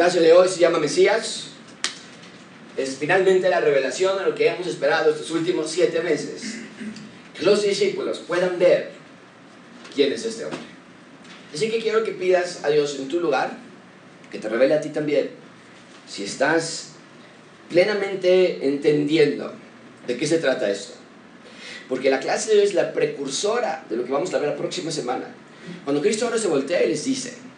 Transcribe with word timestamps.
clase 0.00 0.20
de 0.20 0.32
hoy 0.32 0.48
se 0.48 0.58
llama 0.58 0.78
Mesías. 0.78 1.48
Es 2.74 2.96
finalmente 2.96 3.50
la 3.50 3.60
revelación 3.60 4.16
de 4.16 4.24
lo 4.24 4.34
que 4.34 4.48
hemos 4.48 4.66
esperado 4.66 5.10
estos 5.10 5.30
últimos 5.30 5.70
siete 5.70 6.00
meses. 6.00 6.54
Que 7.36 7.44
los 7.44 7.62
discípulos 7.62 8.22
puedan 8.26 8.58
ver 8.58 8.92
quién 9.94 10.10
es 10.10 10.24
este 10.24 10.46
hombre. 10.46 10.58
Así 11.52 11.70
que 11.70 11.80
quiero 11.80 12.02
que 12.02 12.12
pidas 12.12 12.64
a 12.64 12.70
Dios 12.70 12.96
en 12.98 13.08
tu 13.08 13.20
lugar, 13.20 13.58
que 14.32 14.38
te 14.38 14.48
revele 14.48 14.72
a 14.72 14.80
ti 14.80 14.88
también, 14.88 15.32
si 16.08 16.24
estás 16.24 16.92
plenamente 17.68 18.66
entendiendo 18.68 19.52
de 20.06 20.16
qué 20.16 20.26
se 20.26 20.38
trata 20.38 20.70
esto. 20.70 20.94
Porque 21.90 22.08
la 22.08 22.20
clase 22.20 22.52
de 22.52 22.60
hoy 22.60 22.64
es 22.64 22.72
la 22.72 22.94
precursora 22.94 23.84
de 23.90 23.96
lo 23.98 24.06
que 24.06 24.12
vamos 24.12 24.32
a 24.32 24.38
ver 24.38 24.48
la 24.48 24.56
próxima 24.56 24.90
semana. 24.90 25.26
Cuando 25.84 26.00
Cristo 26.00 26.24
ahora 26.24 26.38
se 26.38 26.48
voltea 26.48 26.82
y 26.84 26.88
les 26.88 27.04
dice 27.04 27.49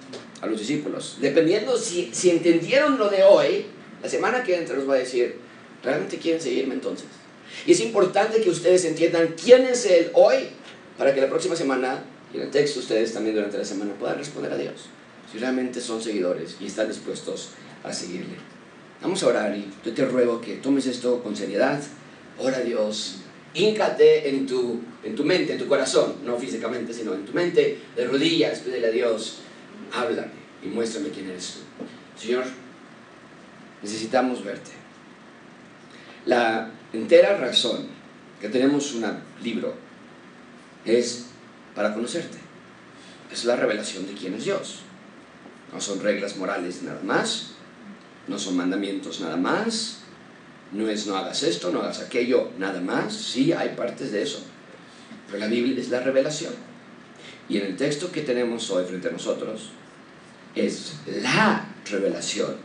a 0.43 0.47
los 0.47 0.59
discípulos, 0.59 1.19
dependiendo 1.21 1.79
si, 1.79 2.11
si 2.13 2.31
entendieron 2.31 2.99
lo 2.99 3.09
de 3.09 3.23
hoy, 3.23 3.65
la 4.03 4.09
semana 4.09 4.43
que 4.43 4.57
entra 4.57 4.77
nos 4.77 4.89
va 4.89 4.95
a 4.95 4.99
decir, 4.99 5.37
¿realmente 5.83 6.19
quieren 6.19 6.43
seguirme 6.43 6.75
entonces? 6.75 7.07
Y 7.65 7.73
es 7.73 7.81
importante 7.81 8.41
que 8.41 8.51
ustedes 8.51 8.85
entiendan 8.85 9.37
quién 9.43 9.65
es 9.65 9.87
Él 9.87 10.11
hoy, 10.15 10.49
para 10.99 11.15
que 11.15 11.21
la 11.21 11.29
próxima 11.29 11.55
semana, 11.55 12.03
y 12.35 12.39
en 12.39 12.43
el 12.43 12.51
texto 12.51 12.81
ustedes 12.81 13.15
también 13.15 13.37
durante 13.37 13.57
la 13.57 13.65
semana, 13.65 13.95
puedan 13.95 14.19
responder 14.19 14.53
a 14.53 14.57
Dios. 14.57 14.89
Si 15.31 15.39
realmente 15.39 15.81
son 15.81 16.03
seguidores 16.03 16.57
y 16.61 16.67
están 16.67 16.89
dispuestos 16.89 17.51
a 17.85 17.93
seguirle. 17.93 18.37
Vamos 19.01 19.23
a 19.23 19.29
orar 19.29 19.57
y 19.57 19.71
yo 19.85 19.93
te 19.95 20.05
ruego 20.05 20.41
que 20.41 20.57
tomes 20.57 20.87
esto 20.87 21.23
con 21.23 21.37
seriedad. 21.37 21.81
Ora 22.39 22.59
a 22.59 22.61
Dios. 22.61 23.19
Híncate 23.55 24.29
en 24.29 24.47
tu, 24.47 24.81
en 25.05 25.15
tu 25.15 25.25
mente, 25.25 25.53
en 25.53 25.59
tu 25.59 25.69
corazón, 25.69 26.17
no 26.25 26.37
físicamente, 26.39 26.93
sino 26.93 27.15
en 27.15 27.25
tu 27.25 27.33
mente, 27.33 27.79
de 27.95 28.07
rodillas, 28.07 28.61
pídele 28.61 28.87
a 28.87 28.91
Dios, 28.91 29.39
háblame 29.93 30.33
y 30.63 30.69
muéstrame 30.69 31.11
quién 31.11 31.29
eres 31.31 31.55
tú. 31.55 32.21
Señor, 32.21 32.45
necesitamos 33.83 34.45
verte. 34.45 34.71
La 36.27 36.71
entera 36.93 37.37
razón 37.37 37.87
que 38.41 38.49
tenemos 38.49 38.93
un 38.95 39.05
libro 39.43 39.75
es 40.85 41.27
para 41.75 41.95
conocerte. 41.95 42.39
Es 43.33 43.45
la 43.45 43.57
revelación 43.57 44.07
de 44.07 44.15
quién 44.15 44.35
es 44.35 44.45
Dios. 44.45 44.81
No 45.73 45.81
son 45.81 46.01
reglas 46.01 46.37
morales 46.37 46.83
nada 46.83 47.01
más, 47.03 47.53
no 48.29 48.39
son 48.39 48.57
mandamientos 48.57 49.21
nada 49.21 49.37
más, 49.37 50.01
no 50.71 50.89
es 50.89 51.07
no 51.07 51.17
hagas 51.17 51.43
esto, 51.43 51.73
no 51.73 51.81
hagas 51.81 52.01
aquello, 52.01 52.51
nada 52.59 52.81
más. 52.81 53.15
Sí, 53.15 53.53
hay 53.53 53.71
partes 53.71 54.13
de 54.13 54.23
eso, 54.23 54.41
pero 55.27 55.39
la 55.39 55.47
Biblia 55.47 55.81
es 55.81 55.89
la 55.89 56.01
revelación. 56.01 56.53
Y 57.49 57.57
en 57.57 57.67
el 57.67 57.77
texto 57.77 58.13
que 58.13 58.23
tenemos 58.23 58.71
hoy 58.71 58.85
frente 58.85 59.09
a 59.09 59.13
nosotros 59.13 59.71
es 60.55 60.95
la 61.23 61.67
revelación 61.91 62.57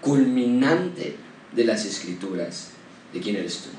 culminante 0.00 1.16
de 1.52 1.64
las 1.64 1.84
escrituras 1.84 2.70
de 3.12 3.20
quién 3.20 3.36
eres 3.36 3.58
tú. 3.58 3.70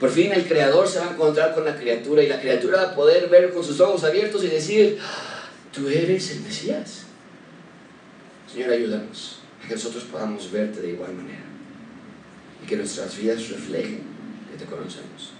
Por 0.00 0.10
fin 0.10 0.32
el 0.32 0.46
Creador 0.46 0.86
se 0.88 0.98
va 0.98 1.08
a 1.08 1.12
encontrar 1.12 1.54
con 1.54 1.64
la 1.64 1.76
criatura 1.76 2.22
y 2.22 2.28
la 2.28 2.40
criatura 2.40 2.82
va 2.82 2.90
a 2.90 2.94
poder 2.94 3.28
ver 3.28 3.52
con 3.52 3.64
sus 3.64 3.80
ojos 3.80 4.04
abiertos 4.04 4.44
y 4.44 4.48
decir, 4.48 4.98
tú 5.72 5.88
eres 5.88 6.30
el 6.32 6.40
Mesías. 6.40 7.04
Señor, 8.52 8.70
ayúdanos 8.70 9.38
a 9.64 9.68
que 9.68 9.74
nosotros 9.74 10.04
podamos 10.04 10.50
verte 10.50 10.80
de 10.80 10.90
igual 10.90 11.14
manera 11.14 11.44
y 12.62 12.66
que 12.66 12.76
nuestras 12.76 13.16
vidas 13.16 13.48
reflejen 13.48 14.02
que 14.50 14.58
te 14.58 14.70
conocemos. 14.70 15.32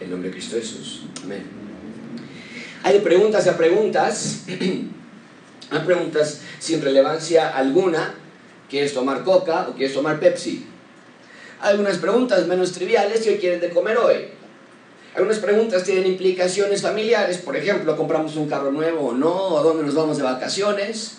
En 0.00 0.10
nombre 0.10 0.28
de 0.28 0.34
Cristo 0.34 0.56
Jesús. 0.56 1.02
Amén. 1.24 1.42
Hay 2.82 3.00
preguntas 3.00 3.46
a 3.48 3.56
preguntas. 3.56 4.44
Hay 5.70 5.80
preguntas 5.84 6.42
sin 6.58 6.82
relevancia 6.82 7.56
alguna. 7.56 8.14
¿Quieres 8.68 8.94
tomar 8.94 9.22
coca 9.24 9.68
o 9.68 9.74
quieres 9.74 9.94
tomar 9.94 10.18
Pepsi? 10.18 10.66
Algunas 11.60 11.98
preguntas 11.98 12.46
menos 12.46 12.72
triviales 12.72 13.20
que 13.22 13.38
quieren 13.38 13.60
de 13.60 13.70
comer 13.70 13.96
hoy. 13.96 14.28
Algunas 15.14 15.38
preguntas 15.38 15.84
tienen 15.84 16.06
implicaciones 16.06 16.82
familiares, 16.82 17.38
por 17.38 17.56
ejemplo, 17.56 17.96
¿compramos 17.96 18.36
un 18.36 18.48
carro 18.48 18.70
nuevo 18.70 19.08
o 19.08 19.14
no? 19.14 19.34
¿O 19.34 19.62
dónde 19.62 19.84
nos 19.84 19.94
vamos 19.94 20.18
de 20.18 20.22
vacaciones? 20.22 21.18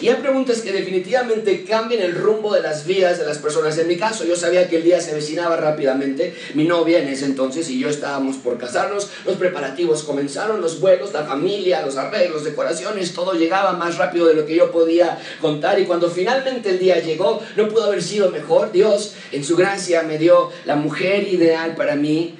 Y 0.00 0.08
hay 0.08 0.16
preguntas 0.16 0.60
que 0.60 0.72
definitivamente 0.72 1.64
cambian 1.64 2.02
el 2.02 2.14
rumbo 2.14 2.54
de 2.54 2.62
las 2.62 2.86
vidas 2.86 3.18
de 3.18 3.26
las 3.26 3.38
personas. 3.38 3.76
En 3.78 3.88
mi 3.88 3.96
caso, 3.96 4.24
yo 4.24 4.36
sabía 4.36 4.68
que 4.68 4.76
el 4.76 4.84
día 4.84 5.00
se 5.00 5.12
avecinaba 5.12 5.56
rápidamente. 5.56 6.34
Mi 6.54 6.64
novia 6.64 7.00
en 7.00 7.08
ese 7.08 7.24
entonces 7.24 7.68
y 7.70 7.80
yo 7.80 7.88
estábamos 7.88 8.36
por 8.36 8.58
casarnos. 8.58 9.10
Los 9.24 9.36
preparativos 9.36 10.02
comenzaron, 10.02 10.60
los 10.60 10.80
vuelos, 10.80 11.12
la 11.12 11.24
familia, 11.24 11.84
los 11.84 11.96
arreglos, 11.96 12.44
decoraciones, 12.44 13.12
todo 13.12 13.32
llegaba 13.32 13.72
más 13.72 13.98
rápido 13.98 14.26
de 14.26 14.34
lo 14.34 14.46
que 14.46 14.54
yo 14.54 14.70
podía 14.70 15.18
contar. 15.40 15.78
Y 15.80 15.84
cuando 15.84 16.10
finalmente 16.10 16.70
el 16.70 16.78
día 16.78 17.00
llegó, 17.00 17.40
no 17.56 17.68
pudo 17.68 17.84
haber 17.84 18.02
sido 18.02 18.30
mejor. 18.30 18.72
Dios, 18.72 19.14
en 19.32 19.44
su 19.44 19.56
gracia, 19.56 20.02
me 20.02 20.18
dio 20.18 20.50
la 20.64 20.76
mujer 20.76 21.26
ideal 21.28 21.74
para 21.74 21.96
mí. 21.96 22.36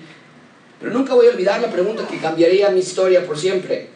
Pero 0.81 0.93
nunca 0.93 1.15
voy 1.15 1.27
a 1.27 1.31
olvidar 1.31 1.60
la 1.60 1.71
pregunta 1.71 2.06
que 2.09 2.19
cambiaría 2.19 2.71
mi 2.71 2.81
historia 2.81 3.27
por 3.27 3.37
siempre. 3.37 3.89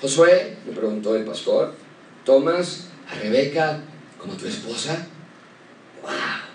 Josué, 0.00 0.56
me 0.66 0.72
preguntó 0.72 1.14
el 1.14 1.24
pastor, 1.24 1.83
Tomás, 2.24 2.86
a 3.10 3.14
Rebeca 3.16 3.80
como 4.18 4.34
tu 4.34 4.46
esposa? 4.46 5.06
¡Wow! 6.02 6.53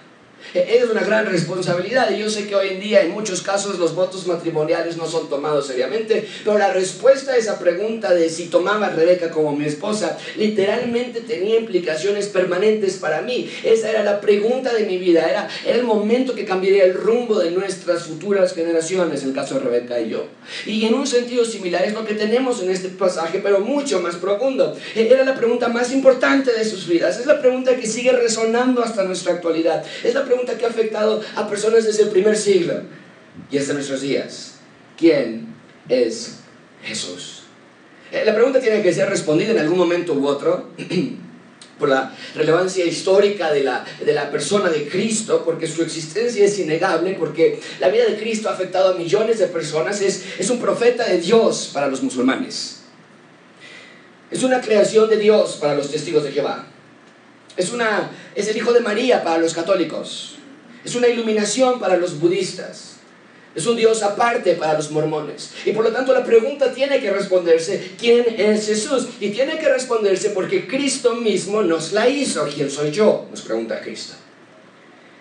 Es 0.53 0.89
una 0.89 1.03
gran 1.03 1.27
responsabilidad 1.27 2.09
y 2.09 2.19
yo 2.19 2.29
sé 2.29 2.47
que 2.47 2.55
hoy 2.55 2.69
en 2.69 2.79
día 2.79 3.01
en 3.01 3.11
muchos 3.11 3.43
casos 3.43 3.77
los 3.77 3.93
votos 3.93 4.25
matrimoniales 4.25 4.97
no 4.97 5.05
son 5.05 5.29
tomados 5.29 5.67
seriamente, 5.67 6.27
pero 6.43 6.57
la 6.57 6.73
respuesta 6.73 7.33
a 7.33 7.37
esa 7.37 7.59
pregunta 7.59 8.13
de 8.13 8.29
si 8.29 8.45
tomaba 8.45 8.87
a 8.87 8.89
Rebeca 8.89 9.29
como 9.29 9.55
mi 9.55 9.65
esposa 9.65 10.17
literalmente 10.37 11.21
tenía 11.21 11.59
implicaciones 11.59 12.27
permanentes 12.27 12.95
para 12.97 13.21
mí. 13.21 13.47
Esa 13.63 13.91
era 13.91 14.03
la 14.03 14.19
pregunta 14.21 14.73
de 14.73 14.85
mi 14.85 14.97
vida, 14.97 15.29
era, 15.29 15.47
era 15.65 15.77
el 15.77 15.83
momento 15.83 16.33
que 16.33 16.45
cambiaría 16.45 16.85
el 16.85 16.95
rumbo 16.95 17.37
de 17.37 17.51
nuestras 17.51 18.03
futuras 18.03 18.53
generaciones, 18.55 19.23
el 19.23 19.33
caso 19.33 19.55
de 19.55 19.61
Rebeca 19.61 19.99
y 19.99 20.09
yo. 20.09 20.25
Y 20.65 20.85
en 20.85 20.95
un 20.95 21.05
sentido 21.05 21.45
similar 21.45 21.83
es 21.85 21.93
lo 21.93 22.05
que 22.05 22.15
tenemos 22.15 22.63
en 22.63 22.71
este 22.71 22.89
pasaje, 22.89 23.39
pero 23.43 23.59
mucho 23.59 24.01
más 24.01 24.15
profundo. 24.15 24.75
Era 24.95 25.23
la 25.23 25.35
pregunta 25.35 25.67
más 25.67 25.91
importante 25.91 26.51
de 26.51 26.65
sus 26.65 26.87
vidas, 26.87 27.19
es 27.19 27.27
la 27.27 27.39
pregunta 27.39 27.75
que 27.75 27.85
sigue 27.85 28.13
resonando 28.13 28.81
hasta 28.83 29.03
nuestra 29.03 29.33
actualidad, 29.33 29.83
es 30.03 30.13
la 30.15 30.25
pregunta 30.25 30.38
que 30.45 30.65
ha 30.65 30.69
afectado 30.69 31.21
a 31.35 31.47
personas 31.47 31.85
desde 31.85 32.03
el 32.03 32.09
primer 32.09 32.37
siglo 32.37 32.81
y 33.51 33.57
hasta 33.57 33.73
nuestros 33.73 34.01
días. 34.01 34.55
¿Quién 34.97 35.47
es 35.87 36.39
Jesús? 36.83 37.43
Eh, 38.11 38.23
la 38.25 38.33
pregunta 38.33 38.59
tiene 38.59 38.81
que 38.81 38.93
ser 38.93 39.09
respondida 39.09 39.51
en 39.51 39.59
algún 39.59 39.77
momento 39.77 40.13
u 40.13 40.27
otro 40.27 40.69
por 41.79 41.89
la 41.89 42.13
relevancia 42.35 42.83
histórica 42.85 43.51
de 43.53 43.63
la, 43.63 43.85
de 44.03 44.13
la 44.13 44.29
persona 44.29 44.69
de 44.69 44.87
Cristo, 44.87 45.43
porque 45.45 45.67
su 45.67 45.81
existencia 45.81 46.43
es 46.43 46.59
innegable, 46.59 47.15
porque 47.17 47.59
la 47.79 47.89
vida 47.89 48.05
de 48.05 48.17
Cristo 48.17 48.49
ha 48.49 48.53
afectado 48.53 48.93
a 48.93 48.97
millones 48.97 49.39
de 49.39 49.47
personas, 49.47 50.01
es, 50.01 50.25
es 50.37 50.49
un 50.49 50.59
profeta 50.59 51.05
de 51.05 51.19
Dios 51.19 51.71
para 51.73 51.87
los 51.87 52.03
musulmanes. 52.03 52.81
Es 54.29 54.43
una 54.43 54.61
creación 54.61 55.09
de 55.09 55.17
Dios 55.17 55.57
para 55.59 55.75
los 55.75 55.89
testigos 55.89 56.23
de 56.23 56.31
Jehová. 56.31 56.67
Es, 57.59 57.73
una, 57.73 58.09
es 58.35 58.47
el 58.47 58.55
hijo 58.55 58.71
de 58.71 58.79
María 58.79 59.21
para 59.21 59.37
los 59.37 59.53
católicos. 59.53 60.35
Es 60.85 60.95
una 60.95 61.09
iluminación 61.09 61.77
para 61.77 61.97
los 61.97 62.17
budistas. 62.17 62.93
Es 63.53 63.67
un 63.67 63.75
Dios 63.75 64.01
aparte 64.01 64.53
para 64.53 64.75
los 64.75 64.91
mormones. 64.91 65.51
Y 65.65 65.73
por 65.73 65.83
lo 65.83 65.91
tanto 65.91 66.13
la 66.13 66.23
pregunta 66.23 66.71
tiene 66.71 67.01
que 67.01 67.11
responderse, 67.11 67.95
¿quién 67.99 68.23
es 68.37 68.67
Jesús? 68.67 69.09
Y 69.19 69.31
tiene 69.31 69.59
que 69.59 69.67
responderse 69.67 70.29
porque 70.29 70.67
Cristo 70.67 71.15
mismo 71.15 71.61
nos 71.61 71.91
la 71.91 72.07
hizo. 72.07 72.47
¿Quién 72.47 72.71
soy 72.71 72.91
yo? 72.91 73.27
Nos 73.29 73.41
pregunta 73.41 73.81
Cristo. 73.81 74.13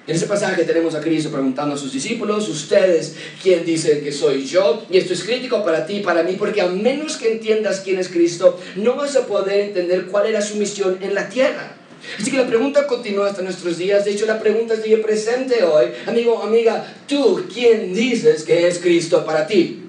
En 0.06 0.14
ese 0.14 0.26
pasaje 0.26 0.62
tenemos 0.62 0.94
a 0.94 1.00
Cristo 1.00 1.32
preguntando 1.32 1.74
a 1.74 1.78
sus 1.78 1.92
discípulos, 1.92 2.48
ustedes, 2.48 3.16
¿quién 3.42 3.64
dicen 3.64 4.04
que 4.04 4.12
soy 4.12 4.46
yo? 4.46 4.86
Y 4.88 4.98
esto 4.98 5.12
es 5.12 5.24
crítico 5.24 5.64
para 5.64 5.84
ti 5.84 5.96
y 5.96 6.00
para 6.02 6.22
mí, 6.22 6.36
porque 6.38 6.60
a 6.60 6.68
menos 6.68 7.16
que 7.16 7.32
entiendas 7.32 7.80
quién 7.80 7.98
es 7.98 8.08
Cristo, 8.08 8.60
no 8.76 8.94
vas 8.94 9.16
a 9.16 9.26
poder 9.26 9.60
entender 9.62 10.06
cuál 10.06 10.28
era 10.28 10.40
su 10.40 10.54
misión 10.54 10.98
en 11.02 11.14
la 11.14 11.28
tierra. 11.28 11.77
Así 12.18 12.30
que 12.30 12.36
la 12.36 12.46
pregunta 12.46 12.86
continúa 12.86 13.28
hasta 13.28 13.42
nuestros 13.42 13.78
días. 13.78 14.04
De 14.04 14.12
hecho, 14.12 14.26
la 14.26 14.40
pregunta 14.40 14.76
sigue 14.80 14.98
presente 14.98 15.62
hoy. 15.64 15.86
Amigo, 16.06 16.42
amiga, 16.42 16.96
tú, 17.06 17.44
¿quién 17.52 17.92
dices 17.92 18.44
que 18.44 18.66
es 18.66 18.78
Cristo 18.78 19.24
para 19.24 19.46
ti? 19.46 19.82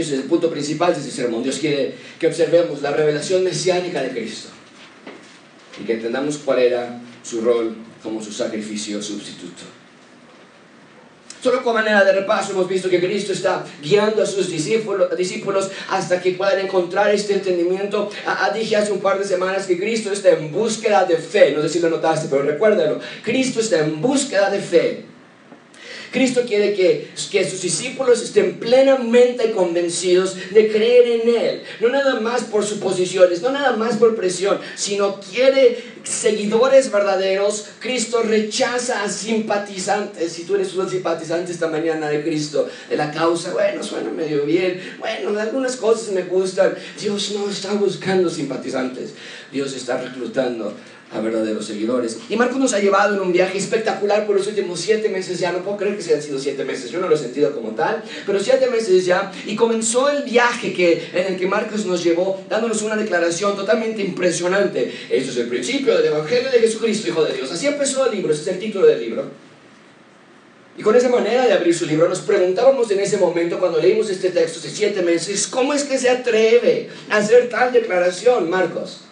Ese 0.00 0.14
es 0.14 0.20
el 0.20 0.28
punto 0.28 0.48
principal 0.48 0.94
de 0.94 1.00
este 1.00 1.10
sermón. 1.10 1.42
Dios 1.42 1.58
quiere 1.58 1.94
que 2.20 2.28
observemos 2.28 2.82
la 2.82 2.92
revelación 2.92 3.42
mesiánica 3.42 4.00
de 4.00 4.10
Cristo 4.10 4.48
y 5.80 5.84
que 5.84 5.94
entendamos 5.94 6.38
cuál 6.38 6.60
era 6.60 7.00
su 7.22 7.40
rol 7.40 7.76
como 8.02 8.22
su 8.22 8.32
sacrificio 8.32 9.02
sustituto. 9.02 9.77
Solo 11.42 11.62
como 11.62 11.74
manera 11.74 12.04
de 12.04 12.12
repaso 12.12 12.52
hemos 12.52 12.68
visto 12.68 12.90
que 12.90 12.98
Cristo 12.98 13.32
está 13.32 13.64
guiando 13.80 14.22
a 14.22 14.26
sus 14.26 14.50
discípulos, 14.50 15.16
discípulos 15.16 15.70
hasta 15.88 16.20
que 16.20 16.32
puedan 16.32 16.58
encontrar 16.58 17.14
este 17.14 17.34
entendimiento. 17.34 18.10
dije 18.54 18.76
hace 18.76 18.92
un 18.92 19.00
par 19.00 19.18
de 19.18 19.24
semanas 19.24 19.66
que 19.66 19.78
Cristo 19.78 20.12
está 20.12 20.30
en 20.30 20.50
búsqueda 20.50 21.04
de 21.04 21.16
fe. 21.16 21.52
No 21.52 21.62
sé 21.62 21.68
si 21.68 21.80
lo 21.80 21.90
notaste, 21.90 22.28
pero 22.28 22.42
recuérdalo. 22.42 22.98
Cristo 23.22 23.60
está 23.60 23.78
en 23.78 24.00
búsqueda 24.00 24.50
de 24.50 24.60
fe. 24.60 25.04
Cristo 26.10 26.42
quiere 26.46 26.74
que, 26.74 27.10
que 27.30 27.48
sus 27.48 27.62
discípulos 27.62 28.22
estén 28.22 28.58
plenamente 28.58 29.50
convencidos 29.52 30.36
de 30.50 30.68
creer 30.68 31.20
en 31.20 31.34
Él. 31.34 31.62
No 31.80 31.88
nada 31.90 32.20
más 32.20 32.44
por 32.44 32.64
suposiciones, 32.64 33.42
no 33.42 33.50
nada 33.50 33.76
más 33.76 33.96
por 33.96 34.16
presión, 34.16 34.58
sino 34.74 35.20
quiere 35.20 35.82
seguidores 36.04 36.90
verdaderos. 36.90 37.66
Cristo 37.78 38.22
rechaza 38.22 39.02
a 39.02 39.08
simpatizantes. 39.08 40.32
Si 40.32 40.44
tú 40.44 40.54
eres 40.54 40.74
un 40.74 40.88
simpatizante 40.88 41.52
esta 41.52 41.68
mañana 41.68 42.08
de 42.08 42.22
Cristo, 42.22 42.68
de 42.88 42.96
la 42.96 43.10
causa, 43.10 43.52
bueno, 43.52 43.82
suena 43.82 44.10
medio 44.10 44.44
bien, 44.44 44.80
bueno, 44.98 45.38
algunas 45.38 45.76
cosas 45.76 46.12
me 46.12 46.22
gustan. 46.22 46.74
Dios 47.00 47.32
no 47.32 47.50
está 47.50 47.74
buscando 47.74 48.30
simpatizantes. 48.30 49.14
Dios 49.52 49.74
está 49.74 50.00
reclutando 50.00 50.74
a 51.10 51.20
verdaderos 51.20 51.66
seguidores. 51.66 52.18
Y 52.28 52.36
Marcos 52.36 52.58
nos 52.58 52.74
ha 52.74 52.80
llevado 52.80 53.14
en 53.14 53.20
un 53.20 53.32
viaje 53.32 53.58
espectacular 53.58 54.26
por 54.26 54.36
los 54.36 54.46
últimos 54.46 54.80
siete 54.80 55.08
meses 55.08 55.38
ya. 55.38 55.52
No 55.52 55.62
puedo 55.64 55.76
creer 55.78 55.96
que 55.96 56.02
sean 56.02 56.20
sido 56.20 56.38
siete 56.38 56.64
meses, 56.64 56.90
yo 56.90 57.00
no 57.00 57.08
lo 57.08 57.14
he 57.14 57.18
sentido 57.18 57.54
como 57.54 57.70
tal, 57.70 58.02
pero 58.26 58.38
siete 58.40 58.68
meses 58.68 59.06
ya. 59.06 59.32
Y 59.46 59.56
comenzó 59.56 60.10
el 60.10 60.22
viaje 60.24 60.72
que, 60.72 61.08
en 61.12 61.32
el 61.32 61.38
que 61.38 61.46
Marcos 61.46 61.86
nos 61.86 62.04
llevó, 62.04 62.42
dándonos 62.48 62.82
una 62.82 62.96
declaración 62.96 63.56
totalmente 63.56 64.02
impresionante. 64.02 64.92
Eso 65.10 65.30
es 65.30 65.36
el 65.38 65.48
principio 65.48 65.96
del 65.96 66.06
Evangelio 66.06 66.50
de 66.50 66.60
Jesucristo, 66.60 67.08
Hijo 67.08 67.24
de 67.24 67.34
Dios. 67.34 67.50
Así 67.50 67.66
empezó 67.66 68.06
el 68.06 68.16
libro, 68.16 68.32
ese 68.32 68.42
es 68.42 68.48
el 68.48 68.58
título 68.58 68.86
del 68.86 69.00
libro. 69.00 69.48
Y 70.76 70.82
con 70.82 70.94
esa 70.94 71.08
manera 71.08 71.44
de 71.44 71.52
abrir 71.52 71.74
su 71.74 71.86
libro 71.86 72.08
nos 72.08 72.20
preguntábamos 72.20 72.88
en 72.92 73.00
ese 73.00 73.16
momento 73.16 73.58
cuando 73.58 73.80
leímos 73.80 74.10
este 74.10 74.30
texto 74.30 74.60
de 74.60 74.68
siete 74.68 75.02
meses, 75.02 75.48
¿cómo 75.48 75.74
es 75.74 75.82
que 75.82 75.98
se 75.98 76.08
atreve 76.08 76.88
a 77.10 77.16
hacer 77.16 77.48
tal 77.48 77.72
declaración, 77.72 78.48
Marcos? 78.48 79.07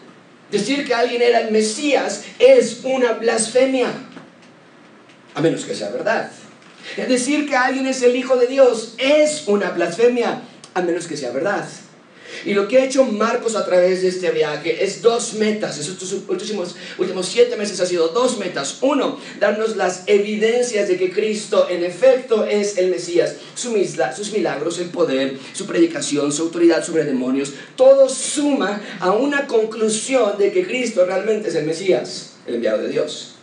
Decir 0.51 0.87
que 0.87 0.95
alguien 0.95 1.23
era 1.23 1.41
el 1.41 1.51
Mesías 1.51 2.25
es 2.39 2.81
una 2.85 3.13
blasfemia, 3.13 3.89
a 5.35 5.41
menos 5.41 5.65
que 5.65 5.75
sea 5.75 5.91
verdad. 5.91 6.31
Decir 7.09 7.49
que 7.49 7.57
alguien 7.57 7.87
es 7.87 8.01
el 8.03 8.15
Hijo 8.15 8.37
de 8.37 8.47
Dios 8.47 8.95
es 8.99 9.49
una 9.49 9.71
blasfemia, 9.71 10.43
a 10.75 10.83
menos 10.83 11.07
que 11.07 11.17
sea 11.17 11.33
verdad. 11.33 11.67
Y 12.45 12.55
lo 12.55 12.69
que 12.69 12.79
ha 12.79 12.85
hecho 12.85 13.05
Marcos 13.05 13.57
a 13.57 13.65
través 13.65 14.03
de 14.03 14.09
este 14.09 14.31
viaje 14.31 14.85
es 14.85 15.03
dos 15.03 15.35
metas. 15.35 15.79
Estos 15.79 16.13
últimos, 16.29 16.77
últimos 16.99 17.27
siete 17.27 17.57
meses 17.57 17.81
ha 17.81 17.87
sido 17.87 18.09
dos 18.09 18.39
metas. 18.39 18.79
Uno, 18.81 19.19
darnos 19.41 19.77
las 19.77 20.05
evidencias 20.07 20.89
de 20.89 20.97
que 20.97 21.11
Cristo 21.11 21.67
en 21.69 21.85
efecto 21.85 22.45
es 22.45 22.79
el 22.79 22.91
Mesías. 22.91 23.37
sus 23.55 24.33
milagros, 24.33 24.79
el 24.79 24.91
poder, 24.91 25.39
su 25.53 25.67
predicación, 25.67 26.33
su 26.33 26.43
autoridad 26.43 26.85
sobre 26.85 27.05
demonios, 27.05 27.53
todo 27.77 28.09
suma 28.09 28.81
a 29.01 29.13
una 29.13 29.47
conclusión 29.47 30.39
de 30.39 30.53
que 30.53 30.67
Cristo 30.67 31.05
realmente 31.05 31.49
es 31.49 31.55
el 31.55 31.67
Mesías, 31.67 32.33
el 32.47 32.57
enviado 32.57 32.83
de 32.83 32.89
Dios. 32.89 33.36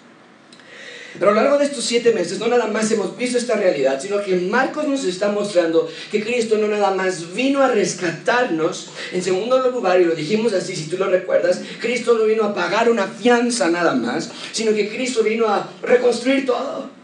Pero 1.19 1.31
a 1.31 1.33
lo 1.33 1.41
largo 1.41 1.57
de 1.57 1.65
estos 1.65 1.83
siete 1.83 2.11
meses 2.11 2.39
no 2.39 2.47
nada 2.47 2.67
más 2.67 2.91
hemos 2.91 3.15
visto 3.17 3.37
esta 3.37 3.55
realidad, 3.55 4.01
sino 4.01 4.21
que 4.21 4.35
Marcos 4.35 4.87
nos 4.87 5.03
está 5.05 5.29
mostrando 5.29 5.89
que 6.11 6.23
Cristo 6.23 6.57
no 6.57 6.67
nada 6.67 6.91
más 6.91 7.33
vino 7.33 7.61
a 7.61 7.67
rescatarnos, 7.69 8.89
en 9.11 9.23
segundo 9.23 9.69
lugar, 9.69 10.01
y 10.01 10.05
lo 10.05 10.15
dijimos 10.15 10.53
así, 10.53 10.75
si 10.75 10.89
tú 10.89 10.97
lo 10.97 11.05
recuerdas, 11.09 11.61
Cristo 11.79 12.17
no 12.17 12.25
vino 12.25 12.43
a 12.43 12.53
pagar 12.53 12.89
una 12.89 13.07
fianza 13.07 13.69
nada 13.69 13.93
más, 13.93 14.31
sino 14.51 14.73
que 14.73 14.89
Cristo 14.89 15.23
vino 15.23 15.47
a 15.47 15.69
reconstruir 15.81 16.45
todo. 16.45 17.02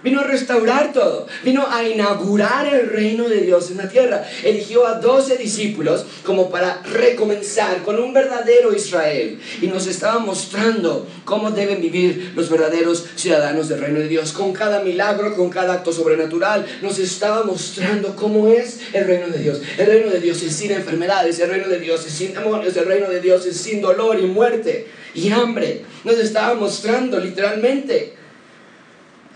Vino 0.00 0.20
a 0.20 0.24
restaurar 0.24 0.92
todo, 0.92 1.26
vino 1.42 1.66
a 1.68 1.82
inaugurar 1.82 2.72
el 2.72 2.88
reino 2.88 3.28
de 3.28 3.40
Dios 3.40 3.72
en 3.72 3.78
la 3.78 3.88
tierra. 3.88 4.24
Eligió 4.44 4.86
a 4.86 5.00
doce 5.00 5.36
discípulos 5.36 6.06
como 6.24 6.50
para 6.50 6.82
recomenzar 6.84 7.82
con 7.82 7.98
un 7.98 8.12
verdadero 8.12 8.72
Israel. 8.72 9.40
Y 9.60 9.66
nos 9.66 9.88
estaba 9.88 10.20
mostrando 10.20 11.08
cómo 11.24 11.50
deben 11.50 11.80
vivir 11.80 12.32
los 12.36 12.48
verdaderos 12.48 13.06
ciudadanos 13.16 13.68
del 13.68 13.80
reino 13.80 13.98
de 13.98 14.06
Dios. 14.06 14.30
Con 14.30 14.52
cada 14.52 14.84
milagro, 14.84 15.34
con 15.34 15.50
cada 15.50 15.74
acto 15.74 15.92
sobrenatural, 15.92 16.64
nos 16.80 17.00
estaba 17.00 17.42
mostrando 17.42 18.14
cómo 18.14 18.46
es 18.46 18.78
el 18.92 19.04
reino 19.04 19.26
de 19.26 19.40
Dios. 19.40 19.60
El 19.78 19.86
reino 19.86 20.10
de 20.10 20.20
Dios 20.20 20.40
es 20.44 20.54
sin 20.54 20.70
enfermedades, 20.70 21.40
el 21.40 21.50
reino 21.50 21.66
de 21.66 21.80
Dios 21.80 22.06
es 22.06 22.12
sin 22.12 22.34
demonios, 22.34 22.76
el 22.76 22.86
reino 22.86 23.10
de 23.10 23.20
Dios 23.20 23.44
es 23.46 23.56
sin 23.56 23.80
dolor 23.80 24.20
y 24.20 24.26
muerte 24.26 24.86
y 25.12 25.30
hambre. 25.30 25.82
Nos 26.04 26.18
estaba 26.18 26.54
mostrando 26.54 27.18
literalmente 27.18 28.17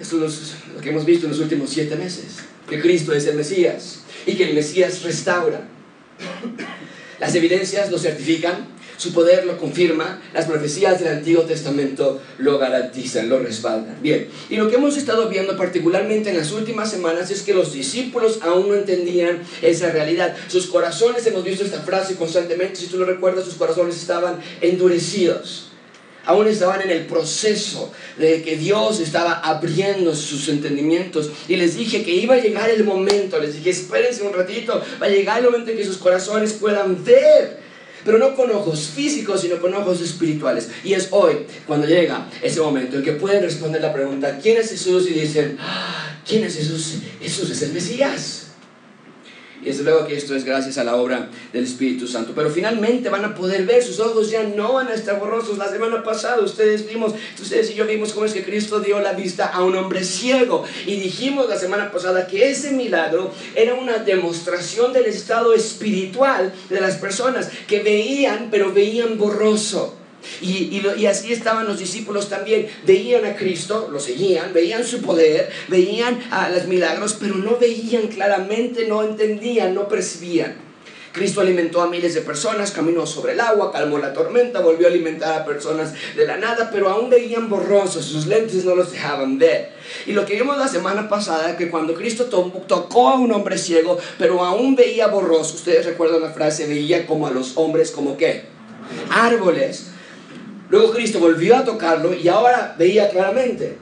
esto 0.02 0.26
es 0.26 0.54
lo 0.74 0.80
que 0.80 0.90
hemos 0.90 1.04
visto 1.04 1.26
en 1.26 1.32
los 1.32 1.40
últimos 1.40 1.70
siete 1.70 1.94
meses, 1.94 2.38
que 2.68 2.80
Cristo 2.80 3.12
es 3.12 3.24
el 3.26 3.36
Mesías 3.36 4.00
y 4.26 4.34
que 4.34 4.48
el 4.48 4.54
Mesías 4.54 5.02
restaura. 5.02 5.68
Las 7.20 7.34
evidencias 7.36 7.88
lo 7.88 7.98
certifican, 7.98 8.66
su 8.96 9.12
poder 9.12 9.46
lo 9.46 9.58
confirma, 9.58 10.20
las 10.34 10.46
profecías 10.46 10.98
del 10.98 11.18
Antiguo 11.18 11.44
Testamento 11.44 12.20
lo 12.38 12.58
garantizan, 12.58 13.28
lo 13.28 13.38
respaldan. 13.38 13.96
Bien, 14.02 14.26
y 14.50 14.56
lo 14.56 14.68
que 14.68 14.74
hemos 14.74 14.96
estado 14.96 15.28
viendo 15.28 15.56
particularmente 15.56 16.30
en 16.30 16.36
las 16.36 16.50
últimas 16.50 16.90
semanas 16.90 17.30
es 17.30 17.42
que 17.42 17.54
los 17.54 17.72
discípulos 17.72 18.40
aún 18.42 18.68
no 18.68 18.74
entendían 18.74 19.40
esa 19.62 19.92
realidad. 19.92 20.36
Sus 20.48 20.66
corazones, 20.66 21.24
hemos 21.26 21.44
visto 21.44 21.64
esta 21.64 21.82
frase 21.82 22.16
constantemente, 22.16 22.74
si 22.74 22.86
tú 22.86 22.98
lo 22.98 23.04
recuerdas, 23.04 23.44
sus 23.44 23.54
corazones 23.54 23.96
estaban 23.96 24.40
endurecidos 24.60 25.71
aún 26.24 26.46
estaban 26.46 26.80
en 26.82 26.90
el 26.90 27.06
proceso 27.06 27.92
de 28.18 28.42
que 28.42 28.56
Dios 28.56 29.00
estaba 29.00 29.40
abriendo 29.40 30.14
sus 30.14 30.48
entendimientos. 30.48 31.30
Y 31.48 31.56
les 31.56 31.76
dije 31.76 32.04
que 32.04 32.14
iba 32.14 32.34
a 32.34 32.40
llegar 32.40 32.70
el 32.70 32.84
momento, 32.84 33.38
les 33.38 33.54
dije, 33.54 33.70
espérense 33.70 34.22
un 34.22 34.32
ratito, 34.32 34.82
va 35.00 35.06
a 35.06 35.10
llegar 35.10 35.38
el 35.38 35.46
momento 35.46 35.70
en 35.70 35.76
que 35.76 35.84
sus 35.84 35.98
corazones 35.98 36.52
puedan 36.54 37.04
ver. 37.04 37.60
Pero 38.04 38.18
no 38.18 38.34
con 38.34 38.50
ojos 38.50 38.90
físicos, 38.94 39.42
sino 39.42 39.60
con 39.60 39.74
ojos 39.74 40.00
espirituales. 40.00 40.68
Y 40.82 40.94
es 40.94 41.08
hoy 41.12 41.46
cuando 41.66 41.86
llega 41.86 42.28
ese 42.42 42.60
momento 42.60 42.96
en 42.96 43.02
que 43.04 43.12
pueden 43.12 43.42
responder 43.42 43.80
la 43.80 43.92
pregunta, 43.92 44.38
¿quién 44.42 44.56
es 44.56 44.70
Jesús? 44.70 45.08
Y 45.08 45.14
dicen, 45.14 45.56
ah, 45.60 46.18
¿quién 46.26 46.42
es 46.42 46.56
Jesús? 46.56 46.94
Jesús 47.20 47.50
es 47.50 47.62
el 47.62 47.72
Mesías. 47.72 48.41
Y 49.62 49.66
desde 49.66 49.84
luego 49.84 50.06
que 50.06 50.16
esto 50.16 50.34
es 50.34 50.44
gracias 50.44 50.76
a 50.78 50.84
la 50.84 50.96
obra 50.96 51.30
del 51.52 51.64
Espíritu 51.64 52.08
Santo. 52.08 52.32
Pero 52.34 52.50
finalmente 52.50 53.08
van 53.08 53.24
a 53.24 53.34
poder 53.34 53.64
ver, 53.64 53.82
sus 53.82 54.00
ojos 54.00 54.28
ya 54.30 54.42
no 54.42 54.72
van 54.72 54.88
a 54.88 54.94
estar 54.94 55.20
borrosos. 55.20 55.56
La 55.56 55.70
semana 55.70 56.02
pasada 56.02 56.40
ustedes 56.40 56.88
vimos, 56.88 57.14
ustedes 57.40 57.70
y 57.70 57.74
yo 57.74 57.86
vimos 57.86 58.12
cómo 58.12 58.26
es 58.26 58.32
que 58.32 58.44
Cristo 58.44 58.80
dio 58.80 59.00
la 59.00 59.12
vista 59.12 59.46
a 59.46 59.62
un 59.62 59.76
hombre 59.76 60.02
ciego. 60.02 60.64
Y 60.84 60.96
dijimos 60.96 61.48
la 61.48 61.58
semana 61.58 61.92
pasada 61.92 62.26
que 62.26 62.50
ese 62.50 62.72
milagro 62.72 63.30
era 63.54 63.74
una 63.74 63.98
demostración 63.98 64.92
del 64.92 65.06
estado 65.06 65.54
espiritual 65.54 66.52
de 66.68 66.80
las 66.80 66.96
personas 66.96 67.48
que 67.68 67.82
veían, 67.82 68.48
pero 68.50 68.72
veían 68.72 69.16
borroso. 69.16 70.01
Y, 70.40 70.82
y, 70.96 71.06
así 71.06 71.32
estaban 71.32 71.66
los 71.66 71.78
discípulos 71.78 72.28
también. 72.28 72.68
Veían 72.86 73.24
a 73.24 73.36
Cristo, 73.36 73.88
lo 73.90 74.00
seguían, 74.00 74.52
veían 74.52 74.84
su 74.84 75.00
poder, 75.00 75.50
veían 75.68 76.20
a 76.30 76.48
los 76.50 76.66
milagros, 76.66 77.16
pero 77.18 77.34
no 77.36 77.58
veían 77.58 78.08
claramente, 78.08 78.86
no 78.86 79.02
entendían, 79.02 79.74
no 79.74 79.88
percibían. 79.88 80.72
Cristo 81.12 81.42
alimentó 81.42 81.82
a 81.82 81.88
miles 81.88 82.14
de 82.14 82.22
personas, 82.22 82.70
caminó 82.70 83.06
sobre 83.06 83.34
el 83.34 83.40
agua, 83.40 83.70
calmó 83.70 83.98
la 83.98 84.14
tormenta, 84.14 84.60
volvió 84.60 84.86
a 84.86 84.90
alimentar 84.90 85.42
a 85.42 85.44
personas 85.44 85.92
de 86.16 86.26
la 86.26 86.38
nada, 86.38 86.70
pero 86.72 86.88
aún 86.88 87.10
veían 87.10 87.50
borrosos, 87.50 88.06
sus 88.06 88.26
lentes 88.26 88.64
no 88.64 88.74
los 88.74 88.90
dejaban 88.90 89.38
ver. 89.38 89.72
Y 90.06 90.12
lo 90.12 90.24
que 90.24 90.36
vimos 90.36 90.56
la 90.56 90.68
semana 90.68 91.10
pasada, 91.10 91.56
que 91.58 91.70
cuando 91.70 91.92
Cristo 91.94 92.24
tocó 92.24 93.10
a 93.10 93.16
un 93.16 93.30
hombre 93.30 93.58
ciego, 93.58 93.98
pero 94.18 94.42
aún 94.42 94.74
veía 94.74 95.08
borroso, 95.08 95.56
ustedes 95.56 95.84
recuerdan 95.84 96.22
la 96.22 96.30
frase, 96.30 96.66
veía 96.66 97.06
como 97.06 97.26
a 97.26 97.30
los 97.30 97.52
hombres 97.56 97.90
como 97.90 98.16
qué? 98.16 98.44
Árboles. 99.10 99.91
Luego 100.72 100.90
Cristo 100.90 101.18
volvió 101.18 101.54
a 101.54 101.66
tocarlo 101.66 102.14
y 102.14 102.28
ahora 102.28 102.74
veía 102.78 103.10
claramente. 103.10 103.76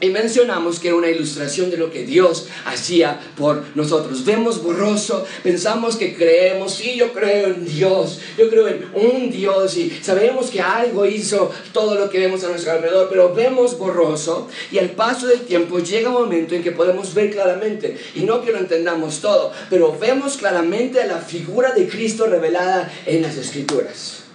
Y 0.00 0.10
mencionamos 0.10 0.80
que 0.80 0.88
era 0.88 0.96
una 0.96 1.08
ilustración 1.08 1.70
de 1.70 1.76
lo 1.76 1.92
que 1.92 2.04
Dios 2.04 2.48
hacía 2.64 3.20
por 3.36 3.62
nosotros. 3.76 4.24
Vemos 4.24 4.60
borroso, 4.60 5.24
pensamos 5.44 5.94
que 5.94 6.16
creemos, 6.16 6.74
sí, 6.74 6.96
yo 6.96 7.12
creo 7.12 7.46
en 7.46 7.64
Dios, 7.64 8.18
yo 8.36 8.50
creo 8.50 8.66
en 8.66 8.86
un 8.92 9.30
Dios 9.30 9.76
y 9.76 9.88
sabemos 10.02 10.50
que 10.50 10.60
algo 10.60 11.06
hizo 11.06 11.52
todo 11.72 11.94
lo 11.94 12.10
que 12.10 12.18
vemos 12.18 12.42
a 12.42 12.48
nuestro 12.48 12.72
alrededor, 12.72 13.06
pero 13.08 13.32
vemos 13.32 13.78
borroso 13.78 14.48
y 14.72 14.78
al 14.78 14.90
paso 14.90 15.28
del 15.28 15.42
tiempo 15.42 15.78
llega 15.78 16.08
un 16.08 16.24
momento 16.24 16.56
en 16.56 16.64
que 16.64 16.72
podemos 16.72 17.14
ver 17.14 17.30
claramente, 17.30 17.96
y 18.16 18.22
no 18.22 18.42
que 18.42 18.50
lo 18.50 18.58
entendamos 18.58 19.20
todo, 19.20 19.52
pero 19.70 19.96
vemos 19.96 20.36
claramente 20.36 21.06
la 21.06 21.20
figura 21.20 21.72
de 21.72 21.86
Cristo 21.86 22.26
revelada 22.26 22.92
en 23.06 23.22
las 23.22 23.36
Escrituras. 23.36 24.25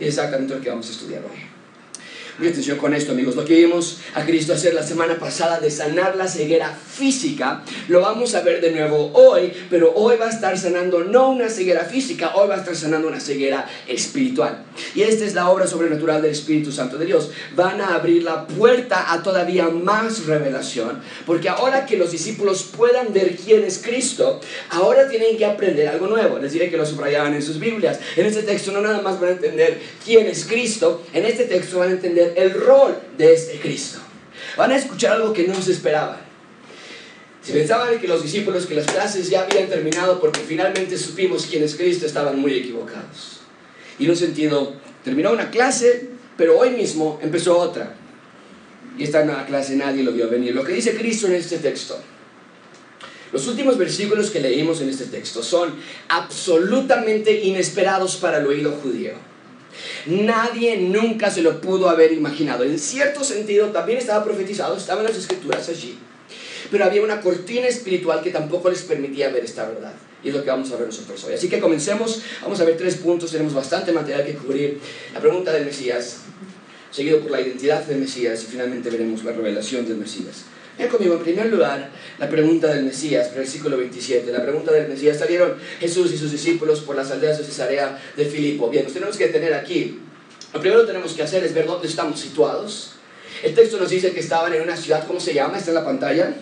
Y 0.00 0.04
exactamente 0.04 0.54
lo 0.54 0.60
que 0.60 0.68
vamos 0.68 0.88
a 0.88 0.92
estudiar 0.92 1.22
hoy. 1.24 1.47
Muy 2.38 2.46
atención 2.46 2.78
con 2.78 2.94
esto, 2.94 3.10
amigos. 3.10 3.34
Lo 3.34 3.44
que 3.44 3.56
vimos 3.56 3.98
a 4.14 4.24
Cristo 4.24 4.52
hacer 4.52 4.72
la 4.72 4.84
semana 4.84 5.18
pasada 5.18 5.58
de 5.58 5.72
sanar 5.72 6.14
la 6.14 6.28
ceguera 6.28 6.72
física, 6.72 7.64
lo 7.88 8.00
vamos 8.00 8.36
a 8.36 8.42
ver 8.42 8.60
de 8.60 8.70
nuevo 8.70 9.10
hoy, 9.12 9.52
pero 9.68 9.92
hoy 9.96 10.16
va 10.18 10.26
a 10.26 10.30
estar 10.30 10.56
sanando 10.56 11.02
no 11.02 11.30
una 11.30 11.48
ceguera 11.48 11.84
física, 11.84 12.36
hoy 12.36 12.46
va 12.46 12.54
a 12.54 12.58
estar 12.58 12.76
sanando 12.76 13.08
una 13.08 13.18
ceguera 13.18 13.68
espiritual. 13.88 14.66
Y 14.94 15.02
esta 15.02 15.24
es 15.24 15.34
la 15.34 15.50
obra 15.50 15.66
sobrenatural 15.66 16.22
del 16.22 16.30
Espíritu 16.30 16.70
Santo 16.70 16.96
de 16.96 17.06
Dios. 17.06 17.32
Van 17.56 17.80
a 17.80 17.96
abrir 17.96 18.22
la 18.22 18.46
puerta 18.46 19.12
a 19.12 19.20
todavía 19.20 19.68
más 19.70 20.26
revelación, 20.26 21.00
porque 21.26 21.48
ahora 21.48 21.86
que 21.86 21.96
los 21.96 22.12
discípulos 22.12 22.70
puedan 22.76 23.12
ver 23.12 23.34
quién 23.34 23.64
es 23.64 23.78
Cristo, 23.78 24.40
ahora 24.70 25.08
tienen 25.08 25.36
que 25.36 25.44
aprender 25.44 25.88
algo 25.88 26.06
nuevo. 26.06 26.38
Les 26.38 26.52
diré 26.52 26.70
que 26.70 26.76
lo 26.76 26.86
subrayaban 26.86 27.34
en 27.34 27.42
sus 27.42 27.58
Biblias. 27.58 27.98
En 28.14 28.26
este 28.26 28.44
texto 28.44 28.70
no 28.70 28.80
nada 28.80 29.02
más 29.02 29.18
van 29.18 29.30
a 29.30 29.32
entender 29.32 29.80
quién 30.04 30.28
es 30.28 30.44
Cristo, 30.44 31.02
en 31.12 31.24
este 31.24 31.44
texto 31.44 31.80
van 31.80 31.88
a 31.88 31.92
entender 31.92 32.27
el 32.36 32.52
rol 32.54 32.98
de 33.16 33.34
este 33.34 33.58
Cristo. 33.60 33.98
Van 34.56 34.70
a 34.70 34.76
escuchar 34.76 35.12
algo 35.12 35.32
que 35.32 35.46
no 35.46 35.60
se 35.60 35.72
esperaba. 35.72 36.20
Si 37.42 37.52
pensaban 37.52 37.98
que 37.98 38.08
los 38.08 38.22
discípulos, 38.22 38.66
que 38.66 38.74
las 38.74 38.86
clases 38.86 39.30
ya 39.30 39.42
habían 39.42 39.68
terminado 39.68 40.20
porque 40.20 40.40
finalmente 40.40 40.98
supimos 40.98 41.46
quién 41.46 41.62
es 41.64 41.76
Cristo, 41.76 42.04
estaban 42.04 42.38
muy 42.38 42.52
equivocados. 42.54 43.40
Y 43.98 44.04
en 44.04 44.10
un 44.10 44.16
sentido, 44.16 44.74
terminó 45.02 45.32
una 45.32 45.50
clase, 45.50 46.10
pero 46.36 46.58
hoy 46.58 46.70
mismo 46.70 47.18
empezó 47.22 47.58
otra. 47.58 47.94
Y 48.98 49.04
esta 49.04 49.24
nueva 49.24 49.46
clase 49.46 49.76
nadie 49.76 50.02
lo 50.02 50.12
vio 50.12 50.28
venir. 50.28 50.54
Lo 50.54 50.64
que 50.64 50.72
dice 50.72 50.96
Cristo 50.96 51.26
en 51.26 51.34
este 51.34 51.58
texto. 51.58 51.98
Los 53.32 53.46
últimos 53.46 53.76
versículos 53.76 54.30
que 54.30 54.40
leímos 54.40 54.80
en 54.80 54.88
este 54.88 55.04
texto 55.04 55.42
son 55.42 55.74
absolutamente 56.08 57.44
inesperados 57.44 58.16
para 58.16 58.38
el 58.38 58.46
oído 58.46 58.72
judío. 58.82 59.12
Nadie 60.06 60.78
nunca 60.78 61.30
se 61.30 61.42
lo 61.42 61.60
pudo 61.60 61.88
haber 61.88 62.12
imaginado. 62.12 62.64
En 62.64 62.78
cierto 62.78 63.24
sentido, 63.24 63.68
también 63.68 63.98
estaba 63.98 64.24
profetizado, 64.24 64.76
estaban 64.76 65.04
las 65.04 65.16
escrituras 65.16 65.68
allí. 65.68 65.98
Pero 66.70 66.84
había 66.84 67.02
una 67.02 67.20
cortina 67.20 67.66
espiritual 67.66 68.22
que 68.22 68.30
tampoco 68.30 68.70
les 68.70 68.82
permitía 68.82 69.30
ver 69.30 69.44
esta 69.44 69.66
verdad. 69.66 69.94
Y 70.22 70.28
es 70.28 70.34
lo 70.34 70.42
que 70.42 70.50
vamos 70.50 70.70
a 70.72 70.76
ver 70.76 70.86
nosotros 70.86 71.22
hoy. 71.24 71.34
Así 71.34 71.48
que 71.48 71.60
comencemos, 71.60 72.22
vamos 72.42 72.60
a 72.60 72.64
ver 72.64 72.76
tres 72.76 72.96
puntos, 72.96 73.30
tenemos 73.30 73.54
bastante 73.54 73.92
material 73.92 74.26
que 74.26 74.34
cubrir. 74.34 74.80
La 75.14 75.20
pregunta 75.20 75.52
del 75.52 75.64
Mesías, 75.64 76.18
seguido 76.90 77.20
por 77.20 77.30
la 77.30 77.40
identidad 77.40 77.84
del 77.84 77.98
Mesías 77.98 78.42
y 78.42 78.46
finalmente 78.46 78.90
veremos 78.90 79.24
la 79.24 79.32
revelación 79.32 79.86
del 79.86 79.98
Mesías. 79.98 80.44
Ven 80.78 80.88
conmigo, 80.88 81.14
en 81.14 81.22
primer 81.22 81.46
lugar, 81.46 81.90
la 82.18 82.28
pregunta 82.28 82.68
del 82.68 82.84
Mesías, 82.84 83.34
versículo 83.34 83.76
27. 83.76 84.30
La 84.30 84.42
pregunta 84.42 84.70
del 84.70 84.88
Mesías, 84.88 85.18
salieron 85.18 85.56
Jesús 85.80 86.12
y 86.12 86.16
sus 86.16 86.30
discípulos 86.30 86.82
por 86.82 86.94
las 86.94 87.10
aldeas 87.10 87.36
de 87.36 87.44
Cesarea 87.44 88.00
de 88.16 88.24
Filipo. 88.24 88.70
Bien, 88.70 88.84
nos 88.84 88.92
tenemos 88.92 89.16
que 89.16 89.26
detener 89.26 89.54
aquí. 89.54 89.98
Lo 90.54 90.60
primero 90.60 90.82
que 90.82 90.86
tenemos 90.86 91.14
que 91.14 91.24
hacer 91.24 91.42
es 91.42 91.52
ver 91.52 91.66
dónde 91.66 91.88
estamos 91.88 92.20
situados. 92.20 92.92
El 93.42 93.56
texto 93.56 93.76
nos 93.78 93.90
dice 93.90 94.12
que 94.12 94.20
estaban 94.20 94.54
en 94.54 94.62
una 94.62 94.76
ciudad, 94.76 95.04
¿cómo 95.04 95.18
se 95.18 95.34
llama? 95.34 95.58
Está 95.58 95.70
en 95.70 95.74
la 95.74 95.84
pantalla. 95.84 96.32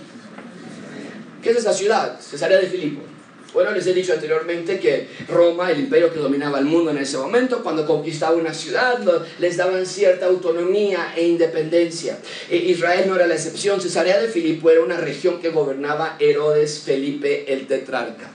¿Qué 1.42 1.50
es 1.50 1.56
esa 1.56 1.72
ciudad? 1.72 2.20
Cesarea 2.20 2.58
de 2.58 2.66
Filipo. 2.66 3.15
Bueno, 3.56 3.70
les 3.70 3.86
he 3.86 3.94
dicho 3.94 4.12
anteriormente 4.12 4.78
que 4.78 5.08
Roma, 5.28 5.70
el 5.70 5.78
imperio 5.78 6.12
que 6.12 6.18
dominaba 6.18 6.58
el 6.58 6.66
mundo 6.66 6.90
en 6.90 6.98
ese 6.98 7.16
momento, 7.16 7.62
cuando 7.62 7.86
conquistaba 7.86 8.36
una 8.36 8.52
ciudad, 8.52 8.98
les 9.38 9.56
daban 9.56 9.86
cierta 9.86 10.26
autonomía 10.26 11.14
e 11.16 11.26
independencia. 11.26 12.18
E 12.50 12.56
Israel 12.58 13.06
no 13.08 13.16
era 13.16 13.26
la 13.26 13.34
excepción. 13.34 13.80
Cesarea 13.80 14.20
de 14.20 14.28
Filipo 14.28 14.70
era 14.70 14.82
una 14.82 14.98
región 14.98 15.40
que 15.40 15.48
gobernaba 15.48 16.18
Herodes 16.20 16.80
Felipe 16.80 17.50
el 17.50 17.66
tetrarca. 17.66 18.30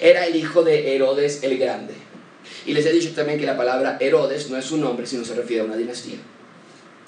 Era 0.00 0.24
el 0.28 0.36
hijo 0.36 0.62
de 0.62 0.94
Herodes 0.94 1.42
el 1.42 1.58
Grande. 1.58 1.94
Y 2.64 2.74
les 2.74 2.86
he 2.86 2.92
dicho 2.92 3.10
también 3.16 3.40
que 3.40 3.46
la 3.46 3.56
palabra 3.56 3.96
Herodes 3.98 4.48
no 4.50 4.56
es 4.56 4.70
un 4.70 4.82
nombre, 4.82 5.04
sino 5.04 5.24
se 5.24 5.34
refiere 5.34 5.62
a 5.62 5.64
una 5.64 5.76
dinastía. 5.76 6.18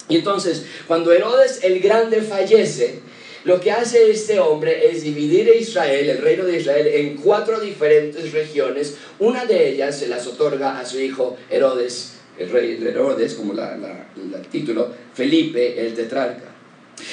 Y 0.09 0.17
entonces, 0.17 0.65
cuando 0.85 1.13
Herodes 1.13 1.63
el 1.63 1.79
Grande 1.79 2.21
fallece, 2.21 2.99
lo 3.45 3.61
que 3.61 3.71
hace 3.71 4.09
este 4.09 4.39
hombre 4.39 4.89
es 4.89 5.03
dividir 5.03 5.47
a 5.47 5.55
Israel, 5.55 6.09
el 6.09 6.17
reino 6.17 6.45
de 6.45 6.57
Israel, 6.57 6.87
en 6.87 7.15
cuatro 7.15 7.59
diferentes 7.59 8.31
regiones. 8.31 8.97
Una 9.19 9.45
de 9.45 9.69
ellas 9.69 9.99
se 9.99 10.07
las 10.07 10.25
otorga 10.25 10.79
a 10.79 10.85
su 10.85 10.99
hijo 10.99 11.37
Herodes, 11.49 12.13
el 12.39 12.49
rey 12.49 12.75
de 12.75 12.89
Herodes, 12.89 13.35
como 13.35 13.53
el 13.53 14.47
título, 14.47 14.89
Felipe 15.13 15.79
el 15.79 15.93
tetrarca. 15.93 16.54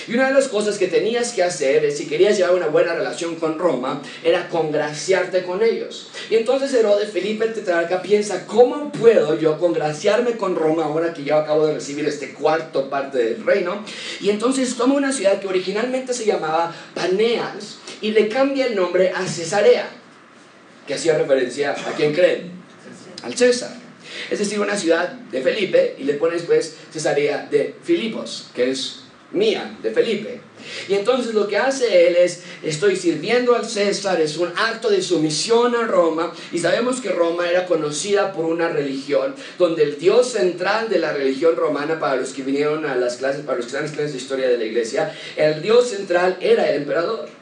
Y 0.09 0.15
una 0.15 0.29
de 0.29 0.35
las 0.35 0.49
cosas 0.49 0.79
que 0.79 0.89
tenías 0.89 1.33
que 1.33 1.43
hacer, 1.43 1.91
si 1.93 2.07
querías 2.07 2.37
llevar 2.37 2.55
una 2.55 2.69
buena 2.69 2.95
relación 2.95 3.37
con 3.37 3.59
Roma, 3.59 4.03
era 4.25 4.49
congraciarte 4.49 5.45
con 5.45 5.63
ellos. 5.63 6.11
Y 6.31 6.37
entonces 6.37 6.73
Herodes, 6.75 7.11
Felipe 7.11 7.45
el 7.45 7.55
tetrarca, 7.55 8.03
piensa, 8.03 8.47
¿cómo 8.47 8.91
puedo 8.93 9.39
yo 9.39 9.59
congraciarme 9.59 10.37
con 10.37 10.57
Roma 10.57 10.85
ahora 10.85 11.13
que 11.13 11.25
yo 11.25 11.37
acabo 11.37 11.67
de 11.67 11.75
recibir 11.75 12.07
este 12.07 12.33
cuarto 12.33 12.91
parte 12.91 13.19
del 13.19 13.45
reino? 13.45 13.85
Y 14.21 14.31
entonces 14.31 14.75
toma 14.77 14.95
una 14.95 15.13
ciudad 15.13 15.41
que 15.41 15.49
originalmente 15.49 16.15
se 16.15 16.25
llamaba 16.25 16.75
Paneas 16.95 17.79
y 18.01 18.11
le 18.11 18.29
cambia 18.29 18.67
el 18.67 18.75
nombre 18.75 19.13
a 19.15 19.27
Cesarea, 19.27 19.89
que 20.87 20.95
hacía 20.95 21.17
referencia 21.17 21.73
a 21.73 21.93
quién 21.93 22.13
creen, 22.13 22.51
al 23.23 23.37
César. 23.37 23.83
Es 24.31 24.39
decir, 24.39 24.61
una 24.61 24.77
ciudad 24.77 25.13
de 25.13 25.41
Felipe 25.41 25.97
y 25.99 26.05
le 26.05 26.15
pones 26.15 26.43
pues 26.43 26.77
Cesarea 26.93 27.47
de 27.51 27.75
Filipos, 27.83 28.49
que 28.55 28.71
es 28.71 29.02
mía, 29.33 29.79
de 29.83 29.91
Felipe. 29.91 30.41
Y 30.89 30.95
entonces 30.95 31.35
lo 31.35 31.49
que 31.49 31.57
hace 31.57 32.07
él 32.09 32.17
es, 32.17 32.43
estoy 32.63 32.97
sirviendo 32.97 33.57
al 33.57 33.69
César, 33.69 34.21
es 34.21 34.37
un 34.37 34.53
acto 34.57 34.91
de 34.91 35.03
sumisión 35.03 35.75
a 35.75 35.87
Roma, 35.87 36.33
y 36.53 36.59
sabemos 36.59 37.01
que 37.01 37.11
Roma 37.11 37.49
era 37.49 37.67
conocida 37.67 38.33
por 38.33 38.45
una 38.45 38.69
religión, 38.69 39.35
donde 39.59 39.83
el 39.83 39.99
Dios 39.99 40.29
central 40.29 40.89
de 40.89 40.99
la 40.99 41.13
religión 41.13 41.57
romana, 41.57 41.99
para 41.99 42.17
los 42.17 42.33
que 42.33 42.43
vinieron 42.43 42.87
a 42.87 42.95
las 42.95 43.17
clases, 43.17 43.45
para 43.45 43.59
los 43.59 43.67
que 43.67 43.77
están 43.77 43.89
clases 43.93 44.13
de 44.13 44.19
historia 44.19 44.49
de 44.49 44.59
la 44.59 44.65
iglesia, 44.65 45.15
el 45.37 45.63
Dios 45.63 45.89
central 45.89 46.37
era 46.41 46.71
el 46.71 46.83
emperador. 46.83 47.42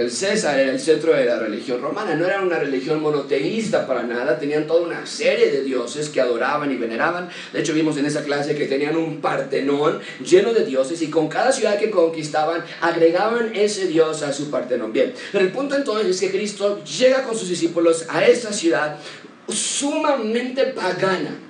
El 0.00 0.10
César 0.10 0.58
era 0.58 0.72
el 0.72 0.80
centro 0.80 1.12
de 1.12 1.26
la 1.26 1.38
religión 1.38 1.82
romana, 1.82 2.14
no 2.14 2.24
era 2.24 2.40
una 2.40 2.58
religión 2.58 3.02
monoteísta 3.02 3.86
para 3.86 4.02
nada, 4.02 4.38
tenían 4.38 4.66
toda 4.66 4.80
una 4.80 5.04
serie 5.04 5.50
de 5.50 5.62
dioses 5.62 6.08
que 6.08 6.22
adoraban 6.22 6.72
y 6.72 6.76
veneraban. 6.76 7.28
De 7.52 7.60
hecho, 7.60 7.74
vimos 7.74 7.98
en 7.98 8.06
esa 8.06 8.24
clase 8.24 8.54
que 8.54 8.64
tenían 8.64 8.96
un 8.96 9.20
partenón 9.20 10.00
lleno 10.24 10.54
de 10.54 10.64
dioses 10.64 11.02
y 11.02 11.10
con 11.10 11.28
cada 11.28 11.52
ciudad 11.52 11.78
que 11.78 11.90
conquistaban 11.90 12.64
agregaban 12.80 13.52
ese 13.54 13.88
dios 13.88 14.22
a 14.22 14.32
su 14.32 14.50
partenón. 14.50 14.90
Bien, 14.90 15.12
pero 15.32 15.44
el 15.44 15.52
punto 15.52 15.76
entonces 15.76 16.08
es 16.08 16.20
que 16.22 16.30
Cristo 16.30 16.82
llega 16.82 17.22
con 17.24 17.36
sus 17.36 17.50
discípulos 17.50 18.06
a 18.08 18.24
esta 18.24 18.54
ciudad 18.54 18.96
sumamente 19.48 20.64
pagana 20.68 21.49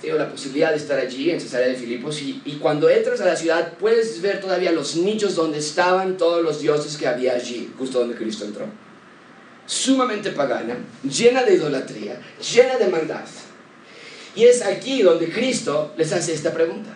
tenido 0.00 0.18
la 0.18 0.30
posibilidad 0.30 0.70
de 0.70 0.76
estar 0.76 0.98
allí 0.98 1.30
en 1.30 1.40
Cesarea 1.40 1.68
de 1.68 1.74
Filipos 1.74 2.20
y, 2.20 2.42
y, 2.44 2.52
cuando 2.56 2.88
entras 2.88 3.20
a 3.20 3.26
la 3.26 3.36
ciudad 3.36 3.74
puedes 3.78 4.20
ver 4.20 4.40
todavía 4.40 4.72
los 4.72 4.96
nichos 4.96 5.34
donde 5.34 5.58
estaban 5.58 6.16
todos 6.16 6.42
los 6.42 6.60
dioses 6.60 6.96
que 6.96 7.06
había 7.06 7.34
allí, 7.34 7.70
justo 7.78 8.00
donde 8.00 8.14
Cristo 8.14 8.44
entró. 8.44 8.66
Sumamente 9.66 10.30
pagana, 10.30 10.76
llena 11.02 11.42
de 11.42 11.54
idolatría, 11.54 12.20
llena 12.54 12.76
de 12.76 12.86
maldad. 12.88 13.24
Y 14.36 14.44
es 14.44 14.62
aquí 14.62 15.02
donde 15.02 15.30
Cristo 15.30 15.94
les 15.96 16.12
hace 16.12 16.34
esta 16.34 16.52
pregunta. 16.52 16.90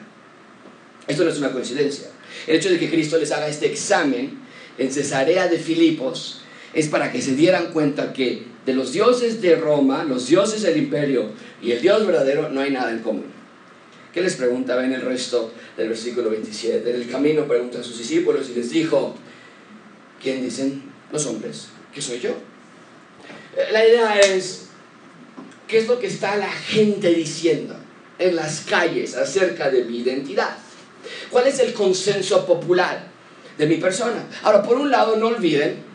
Esto 1.08 1.24
no 1.24 1.30
es 1.30 1.38
una 1.38 1.50
coincidencia. 1.50 2.08
El 2.46 2.56
hecho 2.56 2.70
de 2.70 2.78
que 2.78 2.90
Cristo 2.90 3.18
les 3.18 3.32
haga 3.32 3.48
este 3.48 3.66
examen 3.66 4.38
en 4.78 4.92
Cesarea 4.92 5.48
de 5.48 5.58
Filipos 5.58 6.39
es 6.72 6.88
para 6.88 7.10
que 7.10 7.20
se 7.20 7.34
dieran 7.34 7.72
cuenta 7.72 8.12
que 8.12 8.44
de 8.64 8.74
los 8.74 8.92
dioses 8.92 9.40
de 9.40 9.56
Roma, 9.56 10.04
los 10.04 10.26
dioses 10.28 10.62
del 10.62 10.76
imperio 10.76 11.30
y 11.62 11.72
el 11.72 11.80
Dios 11.80 12.06
verdadero, 12.06 12.48
no 12.50 12.60
hay 12.60 12.70
nada 12.70 12.90
en 12.90 13.00
común. 13.00 13.26
¿Qué 14.12 14.20
les 14.20 14.36
preguntaba 14.36 14.84
en 14.84 14.92
el 14.92 15.02
resto 15.02 15.52
del 15.76 15.88
versículo 15.88 16.30
27? 16.30 16.88
En 16.90 16.96
el 16.96 17.08
camino 17.08 17.46
preguntó 17.46 17.78
a 17.78 17.82
sus 17.82 17.98
discípulos 17.98 18.48
y 18.50 18.54
les 18.54 18.70
dijo, 18.70 19.14
¿quién 20.22 20.42
dicen 20.42 20.82
los 21.12 21.26
hombres 21.26 21.68
que 21.94 22.02
soy 22.02 22.20
yo? 22.20 22.30
Eh, 23.56 23.68
la 23.72 23.86
idea 23.86 24.18
es, 24.18 24.66
¿qué 25.68 25.78
es 25.78 25.86
lo 25.86 25.98
que 25.98 26.08
está 26.08 26.36
la 26.36 26.50
gente 26.50 27.10
diciendo 27.10 27.76
en 28.18 28.36
las 28.36 28.60
calles 28.60 29.16
acerca 29.16 29.70
de 29.70 29.84
mi 29.84 29.98
identidad? 29.98 30.56
¿Cuál 31.30 31.46
es 31.46 31.58
el 31.60 31.72
consenso 31.72 32.44
popular 32.46 33.06
de 33.58 33.66
mi 33.66 33.76
persona? 33.76 34.26
Ahora, 34.42 34.62
por 34.62 34.76
un 34.76 34.90
lado, 34.90 35.16
no 35.16 35.28
olviden 35.28 35.89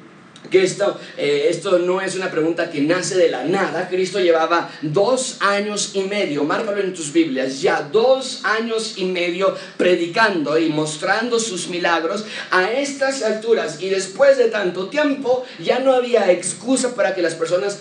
que 0.49 0.63
esto, 0.63 0.99
eh, 1.17 1.47
esto 1.49 1.79
no 1.79 2.01
es 2.01 2.15
una 2.15 2.31
pregunta 2.31 2.69
que 2.69 2.81
nace 2.81 3.15
de 3.15 3.29
la 3.29 3.43
nada. 3.43 3.87
Cristo 3.87 4.19
llevaba 4.19 4.69
dos 4.81 5.37
años 5.39 5.91
y 5.93 6.01
medio, 6.03 6.43
márcalo 6.43 6.81
en 6.81 6.93
tus 6.93 7.11
Biblias, 7.11 7.61
ya 7.61 7.81
dos 7.81 8.41
años 8.43 8.93
y 8.97 9.05
medio 9.05 9.55
predicando 9.77 10.57
y 10.57 10.69
mostrando 10.69 11.39
sus 11.39 11.67
milagros 11.69 12.25
a 12.51 12.71
estas 12.71 13.23
alturas. 13.23 13.81
Y 13.81 13.89
después 13.89 14.37
de 14.37 14.49
tanto 14.49 14.87
tiempo 14.87 15.45
ya 15.59 15.79
no 15.79 15.93
había 15.93 16.31
excusa 16.31 16.95
para 16.95 17.15
que 17.15 17.21
las 17.21 17.35
personas 17.35 17.79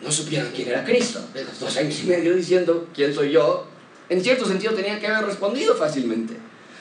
no 0.00 0.12
supieran 0.12 0.50
quién 0.54 0.68
era 0.68 0.84
Cristo. 0.84 1.20
Dos 1.60 1.76
años 1.76 2.00
y 2.02 2.06
medio 2.06 2.34
diciendo 2.34 2.88
quién 2.94 3.14
soy 3.14 3.32
yo, 3.32 3.66
en 4.08 4.22
cierto 4.22 4.46
sentido 4.46 4.74
tenía 4.74 4.98
que 5.00 5.06
haber 5.06 5.26
respondido 5.26 5.74
fácilmente. 5.74 6.34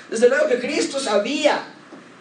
Desde 0.10 0.30
luego 0.30 0.48
que 0.48 0.60
Cristo 0.60 1.00
sabía 1.00 1.74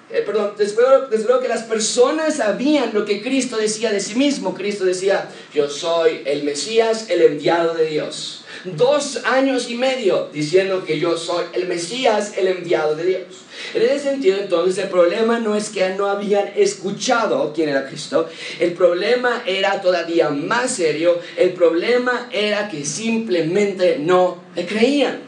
eh, 0.09 0.23
perdón, 0.25 0.53
desde 0.57 0.77
luego, 0.77 1.41
que 1.41 1.49
las 1.49 1.65
personas 1.65 2.37
sabían 2.37 2.91
lo 2.95 3.05
que 3.05 3.21
Cristo 3.23 3.57
decía 3.57 3.91
de 3.91 3.99
sí 3.99 4.15
mismo. 4.15 4.55
Cristo 4.55 4.85
decía, 4.85 5.29
yo 5.53 5.69
soy 5.69 6.23
el 6.25 6.45
Mesías, 6.45 7.11
el 7.11 7.23
enviado 7.23 7.75
de 7.75 7.87
Dios. 7.87 8.45
Dos 8.65 9.25
años 9.25 9.69
y 9.69 9.75
medio 9.75 10.29
diciendo 10.33 10.85
que 10.85 11.01
yo 11.01 11.17
soy 11.17 11.47
el 11.55 11.67
Mesías, 11.67 12.35
el 12.37 12.47
enviado 12.47 12.95
de 12.95 13.05
Dios. 13.05 13.25
En 13.75 13.83
ese 13.83 13.99
sentido, 13.99 14.39
entonces, 14.39 14.85
el 14.85 14.91
problema 14.91 15.41
no 15.41 15.57
es 15.57 15.71
que 15.71 15.89
no 15.91 16.07
habían 16.07 16.53
escuchado 16.55 17.53
quién 17.53 17.69
era 17.69 17.89
Cristo, 17.89 18.29
el 18.61 18.75
problema 18.75 19.43
era 19.45 19.81
todavía 19.81 20.31
más 20.31 20.71
serio, 20.71 21.19
el 21.37 21.51
problema 21.51 22.29
era 22.33 22.69
que 22.69 22.85
simplemente 22.85 23.99
no 23.99 24.39
creían 24.55 25.27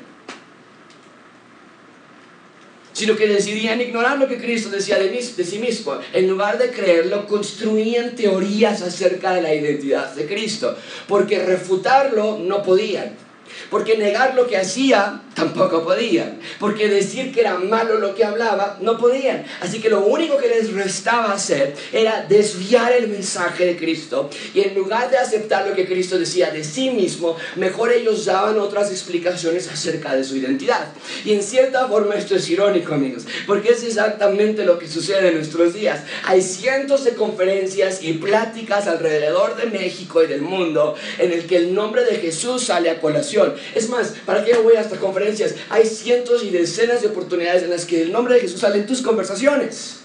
sino 2.98 3.14
que 3.14 3.28
decidían 3.28 3.80
ignorar 3.80 4.18
lo 4.18 4.26
que 4.26 4.38
Cristo 4.38 4.70
decía 4.70 4.98
de, 4.98 5.22
sí 5.22 5.58
mismo. 5.60 6.00
En 6.12 6.26
lugar 6.28 6.58
de 6.58 6.70
creerlo, 6.70 7.28
construían 7.28 8.16
teorías 8.16 8.82
acerca 8.82 9.34
de 9.34 9.42
la 9.42 9.54
identidad 9.54 10.12
de 10.16 10.26
Cristo, 10.26 10.76
porque 11.06 11.44
refutarlo 11.44 12.38
no 12.40 12.60
podían. 12.64 13.27
Porque 13.70 13.96
negar 13.96 14.34
lo 14.34 14.46
que 14.46 14.56
hacía 14.56 15.22
tampoco 15.34 15.84
podían. 15.84 16.38
Porque 16.58 16.88
decir 16.88 17.32
que 17.32 17.40
era 17.40 17.58
malo 17.58 17.98
lo 17.98 18.14
que 18.14 18.24
hablaba 18.24 18.78
no 18.80 18.98
podían. 18.98 19.44
Así 19.60 19.80
que 19.80 19.88
lo 19.88 20.00
único 20.00 20.36
que 20.38 20.48
les 20.48 20.72
restaba 20.72 21.32
hacer 21.32 21.74
era 21.92 22.26
desviar 22.28 22.92
el 22.92 23.08
mensaje 23.08 23.66
de 23.66 23.76
Cristo. 23.76 24.30
Y 24.54 24.60
en 24.60 24.74
lugar 24.74 25.10
de 25.10 25.18
aceptar 25.18 25.66
lo 25.66 25.74
que 25.74 25.86
Cristo 25.86 26.18
decía 26.18 26.50
de 26.50 26.64
sí 26.64 26.90
mismo, 26.90 27.36
mejor 27.56 27.92
ellos 27.92 28.24
daban 28.24 28.58
otras 28.58 28.90
explicaciones 28.90 29.68
acerca 29.68 30.14
de 30.14 30.24
su 30.24 30.36
identidad. 30.36 30.88
Y 31.24 31.32
en 31.32 31.42
cierta 31.42 31.86
forma 31.88 32.14
esto 32.14 32.34
es 32.34 32.48
irónico, 32.50 32.94
amigos. 32.94 33.24
Porque 33.46 33.70
es 33.70 33.82
exactamente 33.82 34.64
lo 34.64 34.78
que 34.78 34.88
sucede 34.88 35.28
en 35.28 35.36
nuestros 35.36 35.74
días. 35.74 36.00
Hay 36.24 36.42
cientos 36.42 37.04
de 37.04 37.14
conferencias 37.14 38.02
y 38.02 38.14
pláticas 38.14 38.86
alrededor 38.86 39.56
de 39.56 39.66
México 39.66 40.22
y 40.22 40.26
del 40.26 40.42
mundo 40.42 40.94
en 41.18 41.32
el 41.32 41.46
que 41.46 41.56
el 41.56 41.74
nombre 41.74 42.04
de 42.04 42.16
Jesús 42.16 42.64
sale 42.64 42.90
a 42.90 43.00
colación. 43.00 43.47
Es 43.74 43.88
más, 43.88 44.14
¿para 44.24 44.44
qué 44.44 44.56
voy 44.56 44.76
a 44.76 44.80
esta 44.80 44.96
conferencias? 44.96 45.54
Hay 45.70 45.86
cientos 45.86 46.42
y 46.44 46.50
decenas 46.50 47.02
de 47.02 47.08
oportunidades 47.08 47.62
en 47.62 47.70
las 47.70 47.84
que 47.84 48.02
el 48.02 48.12
nombre 48.12 48.34
de 48.34 48.40
Jesús 48.40 48.60
sale 48.60 48.78
en 48.78 48.86
tus 48.86 49.02
conversaciones. 49.02 50.00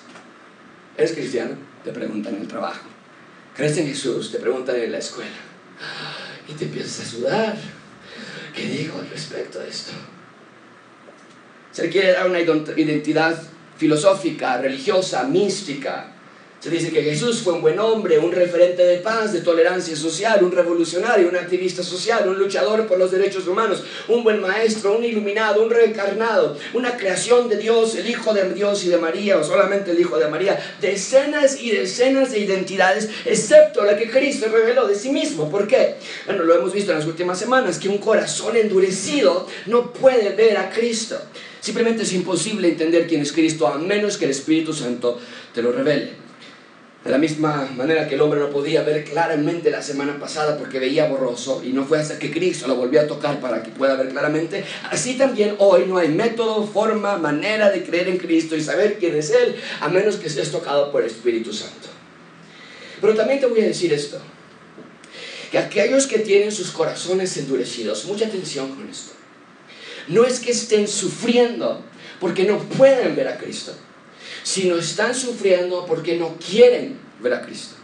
¿Eres 0.97 1.13
cristiano? 1.13 1.55
Te 1.83 1.91
preguntan 1.91 2.35
en 2.35 2.41
el 2.41 2.47
trabajo. 2.47 2.87
¿Crees 3.55 3.77
en 3.77 3.87
Jesús? 3.87 4.31
Te 4.31 4.39
preguntan 4.39 4.75
en 4.75 4.91
la 4.91 4.99
escuela. 4.99 5.29
Y 6.47 6.53
te 6.53 6.65
empiezas 6.65 7.05
a 7.05 7.09
sudar. 7.09 7.57
¿Qué 8.55 8.67
digo 8.67 8.99
al 8.99 9.09
respecto 9.09 9.59
de 9.59 9.69
esto? 9.69 9.91
Se 11.71 11.89
quiere 11.89 12.13
dar 12.13 12.29
una 12.29 12.39
identidad 12.39 13.41
filosófica, 13.77 14.59
religiosa, 14.59 15.23
mística, 15.23 16.12
se 16.63 16.69
dice 16.69 16.91
que 16.91 17.03
Jesús 17.03 17.41
fue 17.41 17.51
un 17.51 17.61
buen 17.61 17.77
hombre, 17.77 18.17
un 18.17 18.31
referente 18.31 18.85
de 18.85 18.99
paz, 18.99 19.33
de 19.33 19.41
tolerancia 19.41 19.97
social, 19.97 20.41
un 20.45 20.51
revolucionario, 20.53 21.27
un 21.27 21.35
activista 21.35 21.83
social, 21.83 22.25
un 22.29 22.39
luchador 22.39 22.87
por 22.87 22.97
los 22.97 23.11
derechos 23.11 23.47
humanos, 23.47 23.83
un 24.07 24.23
buen 24.23 24.39
maestro, 24.39 24.97
un 24.97 25.03
iluminado, 25.03 25.61
un 25.61 25.69
reencarnado, 25.69 26.57
una 26.73 26.95
creación 26.95 27.49
de 27.49 27.57
Dios, 27.57 27.95
el 27.95 28.09
Hijo 28.09 28.33
de 28.33 28.53
Dios 28.53 28.85
y 28.85 28.87
de 28.87 28.97
María, 28.97 29.39
o 29.39 29.43
solamente 29.43 29.91
el 29.91 29.99
Hijo 29.99 30.17
de 30.17 30.29
María. 30.29 30.57
Decenas 30.79 31.61
y 31.61 31.71
decenas 31.71 32.31
de 32.31 32.39
identidades, 32.39 33.09
excepto 33.25 33.83
la 33.83 33.97
que 33.97 34.09
Cristo 34.09 34.47
reveló 34.49 34.87
de 34.87 34.95
sí 34.95 35.09
mismo. 35.09 35.51
¿Por 35.51 35.67
qué? 35.67 35.95
Bueno, 36.27 36.45
lo 36.45 36.55
hemos 36.55 36.71
visto 36.71 36.93
en 36.93 36.99
las 36.99 37.07
últimas 37.07 37.37
semanas, 37.37 37.77
que 37.77 37.89
un 37.89 37.97
corazón 37.97 38.55
endurecido 38.55 39.49
no 39.65 39.91
puede 39.91 40.29
ver 40.29 40.55
a 40.55 40.69
Cristo. 40.69 41.19
Simplemente 41.59 42.03
es 42.03 42.13
imposible 42.13 42.69
entender 42.69 43.05
quién 43.05 43.21
es 43.21 43.33
Cristo 43.33 43.67
a 43.67 43.77
menos 43.77 44.17
que 44.17 44.23
el 44.23 44.31
Espíritu 44.31 44.71
Santo 44.73 45.19
te 45.53 45.61
lo 45.61 45.73
revele. 45.73 46.22
De 47.03 47.11
la 47.11 47.17
misma 47.17 47.69
manera 47.75 48.07
que 48.07 48.15
el 48.15 48.21
hombre 48.21 48.39
no 48.39 48.49
podía 48.49 48.81
ver 48.83 49.03
claramente 49.03 49.69
la 49.69 49.81
semana 49.81 50.17
pasada 50.19 50.57
porque 50.57 50.79
veía 50.79 51.09
borroso 51.09 51.61
y 51.61 51.73
no 51.73 51.83
fue 51.83 51.99
hasta 51.99 52.17
que 52.17 52.31
Cristo 52.31 52.65
lo 52.65 52.75
volvió 52.75 53.01
a 53.01 53.07
tocar 53.07 53.41
para 53.41 53.61
que 53.61 53.71
pueda 53.71 53.95
ver 53.95 54.07
claramente, 54.09 54.63
así 54.89 55.17
también 55.17 55.55
hoy 55.59 55.83
no 55.85 55.97
hay 55.97 56.07
método, 56.07 56.65
forma, 56.65 57.17
manera 57.17 57.69
de 57.71 57.83
creer 57.83 58.07
en 58.07 58.17
Cristo 58.17 58.55
y 58.55 58.63
saber 58.63 58.99
quién 58.99 59.17
es 59.17 59.31
Él 59.31 59.55
a 59.81 59.89
menos 59.89 60.15
que 60.15 60.29
seas 60.29 60.49
tocado 60.49 60.93
por 60.93 61.01
el 61.01 61.07
Espíritu 61.07 61.51
Santo. 61.51 61.89
Pero 63.01 63.15
también 63.15 63.41
te 63.41 63.47
voy 63.47 63.59
a 63.59 63.65
decir 63.65 63.91
esto, 63.91 64.21
que 65.51 65.57
aquellos 65.57 66.07
que 66.07 66.19
tienen 66.19 66.53
sus 66.53 66.71
corazones 66.71 67.35
endurecidos, 67.35 68.05
mucha 68.05 68.27
atención 68.27 68.73
con 68.75 68.89
esto, 68.89 69.11
no 70.07 70.23
es 70.23 70.39
que 70.39 70.51
estén 70.51 70.87
sufriendo 70.87 71.83
porque 72.21 72.45
no 72.45 72.59
pueden 72.59 73.13
ver 73.13 73.27
a 73.27 73.37
Cristo 73.37 73.73
sino 74.43 74.75
están 74.75 75.15
sufriendo 75.15 75.85
porque 75.85 76.17
no 76.17 76.35
quieren 76.37 76.97
ver 77.21 77.33
a 77.33 77.41
Cristo. 77.41 77.75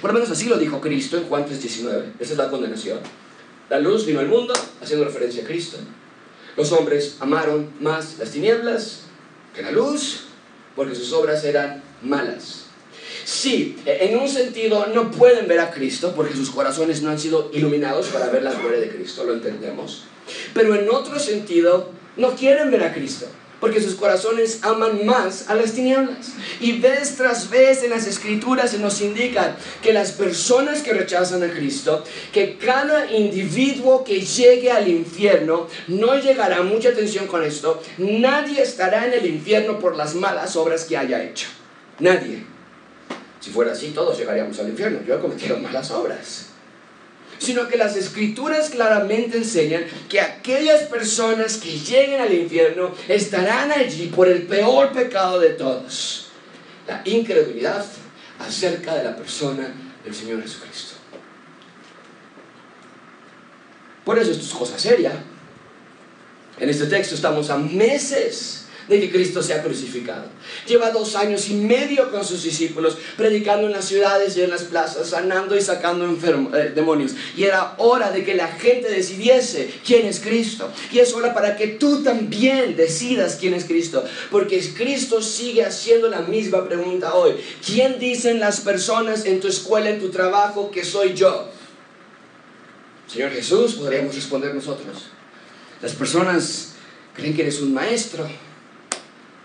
Por 0.00 0.10
lo 0.10 0.14
menos 0.14 0.30
así 0.30 0.46
lo 0.46 0.58
dijo 0.58 0.80
Cristo 0.80 1.16
en 1.16 1.24
Juan 1.24 1.46
3:19. 1.46 2.12
Esa 2.18 2.32
es 2.32 2.38
la 2.38 2.50
condenación. 2.50 2.98
La 3.70 3.78
luz 3.78 4.04
vino 4.04 4.20
al 4.20 4.28
mundo 4.28 4.52
haciendo 4.82 5.04
referencia 5.04 5.42
a 5.42 5.46
Cristo. 5.46 5.78
Los 6.56 6.72
hombres 6.72 7.16
amaron 7.20 7.70
más 7.80 8.18
las 8.18 8.30
tinieblas 8.30 9.02
que 9.54 9.62
la 9.62 9.70
luz 9.70 10.24
porque 10.74 10.94
sus 10.94 11.12
obras 11.12 11.44
eran 11.44 11.82
malas. 12.02 12.66
Sí, 13.24 13.76
en 13.84 14.18
un 14.18 14.28
sentido 14.28 14.86
no 14.88 15.10
pueden 15.10 15.46
ver 15.46 15.60
a 15.60 15.70
Cristo 15.70 16.12
porque 16.16 16.34
sus 16.34 16.50
corazones 16.50 17.02
no 17.02 17.10
han 17.10 17.18
sido 17.18 17.50
iluminados 17.52 18.08
para 18.08 18.28
ver 18.28 18.42
la 18.42 18.52
gloria 18.52 18.80
de 18.80 18.88
Cristo, 18.88 19.24
lo 19.24 19.34
entendemos. 19.34 20.04
Pero 20.52 20.74
en 20.74 20.88
otro 20.90 21.18
sentido 21.18 21.90
no 22.16 22.34
quieren 22.34 22.70
ver 22.70 22.82
a 22.82 22.92
Cristo 22.92 23.26
porque 23.60 23.80
sus 23.80 23.94
corazones 23.94 24.60
aman 24.62 25.04
más 25.04 25.48
a 25.48 25.54
las 25.54 25.72
tinieblas. 25.72 26.32
Y 26.60 26.80
vez 26.80 27.16
tras 27.16 27.50
vez 27.50 27.82
en 27.82 27.90
las 27.90 28.06
escrituras 28.06 28.70
se 28.70 28.78
nos 28.78 29.00
indica 29.00 29.56
que 29.82 29.92
las 29.92 30.12
personas 30.12 30.82
que 30.82 30.92
rechazan 30.92 31.42
a 31.42 31.50
Cristo, 31.50 32.02
que 32.32 32.56
cada 32.56 33.10
individuo 33.10 34.02
que 34.02 34.20
llegue 34.20 34.70
al 34.70 34.88
infierno, 34.88 35.68
no 35.88 36.18
llegará, 36.18 36.62
mucha 36.62 36.90
atención 36.90 37.26
con 37.26 37.44
esto, 37.44 37.82
nadie 37.98 38.62
estará 38.62 39.06
en 39.06 39.12
el 39.12 39.26
infierno 39.26 39.78
por 39.78 39.96
las 39.96 40.14
malas 40.14 40.56
obras 40.56 40.84
que 40.84 40.96
haya 40.96 41.22
hecho. 41.22 41.48
Nadie. 41.98 42.44
Si 43.40 43.50
fuera 43.50 43.72
así, 43.72 43.88
todos 43.88 44.18
llegaríamos 44.18 44.58
al 44.58 44.68
infierno. 44.68 45.00
Yo 45.06 45.14
he 45.14 45.18
cometido 45.18 45.56
malas 45.58 45.90
obras 45.90 46.49
sino 47.40 47.66
que 47.66 47.78
las 47.78 47.96
escrituras 47.96 48.68
claramente 48.68 49.38
enseñan 49.38 49.84
que 50.08 50.20
aquellas 50.20 50.82
personas 50.82 51.56
que 51.56 51.70
lleguen 51.70 52.20
al 52.20 52.32
infierno 52.32 52.94
estarán 53.08 53.72
allí 53.72 54.06
por 54.14 54.28
el 54.28 54.42
peor 54.42 54.92
pecado 54.92 55.40
de 55.40 55.50
todos, 55.50 56.28
la 56.86 57.00
incredulidad 57.04 57.84
acerca 58.38 58.94
de 58.94 59.04
la 59.04 59.16
persona 59.16 59.72
del 60.04 60.14
Señor 60.14 60.42
Jesucristo. 60.42 60.96
Por 64.04 64.18
eso 64.18 64.30
esto 64.32 64.44
es 64.44 64.52
cosa 64.52 64.78
seria. 64.78 65.12
En 66.58 66.68
este 66.68 66.86
texto 66.86 67.14
estamos 67.14 67.48
a 67.48 67.56
meses 67.56 68.66
de 68.88 69.00
que 69.00 69.10
Cristo 69.10 69.42
sea 69.42 69.62
crucificado. 69.62 70.24
Lleva 70.66 70.90
dos 70.90 71.14
años 71.16 71.48
y 71.48 71.54
medio 71.54 72.10
con 72.10 72.24
sus 72.24 72.42
discípulos, 72.42 72.96
predicando 73.16 73.66
en 73.66 73.72
las 73.72 73.86
ciudades 73.86 74.36
y 74.36 74.42
en 74.42 74.50
las 74.50 74.62
plazas, 74.64 75.08
sanando 75.08 75.56
y 75.56 75.60
sacando 75.60 76.04
enfermos, 76.04 76.54
eh, 76.54 76.72
demonios. 76.74 77.12
Y 77.36 77.44
era 77.44 77.74
hora 77.78 78.10
de 78.10 78.24
que 78.24 78.34
la 78.34 78.48
gente 78.48 78.88
decidiese 78.88 79.72
quién 79.84 80.06
es 80.06 80.20
Cristo. 80.20 80.70
Y 80.92 80.98
es 80.98 81.12
hora 81.14 81.34
para 81.34 81.56
que 81.56 81.68
tú 81.68 82.02
también 82.02 82.76
decidas 82.76 83.36
quién 83.38 83.54
es 83.54 83.64
Cristo. 83.64 84.04
Porque 84.30 84.60
Cristo 84.74 85.22
sigue 85.22 85.64
haciendo 85.64 86.08
la 86.08 86.22
misma 86.22 86.66
pregunta 86.68 87.14
hoy. 87.14 87.34
¿Quién 87.64 87.98
dicen 87.98 88.40
las 88.40 88.60
personas 88.60 89.24
en 89.24 89.40
tu 89.40 89.48
escuela, 89.48 89.90
en 89.90 90.00
tu 90.00 90.10
trabajo, 90.10 90.70
que 90.70 90.84
soy 90.84 91.14
yo? 91.14 91.48
Señor 93.06 93.32
Jesús, 93.32 93.74
podríamos 93.74 94.14
responder 94.14 94.54
nosotros. 94.54 95.06
Las 95.82 95.92
personas 95.92 96.74
creen 97.14 97.34
que 97.34 97.42
eres 97.42 97.60
un 97.60 97.74
maestro, 97.74 98.28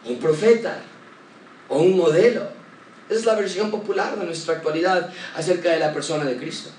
un 0.05 0.17
profeta 0.17 0.79
o 1.69 1.79
un 1.79 1.97
modelo. 1.97 2.47
Esa 3.09 3.19
es 3.19 3.25
la 3.25 3.35
versión 3.35 3.69
popular 3.69 4.17
de 4.17 4.25
nuestra 4.25 4.55
actualidad 4.55 5.11
acerca 5.35 5.71
de 5.71 5.79
la 5.79 5.93
persona 5.93 6.25
de 6.25 6.37
Cristo. 6.37 6.69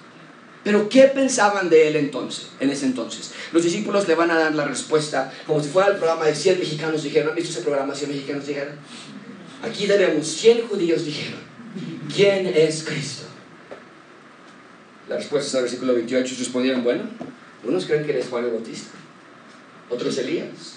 Pero 0.64 0.88
¿qué 0.88 1.02
pensaban 1.04 1.70
de 1.70 1.86
él 1.86 1.94
entonces, 1.94 2.48
en 2.58 2.70
ese 2.70 2.86
entonces? 2.86 3.32
Los 3.52 3.62
discípulos 3.62 4.08
le 4.08 4.16
van 4.16 4.32
a 4.32 4.38
dar 4.38 4.52
la 4.54 4.64
respuesta 4.64 5.32
como 5.46 5.62
si 5.62 5.68
fuera 5.68 5.90
el 5.90 5.96
programa 5.96 6.24
de 6.24 6.34
100 6.34 6.58
mexicanos 6.58 7.04
dijeron. 7.04 7.28
¿Han 7.30 7.36
visto 7.36 7.52
ese 7.52 7.62
programa 7.62 7.94
100 7.94 8.10
mexicanos 8.10 8.46
dijeron? 8.46 8.74
Aquí 9.62 9.86
tenemos 9.86 10.26
100 10.26 10.66
judíos 10.66 11.04
dijeron. 11.04 11.38
¿Quién 12.12 12.46
es 12.48 12.82
Cristo? 12.82 13.26
La 15.08 15.16
respuesta 15.16 15.50
en 15.52 15.56
el 15.58 15.62
versículo 15.62 15.94
28. 15.94 16.34
Respondieron, 16.36 16.82
bueno, 16.82 17.04
unos 17.62 17.86
creen 17.86 18.04
que 18.04 18.10
eres 18.10 18.26
Juan 18.28 18.44
el 18.44 18.50
Bautista, 18.50 18.90
otros 19.88 20.18
Elías, 20.18 20.75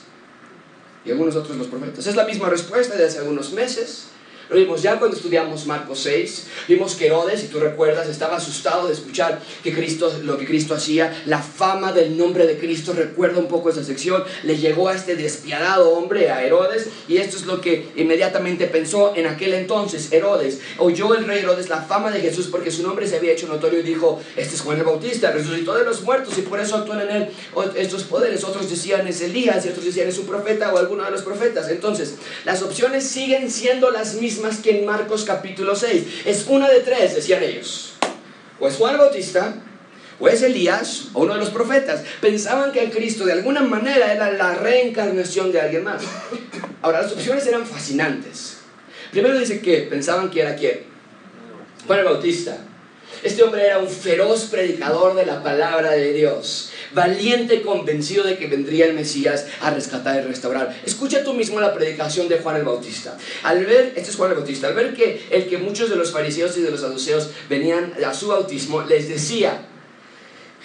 y 1.06 1.12
algunos 1.12 1.36
otros 1.36 1.58
los 1.58 1.68
profetas. 1.68 2.06
Es 2.08 2.16
la 2.16 2.26
misma 2.26 2.50
respuesta 2.50 2.96
de 2.96 3.06
hace 3.06 3.20
algunos 3.20 3.54
meses. 3.54 4.09
Lo 4.50 4.56
vimos 4.56 4.82
ya 4.82 4.98
cuando 4.98 5.16
estudiamos 5.16 5.68
Marcos 5.68 6.00
6. 6.00 6.48
Vimos 6.68 6.96
que 6.96 7.06
Herodes, 7.06 7.42
si 7.42 7.48
tú 7.48 7.60
recuerdas, 7.60 8.08
estaba 8.08 8.38
asustado 8.38 8.88
de 8.88 8.94
escuchar 8.94 9.40
que 9.64 9.72
Cristo, 9.72 10.12
lo 10.24 10.40
que 10.40 10.46
Cristo 10.48 10.74
hacía. 10.74 11.22
La 11.28 11.38
fama 11.38 11.92
del 11.92 12.18
nombre 12.18 12.48
de 12.48 12.58
Cristo, 12.58 12.94
recuerda 12.94 13.38
un 13.38 13.48
poco 13.48 13.70
esa 13.70 13.84
sección, 13.84 14.24
le 14.44 14.58
llegó 14.58 14.90
a 14.90 14.96
este 14.96 15.16
despiadado 15.16 15.92
hombre, 15.92 16.32
a 16.32 16.44
Herodes. 16.44 16.88
Y 17.08 17.18
esto 17.18 17.38
es 17.38 17.46
lo 17.46 17.62
que 17.62 17.90
inmediatamente 17.96 18.66
pensó 18.66 19.16
en 19.16 19.28
aquel 19.28 19.54
entonces. 19.54 20.12
Herodes, 20.12 20.62
oyó 20.80 21.14
el 21.14 21.28
rey 21.28 21.40
Herodes 21.40 21.70
la 21.70 21.84
fama 21.84 22.10
de 22.10 22.20
Jesús 22.20 22.48
porque 22.48 22.72
su 22.72 22.82
nombre 22.82 23.08
se 23.08 23.18
había 23.18 23.34
hecho 23.34 23.48
notorio 23.48 23.82
y 23.82 23.84
dijo, 23.84 24.20
este 24.36 24.56
es 24.56 24.62
Juan 24.62 24.80
el 24.80 24.84
Bautista, 24.84 25.32
resucitó 25.32 25.76
de 25.76 25.86
los 25.86 26.02
muertos 26.02 26.36
y 26.40 26.42
por 26.42 26.60
eso 26.60 26.76
actúan 26.76 27.02
en 27.02 27.10
él 27.12 27.30
estos 27.76 28.04
poderes. 28.04 28.44
Otros 28.44 28.68
decían 28.68 29.08
es 29.08 29.22
Elías 29.22 29.64
y 29.68 29.70
otros 29.70 29.86
decían 29.86 30.08
es 30.08 30.18
un 30.18 30.26
profeta 30.26 30.74
o 30.74 30.80
alguno 30.80 31.04
de 31.06 31.12
los 31.12 31.22
profetas. 31.22 31.70
Entonces, 31.70 32.16
las 32.46 32.64
opciones 32.64 33.04
siguen 33.04 33.52
siendo 33.52 33.92
las 33.92 34.16
mismas 34.16 34.39
más 34.40 34.60
que 34.60 34.80
en 34.80 34.86
Marcos 34.86 35.24
capítulo 35.24 35.76
6. 35.76 36.24
Es 36.26 36.46
una 36.48 36.70
de 36.70 36.82
tres, 36.82 37.16
decían 37.16 37.44
ellos. 37.44 37.94
O 38.60 38.68
es 38.68 38.76
Juan 38.76 38.98
Bautista, 38.98 39.56
o 40.20 40.28
es 40.28 40.42
Elías, 40.42 41.08
o 41.14 41.22
uno 41.22 41.34
de 41.34 41.40
los 41.40 41.50
profetas. 41.50 42.04
Pensaban 42.22 42.72
que 42.72 42.84
el 42.84 42.92
Cristo 42.92 43.26
de 43.26 43.34
alguna 43.34 43.62
manera 43.62 44.14
era 44.14 44.32
la 44.32 44.56
reencarnación 44.56 45.52
de 45.52 45.62
alguien 45.62 45.84
más. 45.84 46.04
Ahora, 46.82 47.02
las 47.02 47.12
opciones 47.12 47.46
eran 47.48 47.66
fascinantes. 47.66 48.58
Primero 49.12 49.40
dice 49.40 49.62
que 49.62 49.84
pensaban 49.84 50.30
que 50.30 50.42
era 50.42 50.56
quién. 50.56 50.82
Juan 51.88 52.06
Bautista. 52.06 52.58
Este 53.24 53.44
hombre 53.44 53.66
era 53.66 53.80
un 53.80 53.90
feroz 53.90 54.46
predicador 54.46 55.16
de 55.16 55.26
la 55.26 55.44
palabra 55.44 55.92
de 55.92 56.14
Dios, 56.14 56.72
valiente 56.94 57.56
y 57.56 57.62
convencido 57.62 58.24
de 58.24 58.38
que 58.38 58.48
vendría 58.48 58.86
el 58.86 58.94
Mesías 58.94 59.46
a 59.62 59.72
rescatar 59.72 60.18
y 60.18 60.28
restaurar. 60.28 60.80
Escucha 60.86 61.24
tú 61.24 61.34
mismo 61.34 61.60
la 61.60 61.74
predicación 61.74 62.28
de 62.28 62.40
Juan 62.40 62.58
el 62.58 62.64
Bautista. 62.64 63.18
Al 63.44 63.66
ver, 63.66 63.94
este 63.96 64.10
es 64.10 64.16
Juan 64.16 64.32
el 64.32 64.38
Bautista, 64.38 64.68
al 64.68 64.74
ver 64.74 64.94
que 64.94 65.28
el 65.30 65.48
que 65.48 65.58
muchos 65.58 65.90
de 65.90 65.96
los 65.96 66.12
fariseos 66.12 66.58
y 66.58 66.62
de 66.62 66.72
los 66.72 66.82
saduceos 66.82 67.30
venían 67.50 67.94
a 68.06 68.14
su 68.14 68.28
bautismo, 68.28 68.82
les 68.82 69.08
decía, 69.10 69.66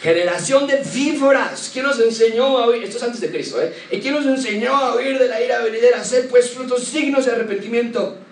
generación 0.01 0.67
de 0.67 0.83
víboras, 0.93 1.71
¿quién 1.73 1.85
nos 1.85 2.01
enseñó 2.01 2.59
a 2.59 2.67
oír? 2.67 2.83
Esto 2.85 2.97
es 2.97 3.03
antes 3.03 3.21
de 3.21 3.31
Cristo, 3.31 3.61
¿eh? 3.63 3.73
¿Quién 4.01 4.15
nos 4.15 4.27
enseñó 4.27 4.75
a 4.75 4.95
oír 4.95 5.19
de 5.19 5.29
la 5.29 5.43
ira 5.43 5.61
venidera? 5.63 6.01
Hacer 6.01 6.29
pues 6.29 6.51
frutos 6.51 6.85
signos 6.85 7.27
de 7.27 7.33
arrepentimiento. 7.33 8.24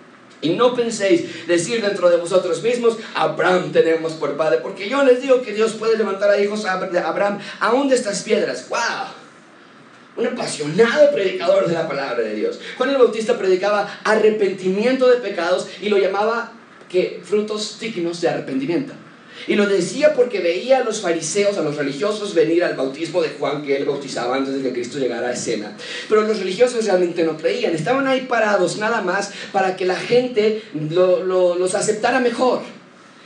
Y 0.43 0.49
no 0.49 0.75
penséis 0.75 1.47
decir 1.47 1.81
dentro 1.81 2.09
de 2.09 2.17
vosotros 2.17 2.61
mismos, 2.61 2.97
Abraham 3.15 3.71
tenemos 3.71 4.13
por 4.13 4.35
padre, 4.35 4.59
porque 4.61 4.89
yo 4.89 5.03
les 5.03 5.21
digo 5.21 5.41
que 5.41 5.53
Dios 5.53 5.71
puede 5.73 5.97
levantar 5.97 6.29
a 6.29 6.39
hijos 6.39 6.63
de 6.63 6.99
Abraham 6.99 7.39
aún 7.61 7.87
de 7.87 7.95
estas 7.95 8.21
piedras. 8.23 8.67
¡Wow! 8.69 8.79
Un 10.17 10.27
apasionado 10.27 11.11
predicador 11.11 11.65
de 11.65 11.73
la 11.73 11.87
palabra 11.87 12.21
de 12.21 12.35
Dios. 12.35 12.59
Juan 12.77 12.89
el 12.89 12.97
Bautista 12.97 13.37
predicaba 13.37 14.01
arrepentimiento 14.03 15.09
de 15.09 15.17
pecados 15.17 15.67
y 15.81 15.89
lo 15.89 15.97
llamaba 15.97 16.51
que 16.89 17.21
frutos 17.23 17.79
dignos 17.79 18.19
de 18.21 18.29
arrepentimiento. 18.29 18.93
Y 19.47 19.55
lo 19.55 19.67
decía 19.67 20.13
porque 20.13 20.39
veía 20.39 20.77
a 20.77 20.83
los 20.83 21.01
fariseos, 21.01 21.57
a 21.57 21.61
los 21.61 21.75
religiosos 21.75 22.33
venir 22.33 22.63
al 22.63 22.75
bautismo 22.75 23.21
de 23.21 23.29
Juan 23.29 23.63
que 23.63 23.77
él 23.77 23.85
bautizaba 23.85 24.35
antes 24.35 24.55
de 24.55 24.61
que 24.61 24.73
Cristo 24.73 24.99
llegara 24.99 25.27
a 25.27 25.33
escena. 25.33 25.75
Pero 26.07 26.21
los 26.21 26.39
religiosos 26.39 26.85
realmente 26.85 27.23
no 27.23 27.37
creían, 27.37 27.73
estaban 27.73 28.07
ahí 28.07 28.21
parados 28.21 28.77
nada 28.77 29.01
más 29.01 29.31
para 29.51 29.75
que 29.75 29.85
la 29.85 29.95
gente 29.95 30.61
los 30.73 31.75
aceptara 31.75 32.19
mejor. 32.19 32.61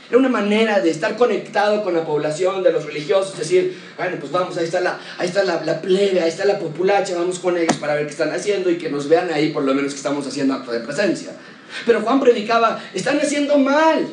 Era 0.08 0.18
una 0.18 0.30
manera 0.30 0.80
de 0.80 0.88
estar 0.88 1.16
conectado 1.16 1.84
con 1.84 1.92
la 1.92 2.06
población 2.06 2.62
de 2.62 2.72
los 2.72 2.86
religiosos, 2.86 3.36
decir, 3.36 3.78
bueno, 3.98 4.16
pues 4.18 4.32
vamos, 4.32 4.56
ahí 4.56 4.64
está, 4.64 4.80
la, 4.80 4.98
ahí 5.18 5.28
está 5.28 5.44
la, 5.44 5.62
la 5.62 5.82
plebe, 5.82 6.22
ahí 6.22 6.30
está 6.30 6.46
la 6.46 6.58
populacha, 6.58 7.14
vamos 7.14 7.38
con 7.38 7.58
ellos 7.58 7.76
para 7.76 7.94
ver 7.94 8.06
qué 8.06 8.12
están 8.12 8.32
haciendo 8.32 8.70
y 8.70 8.78
que 8.78 8.88
nos 8.88 9.06
vean 9.06 9.30
ahí 9.30 9.50
por 9.50 9.64
lo 9.64 9.74
menos 9.74 9.92
que 9.92 9.98
estamos 9.98 10.26
haciendo 10.26 10.54
acto 10.54 10.72
de 10.72 10.80
presencia. 10.80 11.32
Pero 11.84 12.00
Juan 12.00 12.20
predicaba, 12.20 12.82
están 12.94 13.20
haciendo 13.20 13.58
mal, 13.58 14.08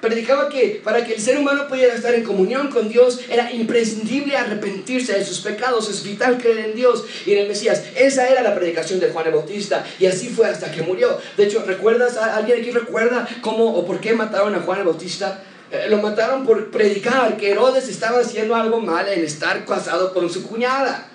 Predicaba 0.00 0.48
que 0.48 0.80
para 0.82 1.04
que 1.04 1.14
el 1.14 1.20
ser 1.20 1.38
humano 1.38 1.68
pudiera 1.68 1.94
estar 1.94 2.14
en 2.14 2.24
comunión 2.24 2.68
con 2.68 2.88
Dios 2.88 3.20
era 3.28 3.52
imprescindible 3.52 4.36
arrepentirse 4.36 5.12
de 5.12 5.24
sus 5.24 5.40
pecados, 5.40 5.90
es 5.90 6.02
vital 6.02 6.38
creer 6.38 6.58
en 6.60 6.74
Dios 6.74 7.04
y 7.26 7.32
en 7.32 7.40
el 7.40 7.48
Mesías. 7.48 7.82
Esa 7.94 8.28
era 8.28 8.42
la 8.42 8.54
predicación 8.54 8.98
de 8.98 9.10
Juan 9.10 9.26
el 9.26 9.34
Bautista 9.34 9.84
y 9.98 10.06
así 10.06 10.28
fue 10.28 10.46
hasta 10.46 10.72
que 10.72 10.82
murió. 10.82 11.18
De 11.36 11.44
hecho, 11.44 11.64
¿recuerdas? 11.66 12.16
¿Alguien 12.16 12.60
aquí 12.60 12.70
recuerda 12.70 13.28
cómo 13.42 13.66
o 13.66 13.84
por 13.84 14.00
qué 14.00 14.14
mataron 14.14 14.54
a 14.54 14.60
Juan 14.60 14.78
el 14.78 14.86
Bautista? 14.86 15.42
Eh, 15.70 15.86
lo 15.90 15.98
mataron 15.98 16.44
por 16.44 16.70
predicar 16.70 17.36
que 17.36 17.50
Herodes 17.50 17.88
estaba 17.88 18.20
haciendo 18.20 18.56
algo 18.56 18.80
mal 18.80 19.06
en 19.06 19.22
estar 19.22 19.64
casado 19.66 20.14
con 20.14 20.30
su 20.30 20.48
cuñada. 20.48 21.08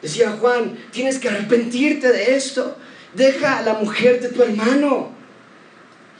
Decía 0.00 0.36
Juan, 0.40 0.78
tienes 0.90 1.18
que 1.18 1.28
arrepentirte 1.28 2.10
de 2.10 2.36
esto. 2.36 2.76
Deja 3.14 3.58
a 3.58 3.62
la 3.62 3.74
mujer 3.74 4.20
de 4.20 4.30
tu 4.30 4.42
hermano. 4.42 5.12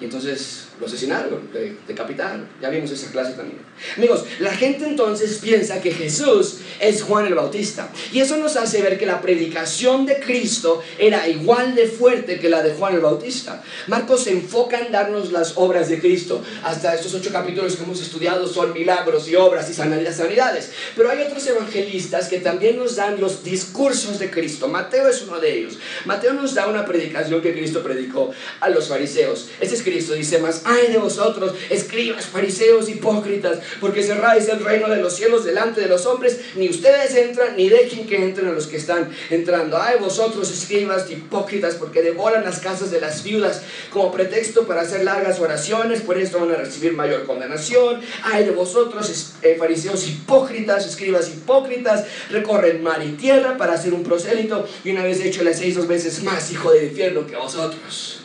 Y 0.00 0.04
entonces 0.04 0.63
lo 0.80 0.86
asesinaron, 0.86 1.30
lo 1.30 1.60
decapitaron. 1.86 2.48
Ya 2.60 2.68
vimos 2.68 2.90
esa 2.90 3.10
clase 3.10 3.32
también. 3.32 3.58
Amigos, 3.96 4.24
la 4.40 4.52
gente 4.52 4.84
entonces 4.86 5.38
piensa 5.38 5.80
que 5.80 5.92
Jesús 5.92 6.58
es 6.80 7.02
Juan 7.02 7.26
el 7.26 7.34
Bautista. 7.34 7.90
Y 8.12 8.20
eso 8.20 8.36
nos 8.36 8.56
hace 8.56 8.82
ver 8.82 8.98
que 8.98 9.06
la 9.06 9.20
predicación 9.20 10.06
de 10.06 10.18
Cristo 10.18 10.82
era 10.98 11.28
igual 11.28 11.74
de 11.74 11.86
fuerte 11.86 12.38
que 12.38 12.48
la 12.48 12.62
de 12.62 12.74
Juan 12.74 12.94
el 12.94 13.00
Bautista. 13.00 13.62
Marcos 13.86 14.24
se 14.24 14.32
enfoca 14.32 14.80
en 14.80 14.90
darnos 14.90 15.30
las 15.32 15.52
obras 15.56 15.88
de 15.88 16.00
Cristo. 16.00 16.42
Hasta 16.64 16.94
estos 16.94 17.14
ocho 17.14 17.30
capítulos 17.30 17.76
que 17.76 17.84
hemos 17.84 18.00
estudiado 18.00 18.46
son 18.48 18.72
milagros 18.72 19.28
y 19.28 19.36
obras 19.36 19.70
y 19.70 19.74
sanidades. 19.74 20.72
Pero 20.96 21.10
hay 21.10 21.22
otros 21.22 21.46
evangelistas 21.46 22.28
que 22.28 22.38
también 22.38 22.78
nos 22.78 22.96
dan 22.96 23.20
los 23.20 23.44
discursos 23.44 24.18
de 24.18 24.30
Cristo. 24.30 24.68
Mateo 24.68 25.08
es 25.08 25.22
uno 25.22 25.38
de 25.38 25.58
ellos. 25.58 25.78
Mateo 26.04 26.32
nos 26.32 26.54
da 26.54 26.66
una 26.66 26.84
predicación 26.84 27.40
que 27.40 27.52
Cristo 27.52 27.82
predicó 27.82 28.32
a 28.60 28.68
los 28.70 28.88
fariseos. 28.88 29.48
Este 29.60 29.76
es 29.76 29.82
Cristo, 29.82 30.14
dice 30.14 30.38
más 30.38 30.63
ay 30.64 30.92
de 30.92 30.98
vosotros, 30.98 31.54
escribas, 31.70 32.26
fariseos, 32.26 32.88
hipócritas, 32.88 33.58
porque 33.80 34.02
cerráis 34.02 34.48
el 34.48 34.64
reino 34.64 34.88
de 34.88 34.96
los 34.96 35.14
cielos 35.14 35.44
delante 35.44 35.80
de 35.80 35.88
los 35.88 36.06
hombres, 36.06 36.40
ni 36.56 36.68
ustedes 36.68 37.14
entran, 37.14 37.56
ni 37.56 37.68
dejen 37.68 38.06
que 38.06 38.16
entren 38.16 38.48
a 38.48 38.52
los 38.52 38.66
que 38.66 38.76
están 38.76 39.10
entrando. 39.30 39.80
Ay 39.80 39.98
vosotros, 40.00 40.50
escribas, 40.50 41.10
hipócritas, 41.10 41.74
porque 41.74 42.02
devoran 42.02 42.44
las 42.44 42.60
casas 42.60 42.90
de 42.90 43.00
las 43.00 43.22
viudas 43.22 43.62
como 43.90 44.12
pretexto 44.12 44.66
para 44.66 44.82
hacer 44.82 45.04
largas 45.04 45.40
oraciones, 45.40 46.00
por 46.00 46.18
esto 46.18 46.40
van 46.40 46.52
a 46.52 46.56
recibir 46.56 46.92
mayor 46.92 47.24
condenación. 47.24 48.00
Ay 48.22 48.44
de 48.44 48.50
vosotros, 48.50 49.34
eh, 49.42 49.56
fariseos 49.58 50.06
hipócritas, 50.08 50.86
escribas 50.86 51.28
hipócritas, 51.28 52.04
recorren 52.30 52.82
mar 52.82 53.02
y 53.04 53.12
tierra 53.12 53.56
para 53.56 53.74
hacer 53.74 53.94
un 53.94 54.02
prosélito, 54.02 54.66
y 54.84 54.90
una 54.90 55.04
vez 55.04 55.20
hecho 55.20 55.44
las 55.44 55.58
seis 55.58 55.74
dos 55.74 55.86
veces 55.86 56.22
más 56.22 56.50
hijo 56.50 56.72
del 56.72 56.84
infierno 56.84 57.26
que 57.26 57.36
vosotros 57.36 58.23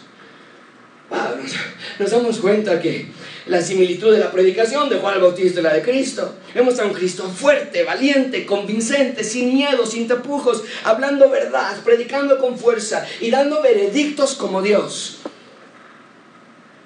nos 2.00 2.12
damos 2.12 2.38
cuenta 2.40 2.82
que 2.82 3.08
la 3.48 3.62
similitud 3.62 4.12
de 4.12 4.20
la 4.20 4.32
predicación 4.32 4.90
de 4.90 4.98
Juan 4.98 5.16
el 5.16 5.22
Bautista 5.22 5.60
y 5.60 5.64
la 5.64 5.74
de 5.74 5.82
Cristo. 5.82 6.36
Vemos 6.54 6.80
a 6.80 6.86
un 6.86 6.94
Cristo 6.94 7.28
fuerte, 7.30 7.84
valiente, 7.84 8.46
convincente, 8.46 9.24
sin 9.24 9.54
miedo, 9.54 9.86
sin 9.86 10.08
tapujos, 10.08 10.64
hablando 10.84 11.30
verdad, 11.30 11.78
predicando 11.84 12.38
con 12.38 12.58
fuerza 12.58 13.06
y 13.20 13.32
dando 13.32 13.62
veredictos 13.62 14.36
como 14.36 14.62
Dios. 14.62 15.20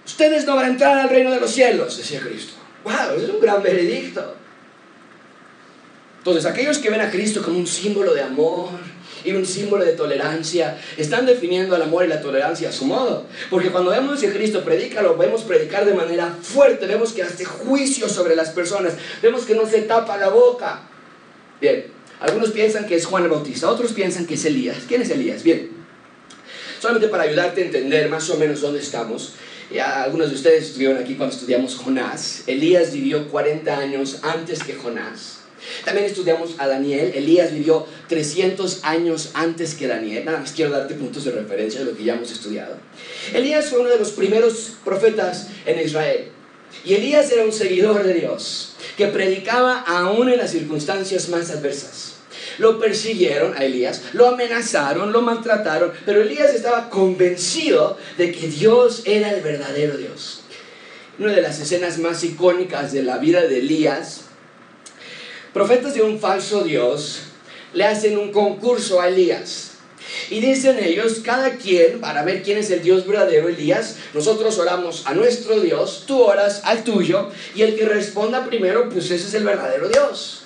Ustedes 0.05 0.45
no 0.45 0.55
van 0.55 0.65
a 0.65 0.69
entrar 0.69 0.97
al 0.97 1.09
reino 1.09 1.31
de 1.31 1.39
los 1.39 1.51
cielos, 1.51 1.97
decía 1.97 2.21
Cristo. 2.21 2.53
¡Wow! 2.83 3.17
Es 3.17 3.29
un 3.29 3.39
gran 3.39 3.61
veredicto. 3.61 4.35
Entonces, 6.19 6.45
aquellos 6.45 6.77
que 6.77 6.89
ven 6.89 7.01
a 7.01 7.11
Cristo 7.11 7.41
como 7.43 7.57
un 7.57 7.67
símbolo 7.67 8.13
de 8.13 8.21
amor, 8.21 8.69
y 9.23 9.31
un 9.31 9.45
símbolo 9.45 9.85
de 9.85 9.93
tolerancia. 9.93 10.79
Están 10.97 11.25
definiendo 11.25 11.75
el 11.75 11.81
amor 11.81 12.05
y 12.05 12.07
la 12.07 12.21
tolerancia 12.21 12.69
a 12.69 12.71
su 12.71 12.85
modo. 12.85 13.25
Porque 13.49 13.69
cuando 13.69 13.91
vemos 13.91 14.19
que 14.19 14.31
Cristo 14.31 14.63
predica, 14.63 15.01
lo 15.01 15.17
vemos 15.17 15.43
predicar 15.43 15.85
de 15.85 15.93
manera 15.93 16.35
fuerte. 16.41 16.85
Vemos 16.85 17.13
que 17.13 17.23
hace 17.23 17.45
juicio 17.45 18.09
sobre 18.09 18.35
las 18.35 18.49
personas. 18.49 18.93
Vemos 19.21 19.45
que 19.45 19.55
no 19.55 19.65
se 19.65 19.81
tapa 19.83 20.17
la 20.17 20.29
boca. 20.29 20.81
Bien, 21.61 21.85
algunos 22.19 22.51
piensan 22.51 22.85
que 22.85 22.95
es 22.95 23.05
Juan 23.05 23.23
el 23.23 23.29
Bautista, 23.29 23.69
otros 23.69 23.93
piensan 23.93 24.25
que 24.25 24.35
es 24.35 24.45
Elías. 24.45 24.77
¿Quién 24.87 25.01
es 25.01 25.09
Elías? 25.09 25.43
Bien, 25.43 25.69
solamente 26.79 27.07
para 27.07 27.23
ayudarte 27.23 27.61
a 27.61 27.65
entender 27.65 28.09
más 28.09 28.29
o 28.29 28.37
menos 28.37 28.61
dónde 28.61 28.79
estamos. 28.79 29.33
Ya 29.71 30.03
algunos 30.03 30.29
de 30.29 30.35
ustedes 30.35 30.65
estuvieron 30.65 30.97
aquí 30.97 31.15
cuando 31.15 31.35
estudiamos 31.35 31.75
Jonás. 31.75 32.43
Elías 32.47 32.93
vivió 32.93 33.29
40 33.29 33.77
años 33.77 34.19
antes 34.21 34.63
que 34.63 34.73
Jonás. 34.73 35.42
También 35.85 36.05
estudiamos 36.05 36.55
a 36.57 36.67
Daniel. 36.67 37.11
Elías 37.15 37.53
vivió 37.53 37.85
300 38.07 38.83
años 38.83 39.31
antes 39.33 39.75
que 39.75 39.87
Daniel. 39.87 40.25
Nada 40.25 40.39
más 40.39 40.51
quiero 40.51 40.71
darte 40.71 40.95
puntos 40.95 41.25
de 41.25 41.31
referencia 41.31 41.79
de 41.79 41.85
lo 41.85 41.97
que 41.97 42.03
ya 42.03 42.15
hemos 42.15 42.31
estudiado. 42.31 42.77
Elías 43.33 43.69
fue 43.69 43.79
uno 43.79 43.89
de 43.89 43.99
los 43.99 44.11
primeros 44.11 44.73
profetas 44.83 45.47
en 45.65 45.79
Israel. 45.79 46.29
Y 46.85 46.95
Elías 46.95 47.31
era 47.31 47.43
un 47.43 47.53
seguidor 47.53 48.03
de 48.03 48.13
Dios, 48.13 48.73
que 48.97 49.07
predicaba 49.07 49.79
aún 49.81 50.29
en 50.29 50.37
las 50.37 50.51
circunstancias 50.51 51.29
más 51.29 51.49
adversas. 51.51 52.15
Lo 52.57 52.79
persiguieron 52.79 53.55
a 53.55 53.63
Elías, 53.63 54.01
lo 54.13 54.27
amenazaron, 54.27 55.11
lo 55.11 55.21
maltrataron, 55.21 55.91
pero 56.05 56.21
Elías 56.21 56.53
estaba 56.53 56.89
convencido 56.89 57.97
de 58.17 58.31
que 58.31 58.47
Dios 58.47 59.03
era 59.05 59.31
el 59.31 59.41
verdadero 59.41 59.97
Dios. 59.97 60.41
Una 61.19 61.31
de 61.31 61.41
las 61.41 61.59
escenas 61.59 61.99
más 61.99 62.23
icónicas 62.23 62.91
de 62.91 63.03
la 63.03 63.17
vida 63.17 63.41
de 63.41 63.59
Elías 63.59 64.25
profetas 65.53 65.93
de 65.93 66.01
un 66.01 66.19
falso 66.19 66.63
Dios 66.63 67.21
le 67.73 67.85
hacen 67.85 68.17
un 68.17 68.31
concurso 68.31 68.99
a 68.99 69.07
Elías. 69.07 69.71
Y 70.29 70.41
dicen 70.41 70.77
ellos, 70.83 71.21
cada 71.23 71.51
quien, 71.55 72.01
para 72.01 72.23
ver 72.23 72.43
quién 72.43 72.57
es 72.57 72.69
el 72.71 72.81
Dios 72.81 73.07
verdadero, 73.07 73.47
Elías, 73.47 73.97
nosotros 74.13 74.57
oramos 74.59 75.03
a 75.05 75.13
nuestro 75.13 75.59
Dios, 75.59 76.03
tú 76.05 76.21
oras 76.21 76.61
al 76.65 76.83
tuyo, 76.83 77.29
y 77.55 77.61
el 77.61 77.75
que 77.75 77.85
responda 77.85 78.45
primero, 78.45 78.89
pues 78.89 79.05
ese 79.05 79.27
es 79.27 79.33
el 79.33 79.43
verdadero 79.43 79.87
Dios. 79.87 80.42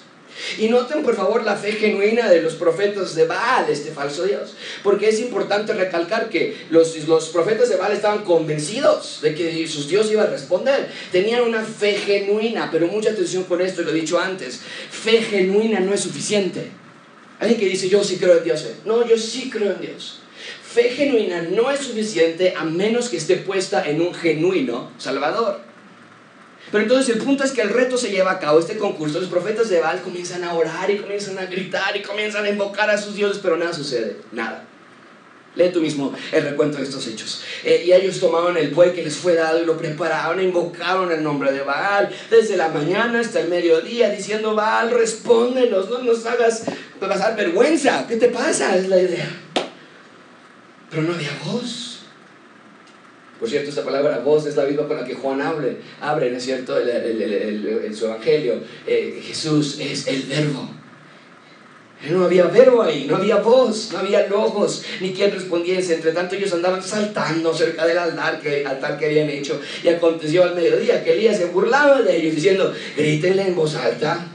Y 0.58 0.69
noten 0.69 1.04
por 1.04 1.15
favor 1.15 1.43
la 1.43 1.56
fe 1.56 1.73
genuina 1.73 2.30
de 2.30 2.41
los 2.41 2.54
profetas 2.54 3.15
de 3.15 3.26
Baal, 3.26 3.69
este 3.69 3.91
falso 3.91 4.23
Dios. 4.23 4.54
Porque 4.84 5.10
es 5.10 5.19
importante 5.19 5.73
recalcar 5.73 6.30
que 6.30 6.56
los, 6.69 6.97
los 7.08 7.30
profetas 7.30 7.69
de 7.69 7.78
Baal 7.78 7.93
estaban 7.93 8.23
convencidos 8.23 9.19
de 9.21 9.36
que 9.36 9.67
sus 9.67 9.88
Dios 9.88 10.12
iba 10.12 10.23
a 10.23 10.28
responder. 10.28 10.89
Tenían 11.12 11.41
una 11.41 11.63
fe 11.63 11.93
genuina, 11.93 12.69
pero 12.71 12.88
mucha 12.88 13.12
atención 13.12 13.43
con 13.43 13.62
esto, 13.62 13.82
lo 13.82 13.91
he 13.91 13.95
dicho 13.95 14.19
antes. 14.19 14.62
Fe 14.89 15.21
genuina 15.21 15.80
no 15.80 15.93
es 15.93 16.02
suficiente. 16.02 16.71
Alguien 17.39 17.60
que 17.60 17.67
dice, 17.67 17.89
yo 17.89 18.04
sí 18.04 18.17
creo 18.17 18.38
en 18.38 18.43
Dios. 18.43 18.65
No, 18.86 19.08
yo 19.08 19.17
sí 19.17 19.50
creo 19.50 19.73
en 19.73 19.82
Dios. 19.82 20.19
Fe 20.63 20.89
genuina 20.89 21.41
no 21.41 21.71
es 21.71 21.82
suficiente 21.82 22.54
a 22.56 22.63
menos 22.63 23.10
que 23.10 23.17
esté 23.17 23.38
puesta 23.38 23.88
en 23.88 24.02
un 24.02 24.13
genuino 24.13 24.91
Salvador. 24.97 25.66
Pero 26.71 26.84
entonces 26.84 27.15
el 27.15 27.21
punto 27.21 27.43
es 27.43 27.51
que 27.51 27.62
el 27.62 27.69
reto 27.69 27.97
se 27.97 28.10
lleva 28.10 28.32
a 28.32 28.39
cabo, 28.39 28.60
este 28.60 28.77
concurso, 28.77 29.19
los 29.19 29.30
profetas 29.30 29.69
de 29.69 29.80
Baal 29.80 30.01
comienzan 30.01 30.43
a 30.43 30.53
orar 30.53 30.89
y 30.91 30.97
comienzan 30.97 31.39
a 31.39 31.45
gritar 31.45 31.95
y 31.95 32.01
comienzan 32.01 32.45
a 32.45 32.49
invocar 32.49 32.89
a 32.89 32.97
sus 32.97 33.15
dioses, 33.15 33.39
pero 33.41 33.56
nada 33.58 33.73
sucede, 33.73 34.17
nada. 34.32 34.65
Lee 35.56 35.71
tú 35.71 35.82
mismo 35.82 36.13
el 36.32 36.43
recuento 36.43 36.77
de 36.77 36.84
estos 36.84 37.08
hechos. 37.08 37.41
Eh, 37.63 37.86
y 37.88 37.91
ellos 37.91 38.19
tomaron 38.19 38.56
el 38.58 38.69
buey 38.69 38.93
que 38.93 39.03
les 39.03 39.17
fue 39.17 39.34
dado 39.34 39.62
y 39.62 39.65
lo 39.65 39.75
prepararon 39.75 40.39
e 40.39 40.43
invocaron 40.43 41.12
el 41.12 41.23
nombre 41.23 41.51
de 41.51 41.62
Baal 41.62 42.13
desde 42.30 42.58
la 42.58 42.67
mañana 42.67 43.21
hasta 43.21 43.39
el 43.39 43.49
mediodía, 43.49 44.10
diciendo, 44.12 44.53
Baal, 44.53 44.91
respóndenos, 44.91 45.89
no 45.89 45.99
nos 45.99 46.25
hagas 46.27 46.65
pasar 46.99 47.36
vergüenza. 47.36 48.06
¿Qué 48.08 48.17
te 48.17 48.27
pasa? 48.27 48.77
Es 48.77 48.88
la 48.88 49.01
idea. 49.01 49.27
Pero 50.91 51.01
no 51.01 51.15
había 51.15 51.32
voz. 51.43 51.96
Por 53.39 53.50
cierto, 53.50 53.69
esta 53.69 53.84
palabra 53.84 54.19
voz 54.19 54.47
es 54.47 54.56
la 54.56 54.65
misma 54.65 54.88
con 54.88 54.97
la 54.97 55.06
que 55.06 55.13
Juan 55.13 55.41
abre, 55.41 55.78
abre 56.02 56.32
¿no 56.32 56.38
es 56.38 56.43
cierto?, 56.43 56.80
en 56.80 57.95
su 57.95 58.06
evangelio. 58.06 58.62
Eh, 58.86 59.21
Jesús 59.23 59.78
es 59.80 60.08
el 60.08 60.23
verbo. 60.23 60.69
No 62.10 62.26
había 62.26 62.45
verbo 62.45 62.84
ahí, 62.84 63.06
no 63.10 63.15
había 63.17 63.38
voz, 63.38 63.89
no 63.91 64.00
había 64.00 64.28
logos, 64.28 64.84
ni 65.02 65.13
quien 65.13 65.32
respondiese. 65.32 65.95
Entre 65.95 66.12
tanto 66.12 66.36
ellos 66.36 66.54
andaban 66.54 66.82
saltando 66.82 67.54
cerca 67.54 67.88
del 67.88 67.97
altar 67.97 68.39
que, 68.39 68.65
altar 68.65 69.00
que 69.00 69.08
habían 69.08 69.30
hecho. 69.30 69.60
Y 69.84 69.89
aconteció 69.89 70.43
al 70.43 70.56
mediodía 70.56 71.04
que 71.04 71.13
Elías 71.13 71.38
se 71.38 71.45
burlaba 71.45 72.04
de 72.04 72.17
ellos 72.17 72.36
diciendo, 72.36 72.71
grítenle 72.95 73.47
en 73.47 73.56
voz 73.56 73.76
alta, 73.76 74.28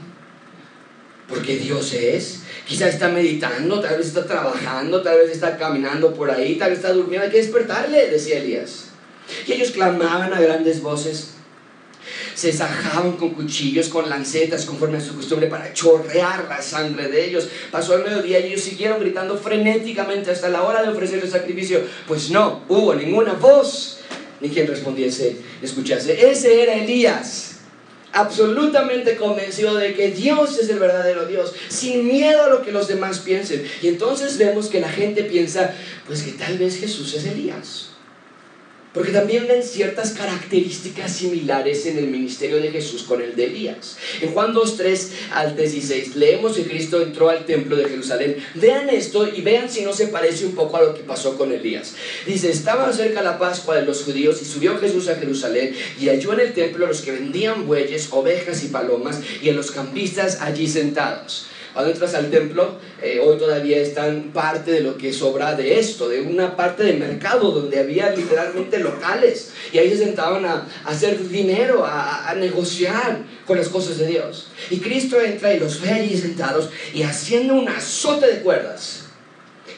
porque 1.27 1.55
Dios 1.57 1.93
es. 1.93 2.41
Quizá 2.65 2.87
está 2.87 3.09
meditando, 3.09 3.79
tal 3.81 3.97
vez 3.97 4.07
está 4.07 4.25
trabajando, 4.25 5.01
tal 5.01 5.17
vez 5.17 5.31
está 5.31 5.57
caminando 5.57 6.13
por 6.13 6.31
ahí, 6.31 6.55
tal 6.55 6.69
vez 6.69 6.79
está 6.79 6.93
durmiendo. 6.93 7.25
Hay 7.25 7.31
que 7.31 7.37
despertarle, 7.37 8.09
decía 8.09 8.39
Elías. 8.39 8.92
Y 9.47 9.53
ellos 9.53 9.71
clamaban 9.71 10.33
a 10.33 10.39
grandes 10.39 10.81
voces 10.81 11.33
se 12.35 12.51
sajaban 12.51 13.13
con 13.13 13.33
cuchillos, 13.33 13.89
con 13.89 14.09
lancetas, 14.09 14.65
conforme 14.65 14.97
a 14.97 15.01
su 15.01 15.15
costumbre, 15.15 15.47
para 15.47 15.73
chorrear 15.73 16.45
la 16.49 16.61
sangre 16.61 17.07
de 17.07 17.25
ellos. 17.25 17.47
Pasó 17.71 17.95
el 17.95 18.03
mediodía 18.03 18.39
y 18.39 18.47
ellos 18.47 18.61
siguieron 18.61 18.99
gritando 18.99 19.37
frenéticamente 19.37 20.31
hasta 20.31 20.49
la 20.49 20.63
hora 20.63 20.81
de 20.81 20.89
ofrecer 20.89 21.19
el 21.23 21.29
sacrificio. 21.29 21.81
Pues 22.07 22.29
no 22.31 22.63
hubo 22.69 22.93
ninguna 22.95 23.33
voz, 23.33 23.99
ni 24.41 24.49
quien 24.49 24.67
respondiese, 24.67 25.37
escuchase. 25.61 26.29
Ese 26.29 26.63
era 26.63 26.75
Elías 26.75 27.49
absolutamente 28.15 29.15
convencido 29.15 29.75
de 29.75 29.95
que 29.95 30.11
Dios 30.11 30.59
es 30.59 30.69
el 30.69 30.77
verdadero 30.77 31.25
Dios, 31.25 31.51
sin 31.67 32.07
miedo 32.07 32.43
a 32.43 32.47
lo 32.47 32.61
que 32.61 32.71
los 32.71 32.87
demás 32.87 33.17
piensen. 33.19 33.65
Y 33.81 33.87
entonces 33.87 34.37
vemos 34.37 34.67
que 34.67 34.79
la 34.79 34.89
gente 34.89 35.23
piensa, 35.23 35.73
pues 36.05 36.21
que 36.21 36.33
tal 36.33 36.59
vez 36.59 36.77
Jesús 36.77 37.15
es 37.15 37.25
Elías. 37.25 37.92
Porque 38.93 39.11
también 39.11 39.47
ven 39.47 39.63
ciertas 39.63 40.11
características 40.11 41.11
similares 41.11 41.87
en 41.87 41.97
el 41.97 42.07
ministerio 42.07 42.57
de 42.57 42.69
Jesús 42.69 43.03
con 43.03 43.21
el 43.21 43.35
de 43.35 43.45
Elías. 43.45 43.97
En 44.21 44.31
Juan 44.31 44.53
2, 44.53 44.77
3 44.77 45.11
al 45.31 45.55
16 45.55 46.15
leemos 46.15 46.55
que 46.55 46.63
Cristo 46.63 47.01
entró 47.01 47.29
al 47.29 47.45
templo 47.45 47.75
de 47.75 47.85
Jerusalén. 47.85 48.37
Vean 48.53 48.89
esto 48.89 49.27
y 49.27 49.41
vean 49.41 49.69
si 49.69 49.81
no 49.81 49.93
se 49.93 50.07
parece 50.07 50.45
un 50.45 50.53
poco 50.53 50.77
a 50.77 50.83
lo 50.83 50.93
que 50.93 51.01
pasó 51.01 51.37
con 51.37 51.51
Elías. 51.51 51.95
Dice, 52.27 52.51
estaba 52.51 52.93
cerca 52.93 53.23
la 53.23 53.39
Pascua 53.39 53.75
de 53.75 53.85
los 53.85 54.03
judíos 54.03 54.39
y 54.41 54.45
subió 54.45 54.77
Jesús 54.77 55.09
a 55.09 55.15
Jerusalén 55.15 55.75
y 55.99 56.09
halló 56.09 56.33
en 56.33 56.41
el 56.41 56.53
templo 56.53 56.85
a 56.85 56.89
los 56.89 57.01
que 57.01 57.11
vendían 57.11 57.65
bueyes, 57.65 58.09
ovejas 58.11 58.63
y 58.63 58.67
palomas 58.67 59.21
y 59.41 59.49
a 59.49 59.53
los 59.53 59.71
campistas 59.71 60.39
allí 60.41 60.67
sentados 60.67 61.47
cuando 61.73 61.91
entras 61.91 62.13
al 62.13 62.29
templo, 62.29 62.77
eh, 63.01 63.19
hoy 63.19 63.37
todavía 63.37 63.77
están 63.77 64.31
parte 64.31 64.71
de 64.71 64.81
lo 64.81 64.95
que 64.95 65.11
sobra 65.11 65.55
de 65.55 65.79
esto, 65.79 66.07
de 66.07 66.21
una 66.21 66.55
parte 66.55 66.83
del 66.83 66.99
mercado 66.99 67.51
donde 67.51 67.79
había 67.79 68.11
literalmente 68.11 68.77
locales 68.79 69.51
y 69.71 69.79
ahí 69.79 69.89
se 69.89 69.97
sentaban 69.97 70.45
a, 70.45 70.67
hacer 70.85 71.27
dinero, 71.29 71.83
a, 71.85 72.33
negociar 72.37 73.19
con 73.45 73.57
las 73.57 73.69
cosas 73.69 73.97
de 73.97 74.07
Dios. 74.07 74.49
Y 74.69 74.77
Cristo 74.77 75.19
entra 75.19 75.53
y 75.53 75.59
los 75.59 75.81
ve 75.81 75.89
allí 75.89 76.15
sentados 76.17 76.69
y 76.93 77.03
haciendo 77.03 77.55
un 77.55 77.67
azote 77.67 78.27
de 78.27 78.41
cuerdas 78.41 79.02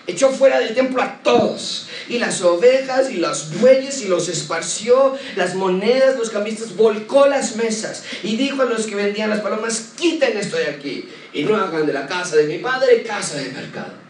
echó 0.07 0.29
fuera 0.29 0.59
del 0.59 0.75
templo 0.75 1.01
a 1.01 1.21
todos, 1.23 1.87
y 2.07 2.19
las 2.19 2.41
ovejas 2.41 3.11
y 3.11 3.17
los 3.17 3.59
bueyes, 3.59 4.01
y 4.01 4.07
los 4.07 4.29
esparció, 4.29 5.17
las 5.35 5.55
monedas, 5.55 6.17
los 6.17 6.29
cambistas, 6.29 6.75
volcó 6.75 7.27
las 7.27 7.55
mesas, 7.55 8.03
y 8.23 8.35
dijo 8.37 8.61
a 8.61 8.65
los 8.65 8.85
que 8.85 8.95
vendían 8.95 9.29
las 9.29 9.41
palomas, 9.41 9.93
quiten 9.97 10.37
esto 10.37 10.57
de 10.57 10.67
aquí, 10.67 11.09
y 11.33 11.43
no 11.43 11.57
hagan 11.57 11.85
de 11.85 11.93
la 11.93 12.07
casa 12.07 12.35
de 12.35 12.45
mi 12.45 12.59
padre 12.59 13.03
casa 13.03 13.37
de 13.37 13.49
mercado. 13.49 14.05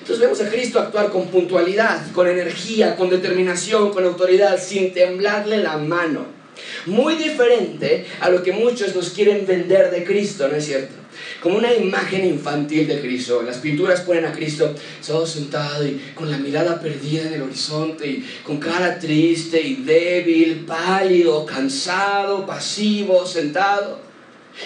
Entonces 0.00 0.20
vemos 0.20 0.40
a 0.40 0.48
Cristo 0.48 0.80
actuar 0.80 1.10
con 1.10 1.28
puntualidad, 1.28 2.10
con 2.12 2.26
energía, 2.26 2.96
con 2.96 3.10
determinación, 3.10 3.92
con 3.92 4.04
autoridad, 4.04 4.58
sin 4.58 4.94
temblarle 4.94 5.58
la 5.58 5.76
mano. 5.76 6.24
Muy 6.86 7.16
diferente 7.16 8.06
a 8.20 8.30
lo 8.30 8.42
que 8.42 8.52
muchos 8.52 8.94
nos 8.96 9.10
quieren 9.10 9.46
vender 9.46 9.90
de 9.90 10.04
Cristo, 10.04 10.48
¿no 10.48 10.56
es 10.56 10.64
cierto? 10.64 10.94
Como 11.42 11.58
una 11.58 11.72
imagen 11.74 12.26
infantil 12.26 12.86
de 12.88 13.00
Cristo. 13.00 13.42
Las 13.42 13.58
pinturas 13.58 14.00
ponen 14.00 14.24
a 14.24 14.32
Cristo 14.32 14.74
todo 15.06 15.26
sentado 15.26 15.86
y 15.86 16.12
con 16.14 16.30
la 16.30 16.38
mirada 16.38 16.80
perdida 16.80 17.22
en 17.22 17.34
el 17.34 17.42
horizonte 17.42 18.06
y 18.06 18.28
con 18.44 18.58
cara 18.58 18.98
triste 18.98 19.60
y 19.60 19.76
débil, 19.76 20.64
pálido, 20.66 21.44
cansado, 21.46 22.46
pasivo, 22.46 23.26
sentado. 23.26 24.07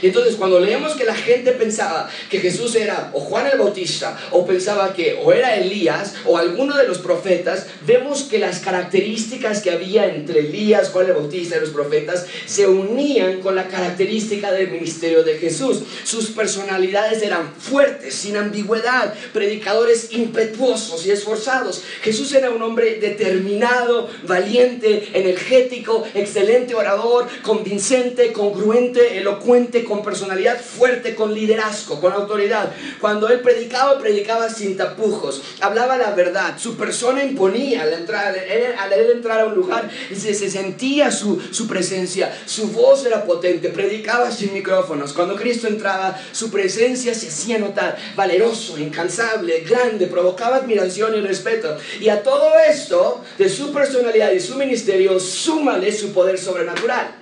Y 0.00 0.06
entonces 0.06 0.36
cuando 0.36 0.60
leemos 0.60 0.94
que 0.94 1.04
la 1.04 1.14
gente 1.14 1.52
pensaba 1.52 2.08
que 2.30 2.38
Jesús 2.38 2.74
era 2.74 3.10
o 3.12 3.20
Juan 3.20 3.46
el 3.46 3.58
Bautista, 3.58 4.18
o 4.30 4.46
pensaba 4.46 4.94
que 4.94 5.18
o 5.22 5.32
era 5.32 5.56
Elías, 5.56 6.14
o 6.24 6.38
alguno 6.38 6.76
de 6.76 6.86
los 6.86 6.98
profetas, 6.98 7.66
vemos 7.86 8.22
que 8.22 8.38
las 8.38 8.60
características 8.60 9.60
que 9.60 9.70
había 9.70 10.06
entre 10.06 10.40
Elías, 10.40 10.90
Juan 10.90 11.06
el 11.06 11.12
Bautista 11.12 11.56
y 11.56 11.60
los 11.60 11.70
profetas 11.70 12.26
se 12.46 12.66
unían 12.66 13.40
con 13.40 13.54
la 13.54 13.68
característica 13.68 14.52
del 14.52 14.70
ministerio 14.70 15.22
de 15.24 15.38
Jesús. 15.38 15.82
Sus 16.04 16.30
personalidades 16.30 17.22
eran 17.22 17.52
fuertes, 17.54 18.14
sin 18.14 18.36
ambigüedad, 18.36 19.14
predicadores 19.32 20.12
impetuosos 20.12 21.06
y 21.06 21.10
esforzados. 21.10 21.82
Jesús 22.02 22.32
era 22.32 22.50
un 22.50 22.62
hombre 22.62 22.98
determinado, 23.00 24.08
valiente, 24.24 25.10
energético, 25.12 26.04
excelente 26.14 26.74
orador, 26.74 27.26
convincente, 27.42 28.32
congruente, 28.32 29.18
elocuente, 29.18 29.81
con 29.84 30.02
personalidad 30.02 30.60
fuerte, 30.60 31.14
con 31.14 31.34
liderazgo, 31.34 32.00
con 32.00 32.12
autoridad. 32.12 32.72
Cuando 33.00 33.28
él 33.28 33.40
predicaba, 33.40 33.98
predicaba 33.98 34.48
sin 34.48 34.76
tapujos, 34.76 35.42
hablaba 35.60 35.96
la 35.96 36.12
verdad, 36.12 36.58
su 36.58 36.76
persona 36.76 37.24
imponía 37.24 37.82
al 37.82 37.92
entrar, 37.92 38.34
al 38.78 38.92
él 38.92 39.10
entrar 39.10 39.40
a 39.40 39.46
un 39.46 39.54
lugar, 39.54 39.90
se, 40.14 40.34
se 40.34 40.50
sentía 40.50 41.10
su, 41.10 41.40
su 41.50 41.66
presencia, 41.66 42.32
su 42.46 42.68
voz 42.68 43.04
era 43.04 43.24
potente, 43.24 43.68
predicaba 43.68 44.30
sin 44.30 44.52
micrófonos. 44.52 45.12
Cuando 45.12 45.36
Cristo 45.36 45.66
entraba, 45.66 46.18
su 46.32 46.50
presencia 46.50 47.14
se 47.14 47.28
hacía 47.28 47.58
notar, 47.58 47.96
valeroso, 48.16 48.78
incansable, 48.78 49.60
grande, 49.60 50.06
provocaba 50.06 50.56
admiración 50.56 51.14
y 51.16 51.20
respeto. 51.20 51.76
Y 52.00 52.08
a 52.08 52.22
todo 52.22 52.50
esto, 52.68 53.22
de 53.38 53.48
su 53.48 53.72
personalidad 53.72 54.32
y 54.32 54.40
su 54.40 54.56
ministerio, 54.56 55.18
súmale 55.18 55.92
su 55.92 56.12
poder 56.12 56.38
sobrenatural 56.38 57.21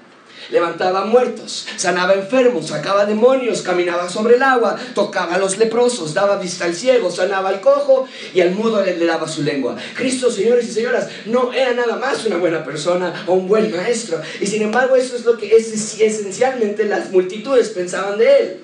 levantaba 0.50 1.04
muertos, 1.04 1.66
sanaba 1.76 2.14
enfermos, 2.14 2.68
sacaba 2.68 3.06
demonios, 3.06 3.62
caminaba 3.62 4.08
sobre 4.08 4.36
el 4.36 4.42
agua, 4.42 4.76
tocaba 4.94 5.34
a 5.34 5.38
los 5.38 5.58
leprosos, 5.58 6.14
daba 6.14 6.36
vista 6.36 6.64
al 6.64 6.74
ciego, 6.74 7.10
sanaba 7.10 7.48
al 7.48 7.60
cojo 7.60 8.06
y 8.34 8.40
al 8.40 8.52
mudo 8.52 8.84
le, 8.84 8.98
daba 8.98 9.28
su 9.28 9.42
lengua. 9.42 9.76
Cristo, 9.94 10.30
señores 10.30 10.68
y 10.68 10.72
señoras, 10.72 11.08
no 11.26 11.52
era 11.52 11.74
nada 11.74 11.96
más 11.96 12.24
una 12.26 12.36
buena 12.36 12.64
persona 12.64 13.24
o 13.26 13.34
un 13.34 13.48
buen 13.48 13.70
maestro. 13.70 14.20
Y 14.40 14.46
sin 14.46 14.62
embargo 14.62 14.96
eso 14.96 15.16
es 15.16 15.24
lo 15.24 15.36
que 15.36 15.56
es, 15.56 16.00
esencialmente 16.00 16.84
las 16.84 17.10
multitudes 17.10 17.70
pensaban 17.70 18.18
de 18.18 18.38
él. 18.38 18.60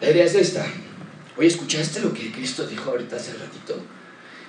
La 0.00 0.10
idea 0.10 0.24
es 0.24 0.34
esta. 0.34 0.66
Oye, 1.36 1.48
¿escuchaste 1.48 2.00
lo 2.00 2.12
que 2.12 2.30
Cristo 2.32 2.66
dijo 2.66 2.90
ahorita 2.90 3.16
hace 3.16 3.32
ratito? 3.32 3.80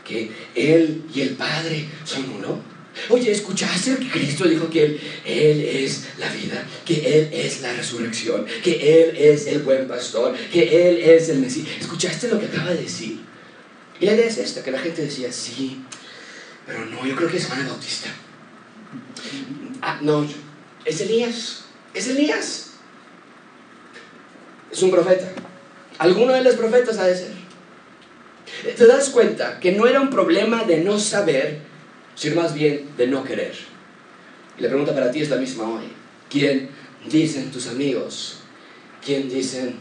Que 0.06 0.32
Él 0.56 1.04
y 1.14 1.22
el 1.22 1.32
Padre 1.32 1.88
son 2.04 2.30
uno. 2.38 2.71
Oye, 3.10 3.32
¿escuchaste 3.32 3.96
que 3.98 4.10
Cristo 4.10 4.46
dijo 4.46 4.70
que 4.70 5.00
él, 5.26 5.62
es 5.62 6.08
la 6.18 6.30
vida, 6.30 6.66
que 6.86 7.20
Él 7.20 7.30
es 7.32 7.62
la 7.62 7.72
resurrección, 7.74 8.46
que 8.64 9.04
Él 9.04 9.16
es 9.16 9.48
el 9.48 9.60
buen 9.60 9.88
pastor, 9.88 10.36
que 10.52 10.90
Él 10.90 10.98
es 10.98 11.30
el 11.30 11.40
Mesías? 11.40 11.68
¿Escuchaste 11.80 12.28
lo 12.28 12.40
que 12.40 12.48
acaba 12.48 12.72
de 12.72 12.82
decir? 12.82 13.22
Y 14.00 14.06
la 14.06 14.14
idea 14.14 14.26
es 14.26 14.38
esta, 14.38 14.64
que 14.64 14.72
la 14.72 14.80
gente 14.80 15.04
decía, 15.04 15.32
sí, 15.32 15.84
pero 16.66 16.86
no, 16.86 17.06
yo 17.06 17.16
creo 17.16 17.30
que 17.30 17.38
es 17.38 17.46
Juan 17.46 17.62
el 17.62 17.68
Bautista. 17.68 18.10
Ah, 19.82 20.00
no, 20.02 20.28
es 20.86 21.02
Elías, 21.02 21.64
es 21.94 22.08
Elías. 22.08 22.72
Es 24.72 24.82
un 24.82 24.92
profeta. 24.92 25.32
Alguno 25.98 26.34
de 26.34 26.44
los 26.44 26.56
profetas 26.56 26.98
ha 26.98 27.06
de 27.06 27.16
ser. 27.16 27.32
Te 28.76 28.86
das 28.86 29.10
cuenta 29.10 29.60
que 29.60 29.72
no 29.72 29.88
era 29.88 30.02
un 30.02 30.10
problema 30.10 30.64
de 30.64 30.78
no 30.78 31.00
saber, 31.00 31.60
sino 32.22 32.36
más 32.40 32.54
bien 32.54 32.88
de 32.98 33.08
no 33.08 33.24
querer. 33.24 33.56
Y 34.56 34.62
la 34.62 34.68
pregunta 34.68 34.94
para 34.94 35.10
ti 35.10 35.22
es 35.22 35.30
la 35.32 35.38
misma 35.38 35.64
hoy. 35.68 35.86
¿Quién 36.30 36.70
dicen 37.10 37.50
tus 37.50 37.66
amigos? 37.66 38.42
¿Quién 39.04 39.28
dicen 39.28 39.74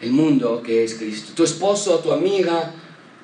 el 0.00 0.10
mundo 0.10 0.60
que 0.60 0.82
es 0.82 0.94
Cristo? 0.94 1.34
¿Tu 1.36 1.44
esposo, 1.44 2.00
tu 2.00 2.10
amiga, 2.10 2.72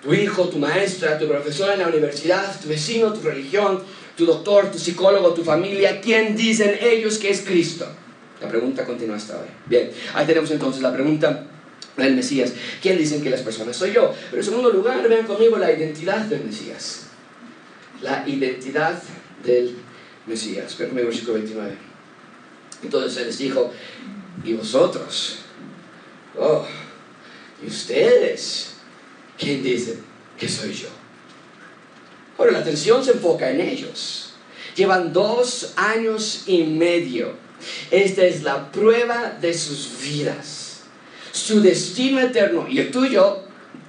tu 0.01 0.15
hijo, 0.15 0.49
tu 0.49 0.59
maestra, 0.59 1.19
tu 1.19 1.27
profesora 1.27 1.73
en 1.73 1.81
la 1.81 1.89
universidad, 1.89 2.61
tu 2.61 2.69
vecino, 2.69 3.13
tu 3.13 3.23
religión, 3.23 3.83
tu 4.17 4.25
doctor, 4.25 4.71
tu 4.71 4.79
psicólogo, 4.79 5.35
tu 5.35 5.43
familia? 5.43 6.01
¿Quién 6.01 6.37
dicen 6.37 6.79
ellos 6.81 7.19
que 7.19 7.31
es 7.31 7.41
Cristo? 7.41 7.89
La 8.41 8.49
pregunta 8.49 8.85
continúa 8.85 9.17
hasta 9.17 9.37
hoy. 9.37 9.49
Bien, 9.67 9.91
ahí 10.15 10.25
tenemos 10.27 10.49
entonces 10.53 10.81
la 10.81 10.93
pregunta 10.93 11.45
el 11.97 12.15
Mesías. 12.15 12.53
¿Quién 12.81 12.97
dicen 12.97 13.21
que 13.21 13.31
las 13.31 13.41
personas 13.41 13.77
soy 13.77 13.93
yo? 13.93 14.15
Pero 14.31 14.41
en 14.41 14.45
segundo 14.49 14.71
lugar, 14.71 15.09
vean 15.09 15.27
conmigo 15.27 15.59
la 15.59 15.73
identidad 15.73 16.21
del 16.21 16.45
Mesías. 16.45 17.10
La 18.03 18.27
identidad 18.27 19.01
del 19.45 19.77
Mesías. 20.27 20.75
Conmigo 20.75 21.09
versículo 21.09 21.35
29. 21.35 21.77
Entonces 22.83 23.19
él 23.19 23.27
les 23.27 23.39
dijo, 23.39 23.73
¿y 24.45 24.55
vosotros? 24.55 25.39
Oh, 26.39 26.65
¿y 27.63 27.67
ustedes? 27.67 28.75
¿Quién 29.39 29.63
dicen 29.63 30.03
que 30.39 30.49
soy 30.49 30.73
yo? 30.73 30.89
Ahora 32.39 32.53
la 32.53 32.59
atención 32.61 33.05
se 33.05 33.13
enfoca 33.13 33.51
en 33.51 33.61
ellos. 33.61 34.35
Llevan 34.75 35.13
dos 35.13 35.75
años 35.77 36.45
y 36.47 36.63
medio. 36.63 37.35
Esta 37.91 38.25
es 38.25 38.43
la 38.43 38.71
prueba 38.73 39.37
de 39.41 39.53
sus 39.53 40.01
vidas 40.01 40.71
su 41.33 41.61
destino 41.61 42.21
eterno 42.21 42.67
y 42.69 42.79
el 42.79 42.91
tuyo 42.91 43.41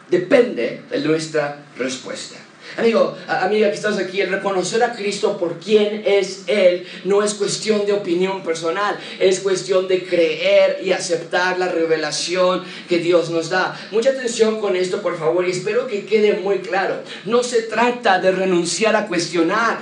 depende 0.09 0.81
de 0.89 0.99
nuestra 0.99 1.63
respuesta. 1.77 2.37
Amigo, 2.77 3.17
amiga 3.27 3.69
que 3.69 3.75
estás 3.75 3.97
aquí, 3.97 4.21
el 4.21 4.29
reconocer 4.29 4.81
a 4.83 4.93
Cristo 4.93 5.37
por 5.37 5.59
quién 5.59 6.03
es 6.05 6.43
Él 6.47 6.87
no 7.03 7.21
es 7.21 7.33
cuestión 7.33 7.85
de 7.85 7.91
opinión 7.91 8.43
personal, 8.43 8.97
es 9.19 9.41
cuestión 9.41 9.89
de 9.89 10.05
creer 10.05 10.79
y 10.81 10.93
aceptar 10.93 11.59
la 11.59 11.67
revelación 11.67 12.63
que 12.87 12.99
Dios 12.99 13.29
nos 13.29 13.49
da. 13.49 13.77
Mucha 13.91 14.11
atención 14.11 14.61
con 14.61 14.77
esto, 14.77 15.01
por 15.01 15.19
favor, 15.19 15.45
y 15.45 15.51
espero 15.51 15.85
que 15.87 16.05
quede 16.05 16.35
muy 16.35 16.59
claro. 16.59 17.01
No 17.25 17.43
se 17.43 17.63
trata 17.63 18.19
de 18.19 18.31
renunciar 18.31 18.95
a 18.95 19.07
cuestionar, 19.07 19.79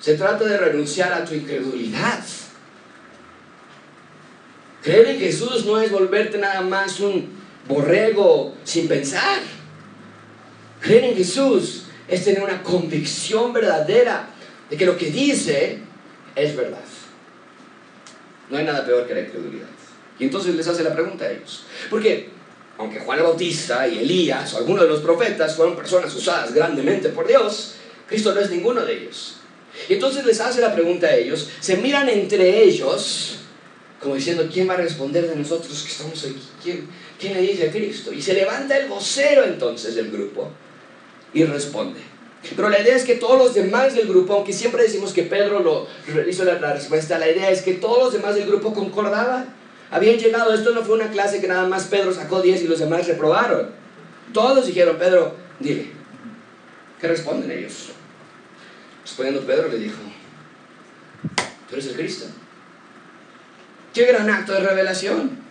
se 0.00 0.14
trata 0.14 0.44
de 0.44 0.56
renunciar 0.56 1.12
a 1.12 1.24
tu 1.24 1.34
incredulidad. 1.34 2.24
Creer 4.82 5.08
en 5.08 5.18
Jesús 5.18 5.66
no 5.66 5.78
es 5.80 5.90
volverte 5.90 6.38
nada 6.38 6.62
más 6.62 7.00
un 7.00 7.28
borrego 7.68 8.54
sin 8.64 8.88
pensar. 8.88 9.55
Creer 10.80 11.04
en 11.04 11.16
Jesús 11.16 11.84
es 12.08 12.24
tener 12.24 12.42
una 12.42 12.62
convicción 12.62 13.52
verdadera 13.52 14.28
de 14.70 14.76
que 14.76 14.86
lo 14.86 14.96
que 14.96 15.10
dice 15.10 15.78
es 16.34 16.56
verdad. 16.56 16.78
No 18.50 18.58
hay 18.58 18.64
nada 18.64 18.84
peor 18.84 19.06
que 19.06 19.14
la 19.14 19.20
incredulidad. 19.20 19.66
Y 20.18 20.24
entonces 20.24 20.54
les 20.54 20.66
hace 20.66 20.82
la 20.82 20.94
pregunta 20.94 21.24
a 21.24 21.30
ellos. 21.30 21.64
Porque, 21.90 22.30
aunque 22.78 23.00
Juan 23.00 23.18
el 23.18 23.24
Bautista 23.24 23.86
y 23.88 23.98
Elías 23.98 24.54
o 24.54 24.58
algunos 24.58 24.84
de 24.84 24.88
los 24.88 25.00
profetas 25.00 25.56
fueron 25.56 25.76
personas 25.76 26.14
usadas 26.14 26.54
grandemente 26.54 27.08
por 27.08 27.26
Dios, 27.26 27.74
Cristo 28.08 28.34
no 28.34 28.40
es 28.40 28.50
ninguno 28.50 28.84
de 28.84 29.02
ellos. 29.02 29.36
Y 29.88 29.94
entonces 29.94 30.24
les 30.24 30.40
hace 30.40 30.60
la 30.60 30.74
pregunta 30.74 31.08
a 31.08 31.14
ellos, 31.14 31.50
se 31.60 31.76
miran 31.76 32.08
entre 32.08 32.62
ellos 32.62 33.40
como 34.00 34.14
diciendo, 34.14 34.48
¿quién 34.52 34.68
va 34.68 34.74
a 34.74 34.76
responder 34.76 35.28
de 35.28 35.34
nosotros 35.34 35.82
que 35.82 35.90
estamos 35.90 36.22
aquí? 36.22 36.40
¿Quién, 36.62 36.88
quién 37.18 37.34
le 37.34 37.40
dice 37.40 37.68
a 37.68 37.72
Cristo? 37.72 38.12
Y 38.12 38.20
se 38.22 38.34
levanta 38.34 38.76
el 38.76 38.88
vocero 38.88 39.44
entonces 39.44 39.94
del 39.94 40.10
grupo 40.10 40.52
y 41.32 41.44
responde. 41.44 42.00
Pero 42.54 42.68
la 42.68 42.80
idea 42.80 42.94
es 42.94 43.04
que 43.04 43.16
todos 43.16 43.38
los 43.38 43.54
demás 43.54 43.94
del 43.94 44.06
grupo, 44.06 44.34
aunque 44.34 44.52
siempre 44.52 44.82
decimos 44.82 45.12
que 45.12 45.22
Pedro 45.22 45.60
lo 45.60 45.88
hizo 46.28 46.44
la, 46.44 46.72
respuesta, 46.72 47.18
la 47.18 47.28
idea 47.28 47.50
es 47.50 47.62
que 47.62 47.74
todos 47.74 48.04
los 48.04 48.12
demás 48.12 48.34
del 48.36 48.46
grupo 48.46 48.72
concordaban. 48.72 49.54
Habían 49.90 50.18
llegado, 50.18 50.52
esto 50.52 50.70
no 50.72 50.82
fue 50.82 50.96
una 50.96 51.10
clase 51.10 51.40
que 51.40 51.48
nada 51.48 51.66
más 51.66 51.84
Pedro 51.84 52.12
sacó 52.12 52.42
10 52.42 52.62
y 52.62 52.68
los 52.68 52.78
demás 52.78 53.06
reprobaron. 53.06 53.70
Todos 54.32 54.66
dijeron, 54.66 54.96
Pedro, 54.98 55.34
dile, 55.60 55.90
¿qué 57.00 57.08
responden 57.08 57.50
ellos? 57.50 57.90
Respondiendo 59.02 59.46
Pedro 59.46 59.68
le 59.68 59.78
dijo, 59.78 59.98
tú 61.68 61.74
eres 61.74 61.86
el 61.86 61.94
Cristo. 61.94 62.26
Qué 63.94 64.04
gran 64.04 64.28
acto 64.28 64.52
de 64.52 64.60
revelación. 64.60 65.45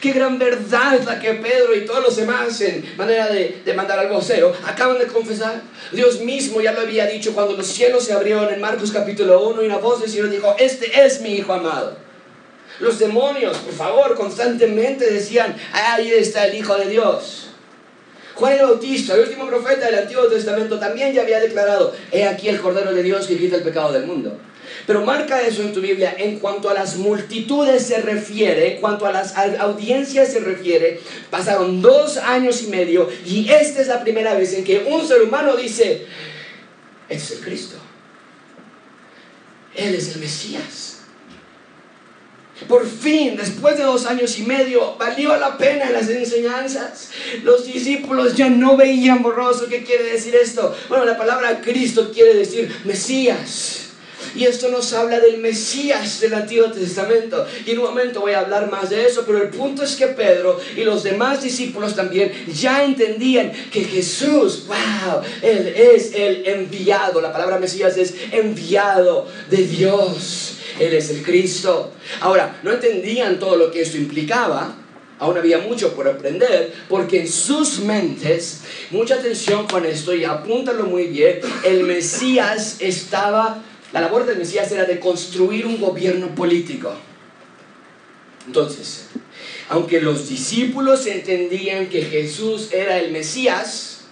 Qué 0.00 0.12
gran 0.12 0.38
verdad 0.38 1.00
la 1.04 1.20
que 1.20 1.34
Pedro 1.34 1.74
y 1.74 1.84
todos 1.84 2.02
los 2.02 2.16
demás, 2.16 2.60
en 2.60 2.96
manera 2.96 3.28
de, 3.28 3.60
de, 3.64 3.74
mandar 3.74 3.98
al 3.98 4.08
vocero, 4.08 4.52
acaban 4.64 4.98
de 4.98 5.06
confesar. 5.06 5.62
Dios 5.92 6.20
mismo 6.20 6.60
ya 6.60 6.72
lo 6.72 6.80
había 6.80 7.06
dicho 7.06 7.34
cuando 7.34 7.56
los 7.56 7.66
cielos 7.66 8.04
se 8.04 8.12
abrieron 8.12 8.52
en 8.52 8.60
Marcos 8.60 8.90
capítulo 8.90 9.48
1 9.48 9.62
y 9.62 9.66
una 9.66 9.78
voz 9.78 10.00
del 10.00 10.10
Señor 10.10 10.30
dijo, 10.30 10.54
este 10.58 11.04
es 11.04 11.20
mi 11.20 11.34
Hijo 11.34 11.52
amado. 11.52 11.96
Los 12.80 12.98
demonios, 12.98 13.56
por 13.58 13.74
favor, 13.74 14.14
constantemente 14.16 15.10
decían, 15.10 15.56
ahí 15.72 16.10
está 16.10 16.46
el 16.46 16.54
Hijo 16.56 16.76
de 16.76 16.88
Dios. 16.88 17.50
Juan 18.34 18.52
el 18.52 18.66
Bautista, 18.66 19.14
el 19.14 19.20
último 19.20 19.46
profeta 19.46 19.86
del 19.86 20.00
Antiguo 20.00 20.26
Testamento, 20.26 20.78
también 20.78 21.14
ya 21.14 21.22
había 21.22 21.40
declarado, 21.40 21.94
he 22.12 22.26
aquí 22.26 22.50
el 22.50 22.60
Cordero 22.60 22.92
de 22.92 23.02
Dios 23.02 23.26
que 23.26 23.38
quita 23.38 23.56
el 23.56 23.62
pecado 23.62 23.92
del 23.92 24.06
mundo. 24.06 24.38
Pero 24.86 25.04
marca 25.04 25.42
eso 25.42 25.62
en 25.62 25.72
tu 25.72 25.80
Biblia 25.80 26.14
en 26.16 26.38
cuanto 26.38 26.70
a 26.70 26.74
las 26.74 26.96
multitudes 26.96 27.82
se 27.82 27.98
refiere, 28.00 28.74
en 28.74 28.80
cuanto 28.80 29.06
a 29.06 29.12
las 29.12 29.34
audiencias 29.36 30.32
se 30.32 30.40
refiere. 30.40 31.00
Pasaron 31.30 31.82
dos 31.82 32.16
años 32.18 32.62
y 32.62 32.68
medio 32.68 33.08
y 33.24 33.48
esta 33.50 33.80
es 33.80 33.88
la 33.88 34.02
primera 34.02 34.34
vez 34.34 34.54
en 34.54 34.64
que 34.64 34.86
un 34.88 35.06
ser 35.06 35.22
humano 35.22 35.56
dice, 35.56 36.06
este 37.08 37.24
es 37.24 37.38
el 37.38 37.44
Cristo. 37.44 37.76
Él 39.74 39.94
es 39.94 40.14
el 40.14 40.20
Mesías. 40.20 40.92
Por 42.68 42.88
fin, 42.88 43.36
después 43.36 43.76
de 43.76 43.82
dos 43.82 44.06
años 44.06 44.38
y 44.38 44.42
medio, 44.42 44.96
valió 44.96 45.36
la 45.36 45.58
pena 45.58 45.90
las 45.90 46.08
enseñanzas. 46.08 47.10
Los 47.42 47.66
discípulos 47.66 48.34
ya 48.34 48.48
no 48.48 48.78
veían 48.78 49.22
borroso. 49.22 49.66
¿Qué 49.68 49.84
quiere 49.84 50.04
decir 50.04 50.34
esto? 50.34 50.74
Bueno, 50.88 51.04
la 51.04 51.18
palabra 51.18 51.60
Cristo 51.60 52.10
quiere 52.12 52.34
decir 52.34 52.74
Mesías. 52.84 53.85
Y 54.36 54.44
esto 54.44 54.68
nos 54.68 54.92
habla 54.92 55.18
del 55.18 55.38
Mesías 55.38 56.20
del 56.20 56.34
Antiguo 56.34 56.70
Testamento. 56.70 57.46
Y 57.64 57.70
en 57.70 57.78
un 57.78 57.84
momento 57.86 58.20
voy 58.20 58.32
a 58.32 58.40
hablar 58.40 58.70
más 58.70 58.90
de 58.90 59.06
eso, 59.06 59.24
pero 59.26 59.42
el 59.42 59.48
punto 59.48 59.82
es 59.82 59.96
que 59.96 60.08
Pedro 60.08 60.60
y 60.76 60.84
los 60.84 61.02
demás 61.02 61.42
discípulos 61.42 61.96
también 61.96 62.30
ya 62.52 62.84
entendían 62.84 63.50
que 63.72 63.84
Jesús, 63.84 64.66
wow, 64.66 65.22
Él 65.40 65.68
es 65.74 66.14
el 66.14 66.46
enviado. 66.46 67.22
La 67.22 67.32
palabra 67.32 67.58
Mesías 67.58 67.96
es 67.96 68.14
enviado 68.30 69.26
de 69.48 69.66
Dios. 69.66 70.58
Él 70.78 70.92
es 70.92 71.08
el 71.08 71.22
Cristo. 71.22 71.92
Ahora, 72.20 72.60
no 72.62 72.72
entendían 72.72 73.38
todo 73.38 73.56
lo 73.56 73.70
que 73.70 73.80
esto 73.80 73.96
implicaba. 73.96 74.76
Aún 75.18 75.38
había 75.38 75.58
mucho 75.58 75.94
por 75.94 76.06
aprender, 76.06 76.74
porque 76.90 77.20
en 77.20 77.28
sus 77.28 77.78
mentes, 77.78 78.60
mucha 78.90 79.14
atención 79.14 79.66
con 79.66 79.86
esto 79.86 80.14
y 80.14 80.24
apúntalo 80.24 80.84
muy 80.84 81.06
bien, 81.06 81.40
el 81.64 81.84
Mesías 81.84 82.76
estaba 82.80 83.62
la 83.96 84.02
labor 84.02 84.26
del 84.26 84.36
Mesías 84.36 84.70
era 84.72 84.84
de 84.84 85.00
construir 85.00 85.64
un 85.64 85.80
gobierno 85.80 86.34
político. 86.34 86.92
Entonces, 88.46 89.06
aunque 89.70 90.02
los 90.02 90.28
discípulos 90.28 91.06
entendían 91.06 91.86
que 91.86 92.02
Jesús 92.02 92.74
era 92.74 92.98
el 92.98 93.10
Mesías, 93.10 94.02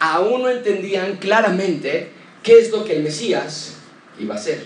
aún 0.00 0.42
no 0.42 0.50
entendían 0.50 1.18
claramente 1.18 2.08
qué 2.42 2.58
es 2.58 2.72
lo 2.72 2.84
que 2.84 2.96
el 2.96 3.04
Mesías 3.04 3.74
iba 4.18 4.34
a 4.34 4.38
hacer. 4.38 4.64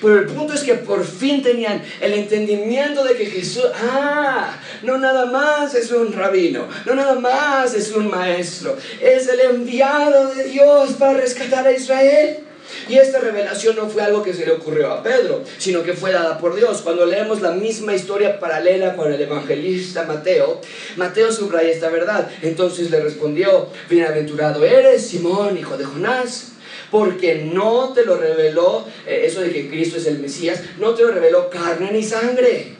Pero 0.00 0.20
el 0.20 0.24
punto 0.24 0.54
es 0.54 0.62
que 0.62 0.76
por 0.76 1.04
fin 1.04 1.42
tenían 1.42 1.82
el 2.00 2.14
entendimiento 2.14 3.04
de 3.04 3.14
que 3.14 3.26
Jesús, 3.26 3.66
ah, 3.74 4.56
no 4.84 4.96
nada 4.96 5.26
más 5.26 5.74
es 5.74 5.92
un 5.92 6.14
rabino, 6.14 6.66
no 6.86 6.94
nada 6.94 7.16
más 7.16 7.74
es 7.74 7.92
un 7.92 8.08
maestro, 8.08 8.74
es 9.02 9.28
el 9.28 9.40
enviado 9.40 10.34
de 10.34 10.44
Dios 10.44 10.92
para 10.92 11.12
rescatar 11.12 11.66
a 11.66 11.72
Israel. 11.72 12.44
Y 12.88 12.96
esta 12.96 13.20
revelación 13.20 13.76
no 13.76 13.88
fue 13.88 14.02
algo 14.02 14.22
que 14.22 14.34
se 14.34 14.46
le 14.46 14.52
ocurrió 14.52 14.90
a 14.92 15.02
Pedro, 15.02 15.42
sino 15.58 15.82
que 15.82 15.92
fue 15.92 16.12
dada 16.12 16.38
por 16.38 16.54
Dios. 16.54 16.82
Cuando 16.82 17.06
leemos 17.06 17.40
la 17.40 17.52
misma 17.52 17.94
historia 17.94 18.38
paralela 18.40 18.96
con 18.96 19.12
el 19.12 19.20
evangelista 19.20 20.04
Mateo, 20.04 20.60
Mateo 20.96 21.32
subraya 21.32 21.70
esta 21.70 21.88
verdad. 21.88 22.30
Entonces 22.42 22.90
le 22.90 23.00
respondió, 23.00 23.68
bienaventurado 23.88 24.64
eres, 24.64 25.06
Simón, 25.06 25.58
hijo 25.58 25.76
de 25.76 25.84
Jonás, 25.84 26.52
porque 26.90 27.36
no 27.36 27.92
te 27.94 28.04
lo 28.04 28.16
reveló, 28.16 28.86
eh, 29.06 29.22
eso 29.24 29.40
de 29.40 29.50
que 29.50 29.68
Cristo 29.68 29.96
es 29.96 30.06
el 30.06 30.18
Mesías, 30.18 30.60
no 30.78 30.94
te 30.94 31.02
lo 31.02 31.10
reveló 31.10 31.48
carne 31.48 31.90
ni 31.90 32.02
sangre, 32.02 32.76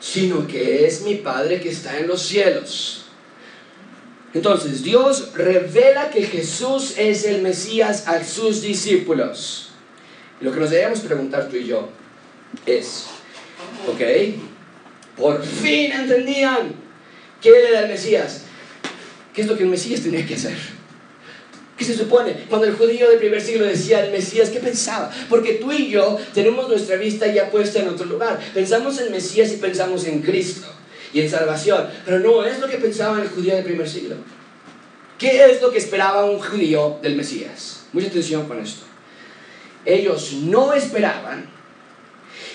sino 0.00 0.46
que 0.46 0.86
es 0.86 1.02
mi 1.02 1.16
Padre 1.16 1.60
que 1.60 1.68
está 1.68 1.98
en 1.98 2.08
los 2.08 2.22
cielos. 2.22 3.01
Entonces, 4.34 4.82
Dios 4.82 5.32
revela 5.34 6.10
que 6.10 6.22
Jesús 6.22 6.94
es 6.96 7.24
el 7.24 7.42
Mesías 7.42 8.08
a 8.08 8.24
sus 8.24 8.62
discípulos. 8.62 9.68
lo 10.40 10.52
que 10.52 10.58
nos 10.58 10.70
debemos 10.70 11.00
preguntar 11.00 11.48
tú 11.48 11.56
y 11.56 11.66
yo 11.66 11.88
es, 12.66 13.06
¿ok? 13.86 14.00
Por 15.16 15.44
fin 15.44 15.92
entendían 15.92 16.74
que 17.40 17.50
era 17.50 17.80
el 17.80 17.88
Mesías. 17.88 18.42
¿Qué 19.32 19.42
es 19.42 19.46
lo 19.46 19.56
que 19.56 19.62
el 19.62 19.68
Mesías 19.68 20.00
tenía 20.00 20.26
que 20.26 20.34
hacer? 20.34 20.56
¿Qué 21.76 21.84
se 21.84 21.96
supone? 21.96 22.46
Cuando 22.48 22.66
el 22.66 22.74
judío 22.74 23.08
del 23.08 23.18
primer 23.18 23.40
siglo 23.40 23.66
decía 23.66 24.04
el 24.04 24.10
Mesías, 24.10 24.50
¿qué 24.50 24.58
pensaba? 24.58 25.12
Porque 25.28 25.54
tú 25.54 25.72
y 25.72 25.90
yo 25.90 26.18
tenemos 26.34 26.68
nuestra 26.68 26.96
vista 26.96 27.26
ya 27.26 27.50
puesta 27.50 27.80
en 27.80 27.88
otro 27.88 28.06
lugar. 28.06 28.40
Pensamos 28.52 29.00
en 29.00 29.12
Mesías 29.12 29.52
y 29.52 29.56
pensamos 29.56 30.04
en 30.06 30.22
Cristo 30.22 30.66
y 31.12 31.20
en 31.20 31.30
salvación. 31.30 31.88
Pero 32.04 32.20
no 32.20 32.44
es 32.44 32.58
lo 32.58 32.68
que 32.68 32.78
pensaba 32.78 33.20
el 33.20 33.28
judío 33.28 33.54
del 33.54 33.64
primer 33.64 33.88
siglo. 33.88 34.16
¿Qué 35.18 35.44
es 35.44 35.62
lo 35.62 35.70
que 35.70 35.78
esperaba 35.78 36.24
un 36.24 36.40
judío 36.40 36.98
del 37.02 37.16
Mesías? 37.16 37.84
Mucha 37.92 38.08
atención 38.08 38.48
con 38.48 38.58
esto. 38.58 38.82
Ellos 39.84 40.32
no 40.32 40.72
esperaban 40.72 41.48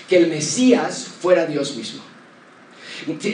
que 0.10 0.18
el 0.18 0.28
Mesías 0.28 1.08
fuera 1.20 1.46
Dios 1.46 1.76
mismo. 1.76 2.02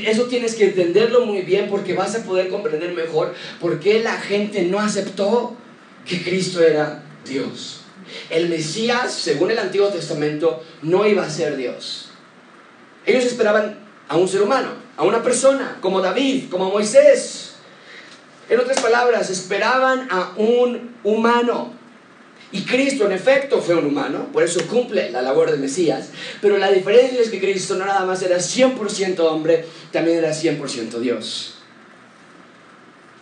Eso 0.06 0.26
tienes 0.26 0.56
que 0.56 0.66
entenderlo 0.66 1.26
muy 1.26 1.42
bien 1.42 1.68
porque 1.70 1.94
vas 1.94 2.16
a 2.16 2.24
poder 2.24 2.50
comprender 2.50 2.94
mejor 2.94 3.34
por 3.60 3.80
qué 3.80 4.04
la 4.04 4.18
gente 4.18 4.64
no 4.64 4.80
aceptó 4.80 5.56
que 6.06 6.22
Cristo 6.22 6.62
era 6.62 7.04
Dios. 7.26 7.82
El 8.30 8.50
Mesías, 8.50 9.14
según 9.14 9.52
el 9.52 9.60
Antiguo 9.60 9.88
Testamento, 9.88 10.62
no 10.82 11.08
iba 11.08 11.24
a 11.24 11.30
ser 11.30 11.56
Dios. 11.56 12.10
Ellos 13.06 13.24
esperaban 13.24 13.80
a 14.08 14.18
un 14.18 14.28
ser 14.28 14.42
humano, 14.42 14.83
a 14.98 15.04
una 15.04 15.24
persona, 15.24 15.78
como 15.82 16.02
David, 16.02 16.50
como 16.50 16.70
Moisés. 16.70 17.54
En 18.50 18.60
otras 18.60 18.80
palabras, 18.82 19.30
esperaban 19.30 20.08
a 20.12 20.34
un 20.38 20.96
humano. 21.04 21.74
Y 22.52 22.66
Cristo, 22.66 23.06
en 23.06 23.14
efecto, 23.14 23.62
fue 23.62 23.74
un 23.74 23.88
humano, 23.88 24.28
por 24.32 24.44
eso 24.44 24.66
cumple 24.68 25.10
la 25.10 25.24
labor 25.24 25.50
de 25.50 25.58
Mesías. 25.58 26.10
Pero 26.40 26.58
la 26.60 26.72
diferencia 26.72 27.20
es 27.20 27.30
que 27.30 27.40
Cristo 27.40 27.76
no 27.76 27.86
nada 27.86 28.06
más 28.06 28.22
era 28.22 28.38
100% 28.38 29.20
hombre, 29.22 29.66
también 29.92 30.20
era 30.20 30.32
100% 30.32 31.00
Dios. 31.00 31.56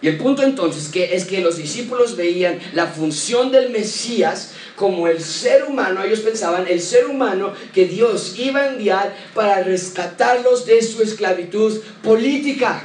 Y 0.02 0.08
el 0.08 0.18
punto 0.18 0.42
entonces 0.42 0.90
es 0.96 1.26
que 1.26 1.42
los 1.42 1.58
discípulos 1.58 2.16
veían 2.16 2.60
la 2.74 2.88
función 2.88 3.52
del 3.52 3.70
Mesías 3.70 4.54
como 4.76 5.08
el 5.08 5.22
ser 5.22 5.66
humano, 5.66 6.04
ellos 6.04 6.22
pensaban 6.22 6.66
el 6.68 6.82
ser 6.82 7.06
humano 7.06 7.54
que 7.72 7.86
Dios 7.86 8.34
iba 8.40 8.62
a 8.62 8.68
enviar 8.70 9.16
para 9.36 9.62
rescatarlos 9.62 10.66
de 10.66 10.82
su 10.82 11.04
esclavitud 11.04 11.80
política. 12.02 12.82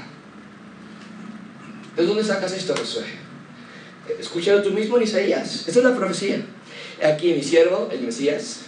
¿De 1.97 2.05
dónde 2.05 2.23
sacas 2.23 2.53
esto, 2.53 2.75
Josué? 2.77 3.05
Escúchalo 4.21 4.63
tú 4.63 4.71
mismo 4.71 4.99
en 4.99 5.05
Isaías. 5.05 5.65
Esta 5.67 5.81
es 5.81 5.85
la 5.85 5.97
profecía. 5.97 6.45
Aquí 7.03 7.33
mi 7.33 7.43
siervo, 7.43 7.89
el 7.91 8.01
Mesías, 8.03 8.61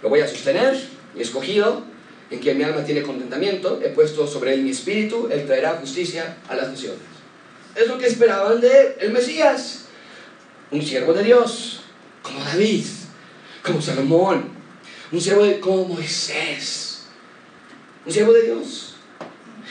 lo 0.00 0.08
voy 0.08 0.20
a 0.20 0.28
sostener, 0.28 0.78
y 1.16 1.22
escogido, 1.22 1.82
en 2.30 2.38
que 2.38 2.54
mi 2.54 2.62
alma 2.62 2.84
tiene 2.84 3.02
contentamiento, 3.02 3.80
he 3.82 3.88
puesto 3.88 4.28
sobre 4.28 4.54
él 4.54 4.62
mi 4.62 4.70
espíritu, 4.70 5.28
él 5.32 5.44
traerá 5.46 5.72
justicia 5.80 6.36
a 6.48 6.54
las 6.54 6.68
naciones. 6.68 7.17
Es 7.78 7.86
lo 7.86 7.96
que 7.96 8.08
esperaban 8.08 8.60
de 8.60 8.96
el 8.98 9.12
Mesías, 9.12 9.84
un 10.72 10.82
siervo 10.82 11.12
de 11.12 11.22
Dios, 11.22 11.82
como 12.22 12.40
David, 12.40 12.84
como 13.62 13.80
Salomón, 13.80 14.48
un 15.12 15.20
siervo 15.20 15.44
de, 15.44 15.60
como 15.60 15.84
Moisés, 15.84 17.04
un 18.04 18.12
siervo 18.12 18.32
de 18.32 18.42
Dios. 18.42 18.96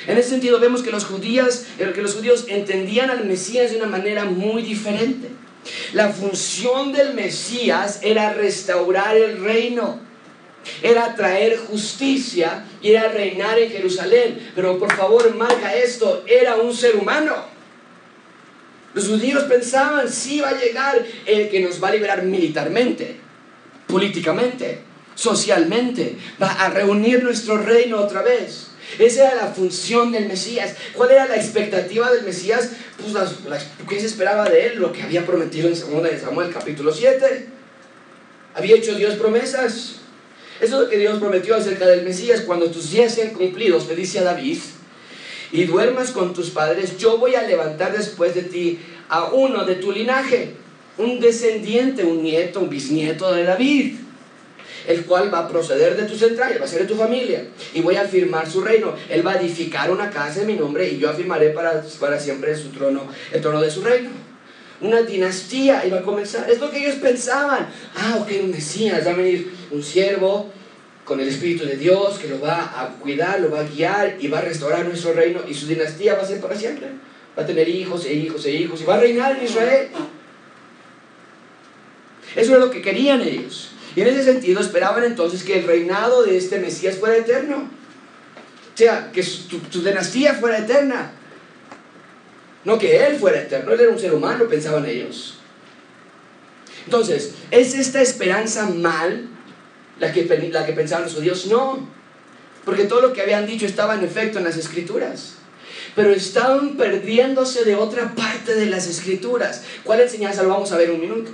En 0.07 0.17
ese 0.17 0.29
sentido 0.29 0.57
vemos 0.57 0.83
que 0.83 0.91
los, 0.91 1.03
judíos, 1.03 1.65
que 1.77 2.01
los 2.01 2.15
judíos 2.15 2.45
entendían 2.47 3.09
al 3.09 3.25
Mesías 3.25 3.71
de 3.71 3.77
una 3.77 3.87
manera 3.87 4.23
muy 4.23 4.61
diferente. 4.61 5.27
La 5.91 6.07
función 6.07 6.93
del 6.93 7.13
Mesías 7.13 7.99
era 8.03 8.31
restaurar 8.31 9.17
el 9.17 9.43
reino, 9.43 9.99
era 10.81 11.13
traer 11.13 11.57
justicia 11.57 12.63
y 12.81 12.91
era 12.91 13.09
reinar 13.09 13.59
en 13.59 13.69
Jerusalén. 13.69 14.51
Pero 14.55 14.79
por 14.79 14.95
favor, 14.95 15.35
marca 15.35 15.75
esto, 15.75 16.23
era 16.25 16.55
un 16.55 16.73
ser 16.73 16.95
humano. 16.95 17.56
Los 18.97 19.09
judíos 19.09 19.43
pensaban, 19.43 20.09
sí 20.09 20.41
va 20.41 20.49
a 20.49 20.59
llegar 20.59 21.05
el 21.27 21.49
que 21.49 21.59
nos 21.59 21.83
va 21.83 21.89
a 21.89 21.91
liberar 21.91 22.23
militarmente, 22.23 23.17
políticamente, 23.85 24.79
socialmente, 25.13 26.15
va 26.41 26.51
a 26.53 26.71
reunir 26.71 27.21
nuestro 27.21 27.59
reino 27.59 27.99
otra 27.99 28.23
vez. 28.23 28.69
Esa 28.97 29.27
era 29.27 29.35
la 29.35 29.53
función 29.53 30.11
del 30.11 30.27
Mesías. 30.27 30.73
¿Cuál 30.93 31.11
era 31.11 31.27
la 31.27 31.35
expectativa 31.35 32.11
del 32.11 32.25
Mesías? 32.25 32.71
Pues 32.99 33.13
¿qué 33.87 33.99
se 33.99 34.07
esperaba 34.07 34.49
de 34.49 34.65
él? 34.65 34.79
Lo 34.79 34.91
que 34.91 35.03
había 35.03 35.23
prometido 35.27 35.69
en 35.69 35.75
2 35.75 36.19
Samuel 36.19 36.51
capítulo 36.51 36.91
7. 36.91 37.49
Había 38.55 38.77
hecho 38.77 38.95
Dios 38.95 39.13
promesas. 39.13 39.97
Eso 40.59 40.75
es 40.75 40.81
lo 40.85 40.89
que 40.89 40.97
Dios 40.97 41.19
prometió 41.19 41.55
acerca 41.55 41.85
del 41.85 42.01
Mesías. 42.03 42.41
Cuando 42.41 42.71
tus 42.71 42.89
días 42.89 43.13
sean 43.13 43.29
cumplidos, 43.35 43.87
le 43.87 43.95
dice 43.95 44.17
a 44.17 44.23
David, 44.23 44.57
y 45.51 45.65
duermas 45.65 46.11
con 46.11 46.33
tus 46.33 46.49
padres, 46.49 46.97
yo 46.97 47.17
voy 47.17 47.35
a 47.35 47.43
levantar 47.43 47.95
después 47.95 48.35
de 48.35 48.43
ti 48.43 48.79
a 49.09 49.25
uno 49.25 49.65
de 49.65 49.75
tu 49.75 49.91
linaje, 49.91 50.53
un 50.97 51.19
descendiente, 51.19 52.03
un 52.03 52.23
nieto, 52.23 52.59
un 52.59 52.69
bisnieto 52.69 53.33
de 53.33 53.43
David, 53.43 53.95
el 54.87 55.05
cual 55.05 55.33
va 55.33 55.39
a 55.39 55.47
proceder 55.47 55.95
de 55.95 56.03
tus 56.03 56.21
entrañas, 56.21 56.59
va 56.59 56.65
a 56.65 56.67
ser 56.67 56.81
de 56.81 56.87
tu 56.87 56.95
familia, 56.95 57.45
y 57.73 57.81
voy 57.81 57.95
a 57.95 58.01
afirmar 58.01 58.49
su 58.49 58.61
reino. 58.61 58.93
Él 59.09 59.25
va 59.25 59.33
a 59.33 59.41
edificar 59.41 59.91
una 59.91 60.09
casa 60.09 60.41
en 60.41 60.47
mi 60.47 60.53
nombre 60.53 60.89
y 60.89 60.97
yo 60.97 61.09
afirmaré 61.09 61.49
para, 61.49 61.83
para 61.99 62.19
siempre 62.19 62.55
su 62.55 62.69
trono, 62.69 63.07
el 63.31 63.41
trono 63.41 63.61
de 63.61 63.69
su 63.69 63.81
reino. 63.81 64.09
Una 64.79 65.01
dinastía 65.01 65.85
iba 65.85 65.99
a 65.99 66.03
comenzar. 66.03 66.49
Es 66.49 66.59
lo 66.59 66.69
que 66.69 66.79
ellos 66.79 66.95
pensaban. 66.95 67.67
Ah, 67.95 68.19
ok, 68.21 68.29
un 68.43 68.51
Mesías, 68.51 69.05
va 69.05 69.11
a 69.11 69.15
venir 69.15 69.51
un 69.71 69.81
siervo 69.81 70.51
con 71.07 71.21
el 71.21 71.29
Espíritu 71.29 71.65
de 71.65 71.77
Dios 71.77 72.19
que 72.19 72.27
lo 72.27 72.41
va 72.41 72.81
a 72.81 72.89
cuidar, 72.99 73.39
lo 73.39 73.49
va 73.49 73.61
a 73.61 73.63
guiar 73.63 74.17
y 74.19 74.27
va 74.27 74.39
a 74.39 74.41
restaurar 74.41 74.85
nuestro 74.85 75.13
reino 75.13 75.39
y 75.47 75.53
su 75.53 75.65
dinastía 75.65 76.15
va 76.15 76.23
a 76.23 76.25
ser 76.25 76.41
para 76.41 76.55
siempre. 76.55 76.89
Va 77.37 77.43
a 77.43 77.45
tener 77.45 77.69
hijos 77.69 78.05
e 78.05 78.13
hijos 78.13 78.45
e 78.45 78.51
hijos 78.51 78.81
y 78.81 78.83
va 78.83 78.95
a 78.95 78.99
reinar 78.99 79.37
en 79.37 79.45
Israel. 79.45 79.87
Eso 82.35 82.51
era 82.51 82.59
lo 82.59 82.69
que 82.69 82.81
querían 82.81 83.21
ellos. 83.21 83.71
Y 83.95 84.01
en 84.01 84.07
ese 84.07 84.23
sentido 84.23 84.59
esperaban 84.59 85.05
entonces 85.05 85.43
que 85.43 85.59
el 85.59 85.65
reinado 85.65 86.23
de 86.23 86.35
este 86.35 86.59
Mesías 86.59 86.97
fuera 86.97 87.15
eterno. 87.15 87.69
O 88.73 88.77
sea, 88.77 89.09
que 89.13 89.23
su, 89.23 89.59
dinastía 89.81 90.33
fuera 90.33 90.59
eterna. 90.59 91.11
No 92.65 92.77
que 92.77 93.07
él 93.07 93.15
fuera 93.15 93.41
eterno, 93.41 93.71
él 93.71 93.79
era 93.79 93.91
un 93.91 93.97
ser 93.97 94.13
humano, 94.13 94.45
pensaban 94.49 94.85
ellos. 94.85 95.39
Entonces, 96.83 97.33
¿es 97.49 97.73
esta 97.75 98.01
esperanza 98.01 98.69
mal 98.69 99.29
la 99.99 100.11
que, 100.11 100.25
la 100.51 100.65
que 100.65 100.73
pensaban 100.73 101.05
los 101.05 101.15
judíos, 101.15 101.47
no, 101.47 101.87
porque 102.65 102.85
todo 102.85 103.01
lo 103.01 103.13
que 103.13 103.21
habían 103.21 103.45
dicho 103.45 103.65
estaba 103.65 103.95
en 103.95 104.03
efecto 104.03 104.37
en 104.37 104.43
las 104.43 104.57
escrituras. 104.57 105.35
Pero 105.95 106.11
estaban 106.11 106.77
perdiéndose 106.77 107.63
de 107.65 107.75
otra 107.75 108.13
parte 108.13 108.55
de 108.55 108.67
las 108.67 108.87
escrituras. 108.87 109.63
¿Cuál 109.83 110.01
enseñanza 110.01 110.43
lo 110.43 110.49
vamos 110.49 110.71
a 110.71 110.77
ver 110.77 110.91
un 110.91 110.99
minuto? 110.99 111.31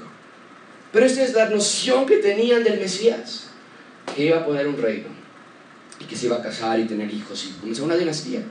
Pero 0.91 1.05
esta 1.05 1.24
es 1.24 1.34
la 1.34 1.49
noción 1.49 2.05
que 2.05 2.18
tenían 2.18 2.64
del 2.64 2.80
Mesías, 2.80 3.49
que 4.16 4.26
iba 4.26 4.38
a 4.38 4.45
poner 4.45 4.68
un 4.68 4.78
reino 4.78 5.07
y 5.99 6.05
que 6.05 6.16
se 6.16 6.28
iba 6.28 6.38
a 6.38 6.41
casar 6.41 6.80
y 6.80 6.86
tener 6.86 7.11
hijos 7.11 7.45
y 7.45 7.59
comenzar 7.59 7.86
una 7.86 7.95
dinastía. 7.95 8.41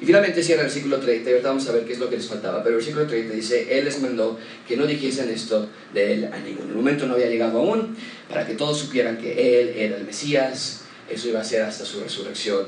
Y 0.00 0.06
finalmente 0.06 0.42
cierra 0.42 0.62
el 0.62 0.66
versículo 0.68 0.98
30, 0.98 1.28
y 1.28 1.32
ahorita 1.32 1.48
vamos 1.48 1.68
a 1.68 1.72
ver 1.72 1.84
qué 1.84 1.92
es 1.92 1.98
lo 1.98 2.08
que 2.08 2.16
les 2.16 2.26
faltaba, 2.26 2.62
pero 2.62 2.70
el 2.70 2.76
versículo 2.76 3.06
30 3.06 3.34
dice, 3.34 3.78
Él 3.78 3.84
les 3.84 4.00
mandó 4.00 4.38
que 4.66 4.76
no 4.76 4.86
dijesen 4.86 5.28
esto 5.28 5.68
de 5.92 6.14
Él 6.14 6.30
a 6.32 6.38
ningún. 6.38 6.68
El 6.68 6.76
momento 6.76 7.06
no 7.06 7.14
había 7.14 7.26
llegado 7.26 7.58
aún 7.58 7.96
para 8.28 8.46
que 8.46 8.54
todos 8.54 8.78
supieran 8.78 9.18
que 9.18 9.60
Él 9.60 9.72
era 9.76 9.96
el 9.96 10.04
Mesías, 10.04 10.82
eso 11.08 11.28
iba 11.28 11.40
a 11.40 11.44
ser 11.44 11.62
hasta 11.62 11.84
su 11.84 12.00
resurrección, 12.00 12.66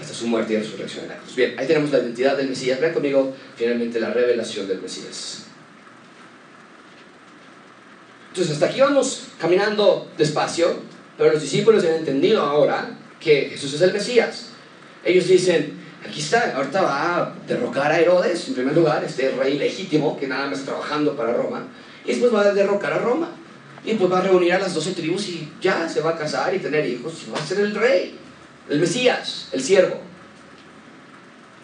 hasta 0.00 0.12
su 0.12 0.26
muerte 0.26 0.54
y 0.54 0.56
resurrección 0.56 1.04
en 1.04 1.10
la 1.10 1.16
cruz. 1.18 1.36
Bien, 1.36 1.54
ahí 1.58 1.66
tenemos 1.66 1.90
la 1.90 1.98
identidad 1.98 2.36
del 2.36 2.48
Mesías. 2.48 2.80
Vean 2.80 2.92
conmigo 2.92 3.34
finalmente 3.56 4.00
la 4.00 4.10
revelación 4.10 4.66
del 4.66 4.80
Mesías. 4.80 5.44
Entonces, 8.28 8.54
hasta 8.54 8.66
aquí 8.66 8.80
vamos 8.80 9.24
caminando 9.38 10.10
despacio, 10.16 10.80
pero 11.16 11.32
los 11.32 11.42
discípulos 11.42 11.84
han 11.84 11.94
entendido 11.94 12.42
ahora 12.42 12.96
que 13.20 13.50
Jesús 13.50 13.74
es 13.74 13.80
el 13.82 13.92
Mesías. 13.92 14.50
Ellos 15.04 15.28
dicen, 15.28 15.74
Aquí 16.06 16.20
está, 16.20 16.56
ahorita 16.56 16.82
va 16.82 17.16
a 17.16 17.34
derrocar 17.46 17.92
a 17.92 18.00
Herodes, 18.00 18.48
en 18.48 18.54
primer 18.54 18.74
lugar, 18.74 19.04
este 19.04 19.30
rey 19.32 19.58
legítimo 19.58 20.18
que 20.18 20.26
nada 20.26 20.48
más 20.48 20.60
trabajando 20.64 21.14
para 21.14 21.34
Roma, 21.34 21.64
y 22.04 22.08
después 22.08 22.34
va 22.34 22.40
a 22.40 22.52
derrocar 22.52 22.92
a 22.92 22.98
Roma. 22.98 23.28
Y 23.82 23.94
pues 23.94 24.12
va 24.12 24.18
a 24.18 24.22
reunir 24.22 24.52
a 24.52 24.58
las 24.58 24.74
doce 24.74 24.92
tribus 24.92 25.28
y 25.28 25.50
ya 25.60 25.88
se 25.88 26.02
va 26.02 26.10
a 26.10 26.16
casar 26.16 26.54
y 26.54 26.58
tener 26.58 26.84
hijos 26.84 27.14
y 27.26 27.30
va 27.30 27.38
a 27.38 27.46
ser 27.46 27.60
el 27.60 27.74
rey, 27.74 28.14
el 28.68 28.78
Mesías, 28.78 29.48
el 29.52 29.62
siervo. 29.62 30.00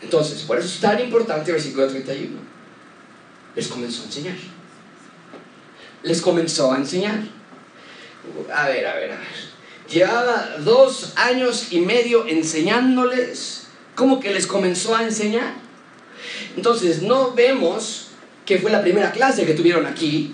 Entonces, 0.01 0.43
por 0.43 0.59
eso 0.59 0.67
es 0.67 0.81
tan 0.81 0.99
importante 0.99 1.51
el 1.51 1.57
versículo 1.57 1.87
31. 1.89 2.39
Les 3.55 3.69
comenzó 3.69 4.03
a 4.03 4.07
enseñar. 4.07 4.37
Les 6.03 6.23
comenzó 6.23 6.73
a 6.73 6.77
enseñar. 6.77 7.21
A 8.55 8.69
ver, 8.69 8.87
a 8.87 8.95
ver, 8.95 9.13
a 9.13 9.19
ver. 9.19 9.47
Llevaba 9.91 10.57
dos 10.61 11.13
años 11.17 11.71
y 11.71 11.81
medio 11.81 12.27
enseñándoles 12.27 13.66
como 13.97 14.21
que 14.21 14.33
les 14.33 14.47
comenzó 14.47 14.95
a 14.95 15.03
enseñar. 15.03 15.55
Entonces, 16.57 17.03
no 17.03 17.33
vemos 17.33 18.11
que 18.45 18.59
fue 18.59 18.71
la 18.71 18.83
primera 18.83 19.11
clase 19.11 19.45
que 19.45 19.55
tuvieron 19.55 19.87
aquí, 19.87 20.33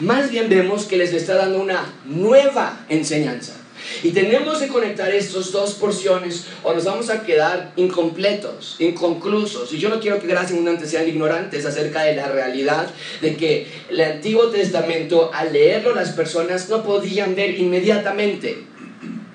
más 0.00 0.30
bien 0.30 0.48
vemos 0.48 0.84
que 0.84 0.96
les 0.96 1.12
está 1.12 1.34
dando 1.34 1.60
una 1.60 1.92
nueva 2.04 2.84
enseñanza. 2.88 3.54
Y 4.02 4.10
tenemos 4.10 4.58
que 4.58 4.68
conectar 4.68 5.12
estas 5.12 5.50
dos 5.50 5.74
porciones 5.74 6.46
o 6.62 6.74
nos 6.74 6.84
vamos 6.84 7.10
a 7.10 7.22
quedar 7.22 7.72
incompletos, 7.76 8.76
inconclusos. 8.78 9.72
Y 9.72 9.78
yo 9.78 9.88
no 9.88 9.98
quiero 9.98 10.20
que 10.20 10.26
gracias 10.26 10.52
abundantes 10.52 10.90
sean 10.90 11.08
ignorantes 11.08 11.64
acerca 11.64 12.02
de 12.02 12.14
la 12.14 12.28
realidad 12.28 12.88
de 13.20 13.36
que 13.36 13.66
el 13.88 14.00
Antiguo 14.00 14.48
Testamento, 14.48 15.30
al 15.32 15.52
leerlo 15.52 15.94
las 15.94 16.10
personas 16.10 16.68
no 16.68 16.82
podían 16.82 17.34
ver 17.34 17.58
inmediatamente 17.58 18.64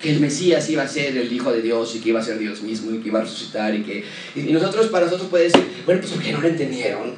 que 0.02 0.12
el 0.12 0.20
Mesías 0.20 0.70
iba 0.70 0.84
a 0.84 0.88
ser 0.88 1.18
el 1.18 1.32
Hijo 1.32 1.52
de 1.52 1.62
Dios 1.62 1.96
y 1.96 2.00
que 2.00 2.10
iba 2.10 2.20
a 2.20 2.24
ser 2.24 2.38
Dios 2.38 2.62
mismo 2.62 2.92
y 2.92 3.00
que 3.00 3.08
iba 3.08 3.20
a 3.20 3.24
resucitar 3.24 3.74
y 3.74 3.84
que... 3.84 4.04
Y 4.36 4.52
nosotros, 4.52 4.88
para 4.88 5.06
nosotros 5.06 5.30
puede 5.30 5.46
decir, 5.46 5.64
bueno, 5.86 6.02
pues 6.02 6.14
¿por 6.14 6.22
qué 6.22 6.32
no 6.32 6.42
lo 6.42 6.48
entendieron? 6.48 7.16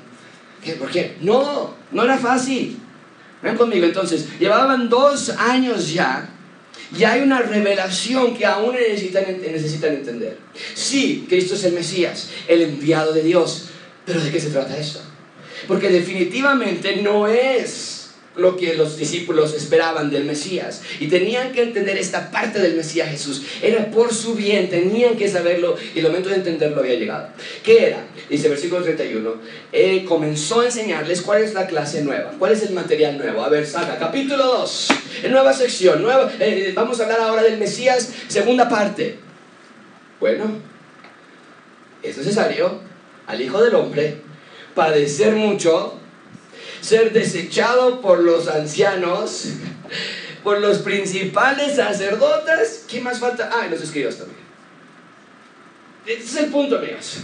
¿Por 0.80 0.90
qué? 0.90 1.16
No, 1.22 1.76
no 1.92 2.04
era 2.04 2.18
fácil. 2.18 2.78
Ven 3.42 3.56
conmigo, 3.56 3.86
entonces, 3.86 4.28
llevaban 4.40 4.90
dos 4.90 5.30
años 5.30 5.94
ya 5.94 6.30
Y 6.98 7.04
hay 7.04 7.22
una 7.22 7.40
revelación 7.40 8.36
que 8.36 8.46
aún 8.46 8.74
necesitan, 8.74 9.26
necesitan 9.42 9.94
entender. 9.94 10.38
Sí, 10.74 11.26
Cristo 11.30 11.56
es 11.56 11.64
el 11.66 11.74
Mesías, 11.74 12.30
el 12.48 12.62
enviado 12.62 13.14
de 13.14 13.24
Dios. 13.24 13.70
Pero 14.06 14.22
¿de 14.22 14.32
qué 14.32 14.40
se 14.40 14.50
trata 14.50 14.78
esto? 14.78 15.02
Porque 15.68 15.90
definitivamente 15.90 16.98
no 17.02 17.28
es 17.28 17.95
lo 18.36 18.58
que 18.58 18.76
los 18.76 18.98
discípulos 18.98 19.54
esperaban 19.54 20.10
del 20.10 20.26
Mesías. 20.26 20.82
Y 21.00 21.08
tenían 21.08 21.52
que 21.52 21.64
entender 21.64 21.98
esta 21.98 22.32
parte 22.32 22.60
del 22.60 22.76
Mesías 22.76 23.10
Jesús. 23.10 23.44
Era 23.62 23.90
por 23.92 24.14
su 24.14 24.36
bien, 24.36 24.70
tenían 24.70 25.16
que 25.16 25.28
saberlo 25.28 25.76
y 25.94 26.00
el 26.00 26.06
momento 26.06 26.30
de 26.30 26.36
entenderlo 26.36 26.82
había 26.82 26.96
llegado. 26.96 27.30
¿Qué 27.64 27.88
era? 27.88 28.06
Dice 28.30 28.50
versículo 28.50 28.84
31. 28.84 29.36
Eh, 29.72 30.06
comenzó 30.06 30.62
a 30.62 30.66
enseñarles 30.66 31.22
cuál 31.22 31.44
es 31.44 31.54
la 31.54 31.68
clase 31.68 32.02
nueva, 32.02 32.34
cuál 32.38 32.54
es 32.54 32.64
el 32.64 32.74
material 32.74 33.18
nuevo. 33.18 33.44
A 33.44 33.50
ver, 33.50 33.66
saca, 33.66 33.98
capítulo 33.98 34.44
2, 34.46 34.88
en 35.24 35.32
nueva 35.32 35.54
sección. 35.54 36.02
Nueva, 36.02 36.32
eh, 36.40 36.72
vamos 36.76 37.00
a 37.00 37.04
hablar 37.04 37.22
ahora 37.22 37.44
del 37.44 37.58
Mesías, 37.58 38.12
segunda 38.28 38.68
parte. 38.68 39.18
Bueno, 40.20 40.60
es 42.02 42.18
necesario 42.18 42.80
al 43.28 43.42
Hijo 43.42 43.62
del 43.62 43.76
Hombre 43.76 44.18
padecer 44.76 45.34
mucho 45.34 46.00
ser 46.86 47.14
desechado 47.14 48.00
por 48.00 48.20
los 48.20 48.48
ancianos, 48.48 49.46
por 50.44 50.62
los 50.62 50.80
principales 50.80 51.78
sacerdotes. 51.78 52.86
¿Qué 52.88 53.02
más 53.02 53.20
falta? 53.20 53.50
Ah, 53.52 53.66
y 53.66 53.72
los 53.72 53.82
escribas 53.82 54.18
también. 54.18 54.46
Este 56.06 56.24
es 56.24 56.36
el 56.36 56.52
punto, 56.52 56.78
amigos. 56.78 57.18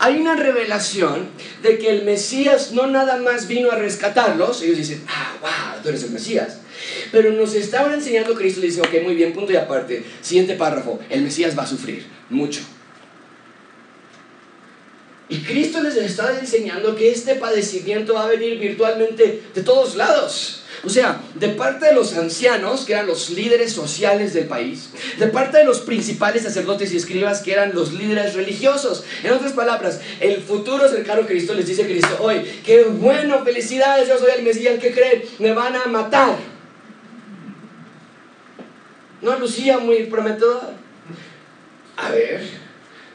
Hay 0.00 0.16
una 0.16 0.34
revelación 0.34 1.28
de 1.62 1.78
que 1.78 1.90
el 1.90 2.04
Mesías 2.04 2.72
no 2.72 2.88
nada 2.88 3.18
más 3.18 3.46
vino 3.46 3.70
a 3.70 3.76
rescatarlos. 3.76 4.60
Ellos 4.62 4.78
dicen, 4.78 5.04
ah, 5.06 5.34
wow, 5.40 5.82
tú 5.82 5.90
eres 5.90 6.02
el 6.02 6.10
Mesías. 6.10 6.58
Pero 7.12 7.30
nos 7.30 7.54
estaba 7.54 7.94
enseñando 7.94 8.34
Cristo 8.34 8.60
y 8.60 8.66
dice, 8.66 8.80
ok, 8.80 9.04
muy 9.04 9.14
bien, 9.14 9.32
punto 9.32 9.52
y 9.52 9.56
aparte. 9.56 10.04
Siguiente 10.20 10.54
párrafo, 10.54 10.98
el 11.08 11.22
Mesías 11.22 11.56
va 11.56 11.62
a 11.62 11.68
sufrir 11.68 12.04
mucho. 12.30 12.62
Y 15.28 15.38
Cristo 15.38 15.82
les 15.82 15.96
está 15.96 16.38
enseñando 16.38 16.94
que 16.94 17.10
este 17.10 17.36
padecimiento 17.36 18.14
va 18.14 18.24
a 18.24 18.28
venir 18.28 18.58
virtualmente 18.58 19.42
de 19.54 19.62
todos 19.62 19.96
lados. 19.96 20.60
O 20.84 20.90
sea, 20.90 21.22
de 21.34 21.48
parte 21.48 21.86
de 21.86 21.94
los 21.94 22.14
ancianos, 22.14 22.84
que 22.84 22.92
eran 22.92 23.06
los 23.06 23.30
líderes 23.30 23.72
sociales 23.72 24.34
del 24.34 24.46
país, 24.46 24.90
de 25.18 25.28
parte 25.28 25.58
de 25.58 25.64
los 25.64 25.80
principales 25.80 26.42
sacerdotes 26.42 26.92
y 26.92 26.98
escribas, 26.98 27.40
que 27.40 27.52
eran 27.52 27.74
los 27.74 27.94
líderes 27.94 28.34
religiosos. 28.34 29.04
En 29.22 29.32
otras 29.32 29.52
palabras, 29.52 30.00
el 30.20 30.42
futuro 30.42 30.86
cercano 30.88 31.22
a 31.22 31.26
Cristo 31.26 31.54
les 31.54 31.66
dice 31.66 31.84
Cristo, 31.84 32.18
hoy, 32.20 32.42
qué 32.64 32.84
bueno, 32.84 33.42
felicidades, 33.44 34.08
yo 34.08 34.18
soy 34.18 34.32
el 34.36 34.44
Mesías, 34.44 34.78
¿qué 34.78 34.92
creen? 34.92 35.22
Me 35.38 35.52
van 35.54 35.74
a 35.74 35.86
matar. 35.86 36.36
¿No 39.22 39.38
lucía 39.38 39.78
muy 39.78 40.04
prometedor? 40.04 40.74
A 41.96 42.10
ver, 42.10 42.42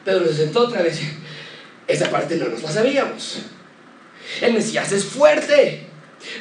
Pedro 0.04 0.26
se 0.26 0.34
sentó 0.34 0.62
otra 0.62 0.82
vez. 0.82 0.98
Esa 1.90 2.08
parte 2.08 2.36
no 2.36 2.48
nos 2.48 2.62
la 2.62 2.70
sabíamos. 2.70 3.38
El 4.40 4.54
Mesías 4.54 4.92
es 4.92 5.04
fuerte. 5.04 5.86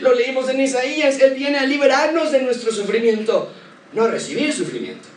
Lo 0.02 0.14
leímos 0.14 0.48
en 0.50 0.62
Isaías. 0.62 1.20
Él 1.20 1.34
viene 1.34 1.58
a 1.58 1.66
liberarnos 1.66 2.32
de 2.32 2.42
nuestro 2.44 2.72
sufrimiento, 2.72 3.52
no 3.94 4.08
recibir 4.08 4.54
sufrimiento. 4.54 5.08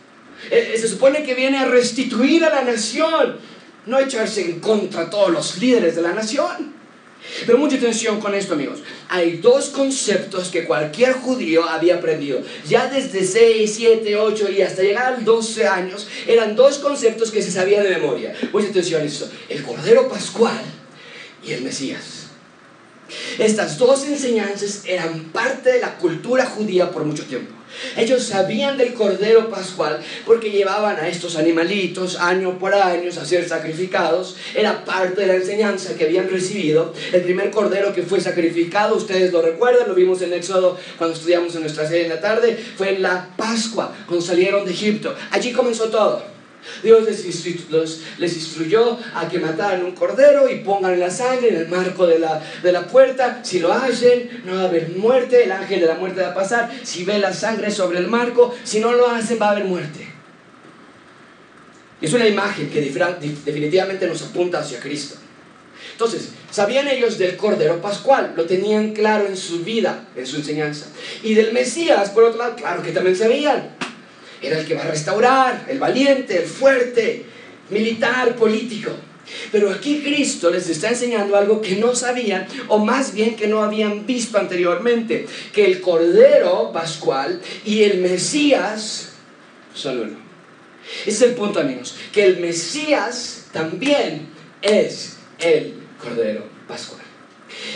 Eh, 0.49 0.75
se 0.79 0.87
supone 0.87 1.23
que 1.23 1.35
viene 1.35 1.59
a 1.59 1.65
restituir 1.65 2.43
a 2.43 2.49
la 2.49 2.63
nación, 2.63 3.37
no 3.85 3.99
echarse 3.99 4.41
en 4.41 4.59
contra 4.59 5.01
a 5.01 5.09
todos 5.09 5.29
los 5.29 5.57
líderes 5.59 5.95
de 5.95 6.01
la 6.01 6.13
nación. 6.13 6.72
Pero 7.45 7.57
mucha 7.57 7.77
atención 7.77 8.19
con 8.19 8.35
esto, 8.35 8.53
amigos. 8.53 8.79
Hay 9.09 9.37
dos 9.37 9.69
conceptos 9.69 10.49
que 10.49 10.65
cualquier 10.65 11.13
judío 11.13 11.63
había 11.67 11.95
aprendido. 11.95 12.41
Ya 12.67 12.87
desde 12.87 13.25
6, 13.25 13.73
7, 13.75 14.15
8 14.15 14.51
y 14.51 14.61
hasta 14.61 14.81
llegar 14.81 15.13
a 15.13 15.17
12 15.17 15.67
años, 15.67 16.07
eran 16.27 16.55
dos 16.55 16.77
conceptos 16.79 17.31
que 17.31 17.41
se 17.41 17.51
sabía 17.51 17.81
de 17.81 17.89
memoria. 17.89 18.35
Mucha 18.51 18.67
atención 18.67 19.01
a 19.01 19.05
esto. 19.05 19.29
El 19.49 19.63
Cordero 19.63 20.07
Pascual 20.09 20.61
y 21.45 21.53
el 21.53 21.61
Mesías. 21.61 22.23
Estas 23.37 23.77
dos 23.77 24.05
enseñanzas 24.05 24.83
eran 24.85 25.25
parte 25.25 25.73
de 25.73 25.79
la 25.79 25.97
cultura 25.97 26.45
judía 26.45 26.91
por 26.91 27.03
mucho 27.03 27.25
tiempo. 27.25 27.53
Ellos 27.97 28.23
sabían 28.23 28.77
del 28.77 28.93
Cordero 28.93 29.49
Pascual 29.49 29.99
porque 30.25 30.51
llevaban 30.51 30.97
a 30.97 31.07
estos 31.07 31.35
animalitos 31.35 32.17
año 32.17 32.57
por 32.59 32.73
año 32.73 33.09
a 33.09 33.25
ser 33.25 33.47
sacrificados. 33.47 34.35
Era 34.55 34.85
parte 34.85 35.21
de 35.21 35.27
la 35.27 35.35
enseñanza 35.35 35.95
que 35.95 36.05
habían 36.05 36.29
recibido. 36.29 36.93
El 37.11 37.21
primer 37.21 37.51
Cordero 37.51 37.93
que 37.93 38.03
fue 38.03 38.19
sacrificado, 38.21 38.95
ustedes 38.95 39.31
lo 39.31 39.41
recuerdan, 39.41 39.87
lo 39.87 39.95
vimos 39.95 40.21
en 40.21 40.33
Éxodo 40.33 40.77
cuando 40.97 41.15
estudiamos 41.15 41.55
en 41.55 41.61
nuestra 41.61 41.87
serie 41.87 42.03
en 42.03 42.09
la 42.09 42.21
tarde, 42.21 42.57
fue 42.77 42.95
en 42.95 43.01
la 43.01 43.29
Pascua, 43.37 43.95
cuando 44.07 44.25
salieron 44.25 44.65
de 44.65 44.71
Egipto. 44.71 45.15
Allí 45.31 45.51
comenzó 45.51 45.89
todo. 45.89 46.32
Dios 46.81 47.03
les, 47.05 48.35
instruyó 48.35 48.97
a 49.15 49.27
que 49.27 49.39
mataran 49.39 49.83
un 49.83 49.93
cordero 49.93 50.49
y 50.49 50.59
pongan 50.59 50.99
la 50.99 51.09
sangre 51.09 51.49
en 51.49 51.55
el 51.55 51.67
marco 51.67 52.07
de 52.07 52.19
la, 52.19 52.41
de 52.61 52.71
la 52.71 52.87
puerta. 52.87 53.41
Si 53.43 53.59
lo 53.59 53.73
hacen, 53.73 54.41
no 54.45 54.55
va 54.55 54.61
a 54.61 54.65
haber 54.65 54.89
muerte, 54.89 55.43
el 55.43 55.51
ángel 55.51 55.81
de 55.81 55.87
la 55.87 55.95
muerte 55.95 56.21
va 56.21 56.29
a 56.29 56.33
pasar. 56.33 56.71
Si 56.83 57.03
ve 57.03 57.19
la 57.19 57.33
sangre 57.33 57.71
sobre 57.71 57.99
el 57.99 58.07
marco, 58.07 58.53
si 58.63 58.79
no 58.79 58.93
lo 58.93 59.09
hacen, 59.09 59.37
va 59.41 59.47
a 59.47 59.51
haber 59.51 59.65
muerte. 59.65 60.07
Es 62.01 62.11
una 62.13 62.27
imagen 62.27 62.69
que 62.69 62.81
definitivamente 62.81 64.07
nos 64.07 64.21
apunta 64.23 64.59
hacia 64.59 64.79
Cristo. 64.79 65.15
Entonces, 65.93 66.29
sabían 66.51 66.87
ellos 66.87 67.17
del 67.17 67.37
Cordero 67.37 67.81
Pascual, 67.81 68.33
lo 68.35 68.45
tenían 68.45 68.93
claro 68.93 69.27
en 69.27 69.37
su 69.37 69.63
vida, 69.63 70.07
en 70.15 70.25
su 70.25 70.37
enseñanza. 70.37 70.87
Y 71.21 71.33
del 71.33 71.53
Mesías, 71.53 72.09
por 72.09 72.23
otro 72.23 72.39
lado, 72.39 72.55
claro 72.55 72.83
que 72.83 72.91
también 72.91 73.15
sabían 73.15 73.75
era 74.43 74.59
el 74.59 74.67
que 74.67 74.75
va 74.75 74.83
a 74.83 74.87
restaurar, 74.87 75.65
el 75.69 75.79
valiente, 75.79 76.37
el 76.37 76.45
fuerte, 76.45 77.25
militar, 77.69 78.35
político. 78.35 78.91
Pero 79.51 79.71
aquí 79.71 80.01
Cristo 80.03 80.49
les 80.49 80.69
está 80.69 80.89
enseñando 80.89 81.37
algo 81.37 81.61
que 81.61 81.77
no 81.77 81.95
sabían, 81.95 82.45
o 82.67 82.79
más 82.79 83.13
bien 83.13 83.35
que 83.35 83.47
no 83.47 83.63
habían 83.63 84.05
visto 84.05 84.37
anteriormente, 84.37 85.25
que 85.53 85.65
el 85.65 85.79
Cordero 85.81 86.71
Pascual 86.73 87.41
y 87.65 87.83
el 87.83 87.99
Mesías 87.99 89.13
son 89.73 89.99
uno. 89.99 90.17
Ese 91.05 91.09
es 91.09 91.21
el 91.21 91.35
punto, 91.35 91.61
amigos, 91.61 91.95
que 92.11 92.25
el 92.25 92.39
Mesías 92.39 93.45
también 93.53 94.27
es 94.61 95.17
el 95.39 95.75
Cordero 96.01 96.45
Pascual. 96.67 97.02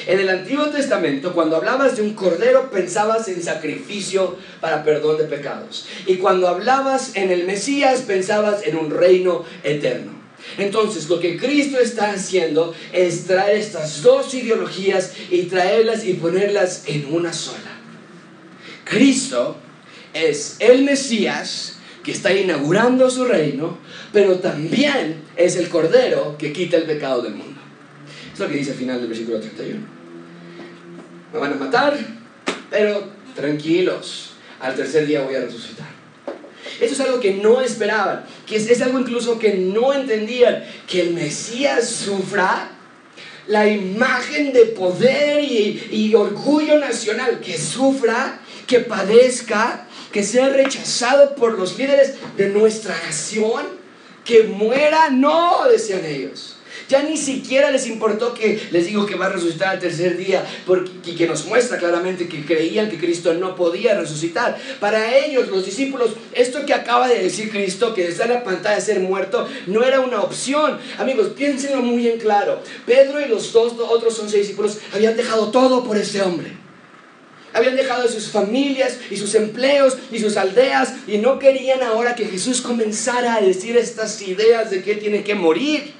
En 0.05 0.19
el 0.19 0.29
Antiguo 0.29 0.67
Testamento, 0.67 1.33
cuando 1.33 1.57
hablabas 1.57 1.97
de 1.97 2.03
un 2.03 2.13
cordero, 2.13 2.69
pensabas 2.69 3.27
en 3.27 3.41
sacrificio 3.41 4.37
para 4.61 4.83
perdón 4.83 5.17
de 5.17 5.25
pecados. 5.25 5.87
Y 6.05 6.15
cuando 6.15 6.47
hablabas 6.47 7.15
en 7.15 7.31
el 7.31 7.45
Mesías, 7.45 8.01
pensabas 8.01 8.65
en 8.65 8.77
un 8.77 8.89
reino 8.89 9.43
eterno. 9.63 10.17
Entonces, 10.57 11.09
lo 11.09 11.19
que 11.19 11.37
Cristo 11.37 11.79
está 11.79 12.11
haciendo 12.11 12.73
es 12.93 13.25
traer 13.25 13.57
estas 13.57 14.01
dos 14.01 14.33
ideologías 14.33 15.13
y 15.29 15.43
traerlas 15.43 16.05
y 16.05 16.13
ponerlas 16.13 16.83
en 16.85 17.13
una 17.13 17.33
sola. 17.33 17.77
Cristo 18.85 19.57
es 20.13 20.55
el 20.59 20.83
Mesías 20.83 21.77
que 22.03 22.11
está 22.11 22.33
inaugurando 22.33 23.09
su 23.09 23.25
reino, 23.25 23.77
pero 24.13 24.39
también 24.39 25.23
es 25.35 25.57
el 25.57 25.67
Cordero 25.67 26.37
que 26.37 26.53
quita 26.53 26.77
el 26.77 26.83
pecado 26.83 27.21
del 27.21 27.35
mundo. 27.35 27.56
Es 28.37 28.41
lo 28.41 28.49
que 28.49 28.57
dice 28.57 28.69
al 28.69 28.77
final 28.77 28.99
del 28.99 29.07
versículo 29.07 29.39
31. 29.39 29.79
Me 31.33 31.39
van 31.39 31.53
a 31.53 31.55
matar, 31.55 31.97
pero 32.69 33.09
tranquilos, 33.35 34.33
al 34.59 34.75
tercer 34.75 35.07
día 35.07 35.23
voy 35.23 35.33
a 35.33 35.39
resucitar. 35.41 35.87
Eso 36.79 36.93
es 36.93 36.99
algo 36.99 37.19
que 37.19 37.33
no 37.33 37.61
esperaban, 37.61 38.25
que 38.45 38.57
es, 38.57 38.81
algo 38.83 38.99
incluso 38.99 39.39
que 39.39 39.55
no 39.55 39.91
entendían, 39.91 40.63
que 40.85 41.01
el 41.01 41.15
Mesías 41.15 41.89
sufra 41.89 42.69
la 43.47 43.67
imagen 43.67 44.53
de 44.53 44.65
poder 44.65 45.43
y, 45.43 45.87
y 45.89 46.13
orgullo 46.13 46.77
nacional, 46.77 47.39
que 47.39 47.57
sufra, 47.57 48.39
que 48.67 48.81
padezca, 48.81 49.87
que 50.11 50.21
sea 50.21 50.49
rechazado 50.49 51.33
por 51.33 51.57
los 51.57 51.75
líderes 51.75 52.13
de 52.37 52.49
nuestra 52.49 52.95
nación, 53.03 53.65
que 54.23 54.43
muera, 54.43 55.09
no, 55.09 55.67
decían 55.67 56.05
ellos. 56.05 56.56
Ya 56.89 57.03
ni 57.03 57.17
siquiera 57.17 57.69
les 57.69 57.85
importó 57.87 58.33
que 58.33 58.61
les 58.71 58.85
digo 58.85 59.05
que 59.05 59.15
va 59.15 59.25
a 59.25 59.29
resucitar 59.29 59.69
al 59.69 59.79
tercer 59.79 60.15
día 60.15 60.45
porque, 60.65 60.91
y 61.05 61.15
que 61.15 61.27
nos 61.27 61.45
muestra 61.45 61.77
claramente 61.77 62.29
que 62.29 62.45
creían 62.45 62.89
que 62.89 62.97
Cristo 62.97 63.33
no 63.33 63.55
podía 63.55 63.99
resucitar. 63.99 64.57
Para 64.79 65.17
ellos, 65.17 65.49
los 65.49 65.65
discípulos, 65.65 66.11
esto 66.33 66.65
que 66.65 66.73
acaba 66.73 67.09
de 67.09 67.21
decir 67.21 67.51
Cristo, 67.51 67.93
que 67.93 68.07
está 68.07 68.23
en 68.23 68.35
la 68.35 68.43
pantalla 68.43 68.75
de 68.75 68.81
ser 68.81 68.99
muerto, 69.01 69.47
no 69.65 69.83
era 69.83 69.99
una 69.99 70.21
opción. 70.21 70.79
Amigos, 70.97 71.31
piénsenlo 71.35 71.81
muy 71.81 72.07
en 72.07 72.19
claro. 72.19 72.61
Pedro 72.85 73.19
y 73.19 73.27
los 73.27 73.51
dos 73.51 73.73
otros 73.77 74.17
once 74.19 74.37
discípulos 74.37 74.77
habían 74.93 75.17
dejado 75.17 75.51
todo 75.51 75.83
por 75.83 75.97
ese 75.97 76.21
hombre. 76.21 76.53
Habían 77.53 77.75
dejado 77.75 78.07
sus 78.07 78.29
familias 78.29 78.97
y 79.09 79.17
sus 79.17 79.33
empleos 79.35 79.97
y 80.11 80.19
sus 80.19 80.37
aldeas 80.37 80.93
y 81.07 81.17
no 81.17 81.39
querían 81.39 81.81
ahora 81.81 82.15
que 82.15 82.25
Jesús 82.25 82.61
comenzara 82.61 83.35
a 83.35 83.41
decir 83.41 83.75
estas 83.75 84.21
ideas 84.21 84.69
de 84.69 84.83
que 84.83 84.95
tiene 84.95 85.23
que 85.23 85.35
morir. 85.35 85.96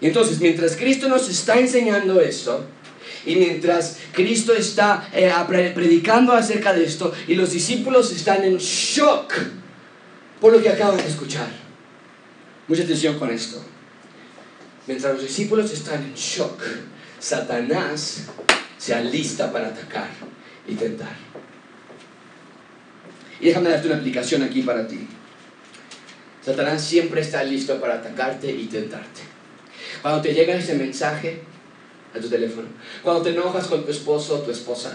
Y 0.00 0.06
entonces, 0.06 0.40
mientras 0.40 0.76
Cristo 0.76 1.08
nos 1.08 1.28
está 1.28 1.58
enseñando 1.58 2.20
esto, 2.20 2.66
Y 3.26 3.36
mientras 3.36 3.98
Cristo 4.12 4.54
está 4.54 5.10
eh, 5.12 5.30
predicando 5.74 6.32
acerca 6.32 6.72
de 6.72 6.84
esto 6.84 7.12
y 7.26 7.34
los 7.34 7.50
discípulos 7.50 8.10
están 8.12 8.42
en 8.44 8.56
shock 8.56 9.34
por 10.40 10.52
lo 10.52 10.62
que 10.62 10.70
acaban 10.70 10.96
de 10.96 11.06
escuchar. 11.06 11.48
Mucha 12.68 12.84
atención 12.84 13.18
con 13.18 13.30
esto. 13.30 13.62
Mientras 14.86 15.12
los 15.14 15.22
discípulos 15.22 15.70
están 15.72 16.02
en 16.02 16.14
shock, 16.14 16.62
Satanás 17.18 18.28
se 18.78 18.94
alista 18.94 19.52
para 19.52 19.68
atacar 19.68 20.08
y 20.66 20.74
tentar. 20.74 21.16
Y 23.40 23.46
déjame 23.48 23.70
darte 23.70 23.88
una 23.88 23.96
aplicación 23.96 24.42
aquí 24.42 24.62
para 24.62 24.86
ti. 24.86 25.06
Satanás 26.42 26.82
siempre 26.82 27.20
está 27.20 27.42
listo 27.42 27.78
para 27.80 27.96
atacarte 27.96 28.50
y 28.50 28.66
tentarte. 28.66 29.27
Cuando 30.02 30.22
te 30.22 30.32
llega 30.32 30.54
ese 30.54 30.74
mensaje 30.74 31.40
a 32.14 32.18
tu 32.18 32.28
teléfono, 32.28 32.68
cuando 33.02 33.22
te 33.22 33.30
enojas 33.30 33.66
con 33.66 33.84
tu 33.84 33.90
esposo 33.90 34.36
o 34.36 34.38
tu 34.38 34.50
esposa, 34.50 34.92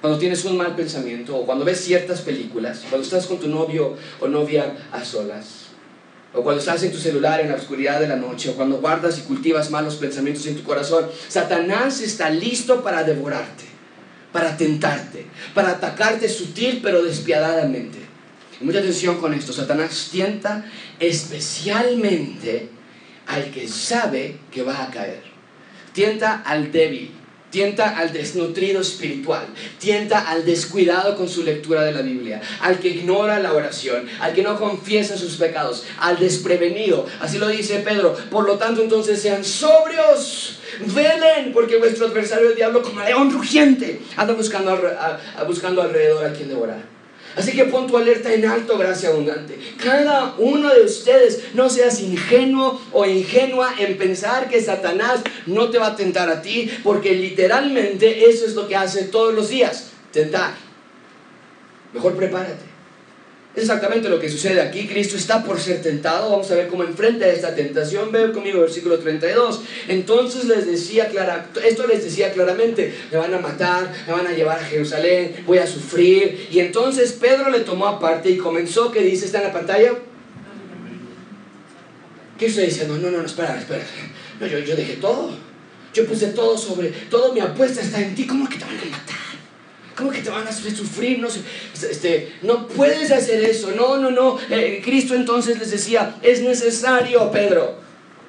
cuando 0.00 0.18
tienes 0.18 0.44
un 0.44 0.56
mal 0.56 0.76
pensamiento 0.76 1.36
o 1.36 1.44
cuando 1.44 1.64
ves 1.64 1.80
ciertas 1.80 2.20
películas, 2.20 2.84
cuando 2.88 3.04
estás 3.04 3.26
con 3.26 3.38
tu 3.38 3.48
novio 3.48 3.96
o 4.20 4.28
novia 4.28 4.76
a 4.92 5.04
solas, 5.04 5.66
o 6.32 6.42
cuando 6.42 6.60
estás 6.60 6.82
en 6.82 6.92
tu 6.92 6.98
celular 6.98 7.40
en 7.40 7.48
la 7.48 7.56
oscuridad 7.56 8.00
de 8.00 8.06
la 8.06 8.16
noche, 8.16 8.50
o 8.50 8.54
cuando 8.54 8.80
guardas 8.80 9.18
y 9.18 9.22
cultivas 9.22 9.70
malos 9.70 9.96
pensamientos 9.96 10.46
en 10.46 10.56
tu 10.56 10.62
corazón, 10.62 11.06
Satanás 11.28 12.00
está 12.00 12.30
listo 12.30 12.82
para 12.82 13.02
devorarte, 13.02 13.64
para 14.32 14.56
tentarte, 14.56 15.26
para 15.54 15.70
atacarte 15.70 16.28
sutil 16.28 16.80
pero 16.82 17.02
despiadadamente. 17.02 17.98
Y 18.60 18.64
mucha 18.64 18.78
atención 18.80 19.18
con 19.20 19.34
esto, 19.34 19.52
Satanás 19.52 20.08
tienta 20.12 20.64
especialmente 21.00 22.68
al 23.28 23.50
que 23.50 23.68
sabe 23.68 24.36
que 24.50 24.62
va 24.62 24.82
a 24.82 24.90
caer. 24.90 25.22
Tienta 25.92 26.42
al 26.44 26.72
débil, 26.72 27.12
tienta 27.50 27.98
al 27.98 28.12
desnutrido 28.12 28.80
espiritual, 28.80 29.46
tienta 29.78 30.28
al 30.28 30.44
descuidado 30.44 31.16
con 31.16 31.28
su 31.28 31.42
lectura 31.42 31.82
de 31.82 31.92
la 31.92 32.02
Biblia, 32.02 32.40
al 32.60 32.78
que 32.78 32.88
ignora 32.88 33.38
la 33.38 33.52
oración, 33.52 34.06
al 34.20 34.32
que 34.32 34.42
no 34.42 34.58
confiesa 34.58 35.16
sus 35.16 35.36
pecados, 35.36 35.84
al 36.00 36.18
desprevenido. 36.18 37.06
Así 37.20 37.38
lo 37.38 37.48
dice 37.48 37.78
Pedro. 37.80 38.16
Por 38.30 38.46
lo 38.46 38.56
tanto, 38.58 38.82
entonces 38.82 39.20
sean 39.20 39.44
sobrios, 39.44 40.58
velen, 40.94 41.52
porque 41.52 41.78
vuestro 41.78 42.06
adversario 42.06 42.50
el 42.50 42.56
diablo 42.56 42.82
como 42.82 43.00
león 43.00 43.30
rugiente 43.30 44.00
anda 44.16 44.34
buscando, 44.34 44.78
buscando 45.46 45.82
alrededor 45.82 46.24
a 46.24 46.32
quien 46.32 46.48
devorar. 46.48 46.97
Así 47.36 47.52
que 47.52 47.64
pon 47.64 47.86
tu 47.86 47.96
alerta 47.96 48.32
en 48.32 48.44
alto, 48.46 48.78
gracia 48.78 49.10
abundante. 49.10 49.58
Cada 49.82 50.34
uno 50.38 50.72
de 50.74 50.82
ustedes 50.82 51.54
no 51.54 51.68
seas 51.70 52.00
ingenuo 52.00 52.80
o 52.92 53.06
ingenua 53.06 53.74
en 53.78 53.96
pensar 53.96 54.48
que 54.48 54.60
Satanás 54.60 55.20
no 55.46 55.70
te 55.70 55.78
va 55.78 55.88
a 55.88 55.96
tentar 55.96 56.28
a 56.28 56.42
ti, 56.42 56.70
porque 56.82 57.14
literalmente 57.14 58.28
eso 58.28 58.44
es 58.44 58.54
lo 58.54 58.66
que 58.66 58.76
hace 58.76 59.04
todos 59.04 59.34
los 59.34 59.48
días, 59.48 59.90
tentar. 60.12 60.54
Mejor 61.92 62.16
prepárate 62.16 62.67
exactamente 63.54 64.08
lo 64.08 64.18
que 64.18 64.28
sucede 64.28 64.60
aquí. 64.60 64.86
Cristo 64.86 65.16
está 65.16 65.42
por 65.42 65.60
ser 65.60 65.82
tentado. 65.82 66.30
Vamos 66.30 66.50
a 66.50 66.54
ver 66.54 66.68
cómo 66.68 66.84
enfrenta 66.84 67.26
esta 67.28 67.54
tentación. 67.54 68.12
Ve 68.12 68.32
conmigo 68.32 68.60
versículo 68.60 68.98
32. 68.98 69.60
Entonces 69.88 70.44
les 70.44 70.66
decía 70.66 71.08
clara, 71.08 71.48
esto 71.64 71.86
les 71.86 72.04
decía 72.04 72.32
claramente, 72.32 72.94
me 73.10 73.18
van 73.18 73.34
a 73.34 73.38
matar, 73.38 73.92
me 74.06 74.12
van 74.12 74.26
a 74.26 74.32
llevar 74.32 74.58
a 74.58 74.64
Jerusalén, 74.64 75.44
voy 75.46 75.58
a 75.58 75.66
sufrir. 75.66 76.48
Y 76.50 76.60
entonces 76.60 77.12
Pedro 77.12 77.50
le 77.50 77.60
tomó 77.60 77.86
aparte 77.86 78.30
y 78.30 78.36
comenzó, 78.36 78.90
¿qué 78.92 79.00
dice? 79.02 79.26
¿Está 79.26 79.38
en 79.38 79.44
la 79.44 79.52
pantalla? 79.52 79.92
¿Qué 82.38 82.46
estoy 82.46 82.66
diciendo? 82.66 82.96
No, 82.98 83.10
no, 83.10 83.18
no, 83.18 83.26
espera, 83.26 83.58
espera. 83.58 83.84
No, 84.38 84.46
yo, 84.46 84.60
yo 84.60 84.76
dejé 84.76 84.94
todo. 84.94 85.48
Yo 85.92 86.06
puse 86.06 86.28
todo 86.28 86.56
sobre, 86.56 86.90
todo 87.10 87.32
mi 87.32 87.40
apuesta 87.40 87.80
está 87.80 88.00
en 88.00 88.14
ti. 88.14 88.26
¿Cómo 88.26 88.48
que 88.48 88.56
te 88.56 88.64
van 88.64 88.78
a 88.78 88.84
matar? 88.84 89.27
¿Cómo 89.98 90.12
que 90.12 90.22
te 90.22 90.30
van 90.30 90.46
a 90.46 90.52
sufrir? 90.52 91.18
No, 91.18 91.26
este, 91.26 92.32
no 92.42 92.68
puedes 92.68 93.10
hacer 93.10 93.42
eso. 93.42 93.72
No, 93.72 93.98
no, 93.98 94.12
no. 94.12 94.38
Eh, 94.48 94.80
Cristo 94.84 95.16
entonces 95.16 95.58
les 95.58 95.72
decía, 95.72 96.14
es 96.22 96.40
necesario, 96.40 97.32
Pedro. 97.32 97.80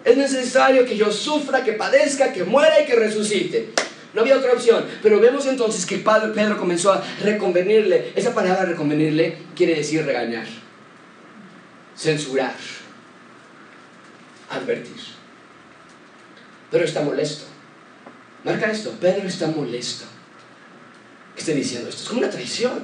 Es 0.03 0.17
necesario 0.17 0.84
que 0.84 0.97
yo 0.97 1.11
sufra, 1.11 1.63
que 1.63 1.74
padezca, 1.74 2.34
que 2.34 2.43
muera 2.43 2.82
y 2.82 2.88
que 2.88 2.95
resucite. 2.95 3.70
No 4.15 4.22
había 4.22 4.38
otra 4.38 4.53
opción. 4.53 4.84
Pero 5.03 5.20
vemos 5.20 5.45
entonces 5.45 5.86
que 5.86 5.99
Pedro 5.99 6.57
comenzó 6.57 6.91
a 6.91 7.03
reconvenirle. 7.22 8.13
Esa 8.15 8.34
palabra 8.34 8.65
reconvenirle 8.65 9.38
quiere 9.55 9.76
decir 9.76 10.03
regañar, 10.03 10.47
censurar, 11.95 12.55
advertir. 14.49 14.97
Pedro 16.72 16.86
está 16.86 17.03
molesto. 17.03 17.45
Marca 18.43 18.72
esto, 18.72 18.91
Pedro 18.99 19.28
está 19.28 19.45
molesto 19.45 20.05
esté 21.39 21.55
diciendo 21.55 21.89
esto. 21.89 22.03
Es 22.03 22.07
como 22.07 22.21
una 22.21 22.29
traición. 22.29 22.79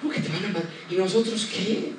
¿Cómo 0.00 0.12
que 0.12 0.20
te 0.20 0.28
van 0.28 0.44
a 0.44 0.48
matar? 0.48 0.70
¿Y 0.90 0.94
nosotros 0.94 1.48
qué? 1.52 1.92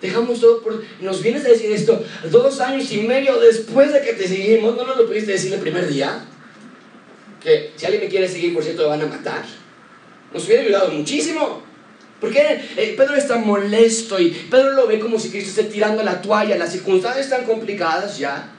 Dejamos 0.00 0.40
todo 0.40 0.62
por... 0.62 0.82
Nos 1.00 1.22
vienes 1.22 1.44
a 1.44 1.48
decir 1.48 1.70
esto 1.72 2.04
dos 2.30 2.60
años 2.60 2.90
y 2.92 3.02
medio 3.02 3.38
después 3.38 3.92
de 3.92 4.00
que 4.02 4.14
te 4.14 4.26
seguimos. 4.26 4.76
¿No 4.76 4.86
nos 4.86 4.96
lo 4.96 5.06
pudiste 5.06 5.32
decir 5.32 5.52
el 5.52 5.60
primer 5.60 5.88
día? 5.88 6.24
Que 7.42 7.72
si 7.76 7.86
alguien 7.86 8.04
me 8.04 8.08
quiere 8.08 8.28
seguir, 8.28 8.54
por 8.54 8.62
cierto, 8.62 8.82
me 8.82 8.88
van 8.88 9.02
a 9.02 9.06
matar. 9.06 9.44
Nos 10.32 10.46
hubiera 10.46 10.62
ayudado 10.62 10.90
muchísimo. 10.92 11.62
Porque 12.20 12.60
eh, 12.76 12.94
Pedro 12.96 13.14
está 13.14 13.36
molesto 13.36 14.20
y 14.20 14.30
Pedro 14.50 14.72
lo 14.72 14.86
ve 14.86 15.00
como 15.00 15.18
si 15.18 15.30
Cristo 15.30 15.48
esté 15.60 15.72
tirando 15.72 16.02
la 16.02 16.20
toalla. 16.20 16.56
Las 16.56 16.72
circunstancias 16.72 17.26
están 17.26 17.44
complicadas 17.44 18.18
ya. 18.18 18.52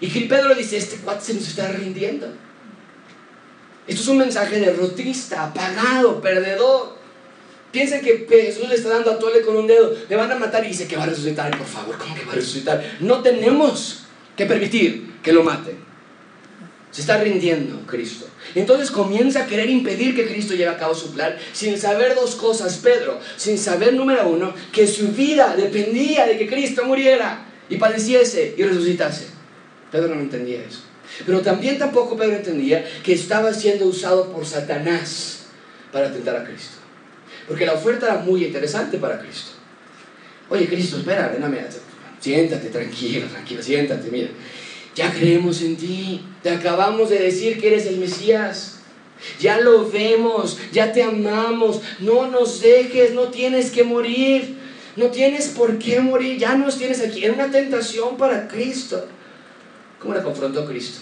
Y 0.00 0.08
Pedro 0.08 0.54
dice, 0.54 0.76
este 0.76 0.96
cuate 0.96 1.24
se 1.24 1.34
nos 1.34 1.48
está 1.48 1.68
rindiendo. 1.68 2.26
Esto 3.86 4.02
es 4.02 4.08
un 4.08 4.18
mensaje 4.18 4.60
derrotista, 4.60 5.44
apagado, 5.44 6.20
perdedor. 6.20 6.96
Piensen 7.70 8.02
que 8.02 8.26
Jesús 8.28 8.68
le 8.68 8.76
está 8.76 8.88
dando 8.88 9.10
a 9.10 9.18
tole 9.18 9.42
con 9.42 9.56
un 9.56 9.66
dedo. 9.66 9.94
Le 10.08 10.16
van 10.16 10.30
a 10.30 10.36
matar 10.36 10.64
y 10.64 10.68
dice 10.68 10.86
que 10.86 10.96
va 10.96 11.02
a 11.02 11.06
resucitar. 11.06 11.56
Por 11.56 11.66
favor, 11.66 11.98
¿cómo 11.98 12.14
que 12.14 12.24
va 12.24 12.32
a 12.32 12.36
resucitar? 12.36 12.96
No 13.00 13.20
tenemos 13.20 14.04
que 14.36 14.46
permitir 14.46 15.14
que 15.22 15.32
lo 15.32 15.42
maten. 15.42 15.76
Se 16.90 17.00
está 17.00 17.18
rindiendo 17.18 17.84
Cristo. 17.86 18.28
Entonces 18.54 18.92
comienza 18.92 19.42
a 19.42 19.46
querer 19.46 19.68
impedir 19.68 20.14
que 20.14 20.26
Cristo 20.26 20.54
lleve 20.54 20.70
a 20.70 20.78
cabo 20.78 20.94
su 20.94 21.12
plan 21.12 21.36
sin 21.52 21.76
saber 21.76 22.14
dos 22.14 22.36
cosas, 22.36 22.76
Pedro. 22.76 23.18
Sin 23.36 23.58
saber, 23.58 23.94
número 23.94 24.28
uno, 24.28 24.54
que 24.72 24.86
su 24.86 25.08
vida 25.08 25.56
dependía 25.56 26.26
de 26.26 26.38
que 26.38 26.46
Cristo 26.46 26.84
muriera 26.84 27.46
y 27.68 27.76
padeciese 27.76 28.54
y 28.56 28.62
resucitase. 28.62 29.26
Pedro 29.90 30.14
no 30.14 30.20
entendía 30.20 30.62
eso. 30.62 30.82
Pero 31.24 31.40
también 31.40 31.78
tampoco 31.78 32.16
Pedro 32.16 32.36
entendía 32.36 32.84
que 33.02 33.12
estaba 33.12 33.52
siendo 33.52 33.86
usado 33.86 34.32
por 34.32 34.44
Satanás 34.44 35.46
para 35.92 36.12
tentar 36.12 36.36
a 36.36 36.44
Cristo. 36.44 36.78
Porque 37.46 37.66
la 37.66 37.74
oferta 37.74 38.06
era 38.06 38.18
muy 38.18 38.44
interesante 38.44 38.98
para 38.98 39.18
Cristo. 39.20 39.52
Oye, 40.48 40.66
Cristo, 40.66 40.98
espera, 40.98 41.34
mira, 41.48 41.68
siéntate, 42.20 42.68
tranquilo, 42.68 43.26
tranquilo, 43.26 43.62
siéntate, 43.62 44.10
mira. 44.10 44.28
Ya 44.94 45.12
creemos 45.12 45.60
en 45.62 45.76
ti, 45.76 46.22
te 46.42 46.50
acabamos 46.50 47.10
de 47.10 47.18
decir 47.18 47.60
que 47.60 47.68
eres 47.68 47.86
el 47.86 47.98
Mesías. 47.98 48.78
Ya 49.40 49.60
lo 49.60 49.90
vemos, 49.90 50.58
ya 50.72 50.92
te 50.92 51.02
amamos, 51.02 51.80
no 52.00 52.28
nos 52.28 52.60
dejes, 52.60 53.14
no 53.14 53.28
tienes 53.28 53.70
que 53.70 53.82
morir, 53.82 54.56
no 54.96 55.06
tienes 55.06 55.48
por 55.48 55.78
qué 55.78 56.00
morir, 56.00 56.38
ya 56.38 56.56
nos 56.56 56.76
tienes 56.76 57.00
aquí. 57.00 57.24
Era 57.24 57.32
una 57.32 57.50
tentación 57.50 58.16
para 58.16 58.48
Cristo. 58.48 59.06
¿Cómo 60.04 60.14
la 60.14 60.22
confrontó 60.22 60.66
Cristo? 60.66 61.00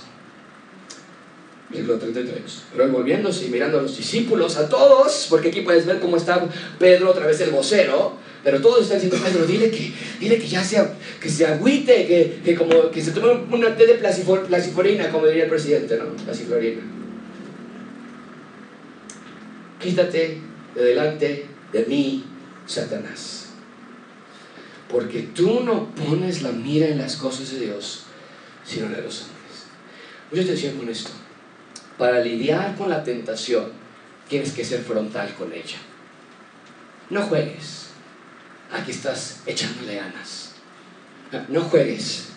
Versículo 1.68 1.98
33. 1.98 2.62
Pero 2.76 2.88
volviéndose 2.90 3.46
y 3.46 3.48
mirando 3.48 3.80
a 3.80 3.82
los 3.82 3.96
discípulos, 3.96 4.56
a 4.58 4.68
todos, 4.68 5.26
porque 5.28 5.48
aquí 5.48 5.62
puedes 5.62 5.86
ver 5.86 5.98
cómo 5.98 6.16
está 6.16 6.46
Pedro 6.78 7.10
otra 7.10 7.26
vez 7.26 7.40
el 7.40 7.50
vocero, 7.50 8.16
pero 8.44 8.60
todos 8.60 8.82
están 8.82 9.00
diciendo, 9.00 9.18
Pedro, 9.26 9.44
dile 9.44 9.72
que, 9.72 9.92
dile 10.20 10.38
que 10.38 10.46
ya 10.46 10.62
sea, 10.62 10.94
que 11.20 11.28
se 11.28 11.44
agüite, 11.44 12.06
que, 12.06 12.42
que, 12.44 12.54
como, 12.54 12.92
que 12.92 13.02
se 13.02 13.10
tome 13.10 13.32
una 13.50 13.74
té 13.74 13.86
de 13.86 13.94
placiforina, 13.94 15.10
como 15.10 15.26
diría 15.26 15.44
el 15.44 15.50
presidente, 15.50 15.96
¿no? 15.96 16.14
Placiflorina. 16.24 16.82
Quítate 19.80 20.38
de 20.76 20.84
delante 20.84 21.46
de 21.72 21.84
mí, 21.86 22.24
Satanás. 22.66 23.48
Porque 24.88 25.22
tú 25.34 25.62
no 25.64 25.92
pones 25.92 26.42
la 26.42 26.52
mira 26.52 26.86
en 26.86 26.98
las 26.98 27.16
cosas 27.16 27.50
de 27.50 27.66
Dios, 27.66 28.04
sino 28.64 28.88
de 28.88 29.02
los 29.02 29.22
hombres. 29.22 29.66
Mucha 30.30 30.42
atención 30.44 30.78
con 30.78 30.88
esto. 30.88 31.10
Para 31.98 32.20
lidiar 32.20 32.74
con 32.76 32.88
la 32.90 33.04
tentación, 33.04 33.72
tienes 34.28 34.52
que 34.52 34.64
ser 34.64 34.82
frontal 34.82 35.34
con 35.34 35.52
ella. 35.52 35.78
No 37.10 37.22
juegues. 37.22 37.88
Aquí 38.72 38.90
estás 38.90 39.40
echándole 39.46 39.96
ganas. 39.96 40.52
No 41.48 41.60
juegues. 41.62 42.28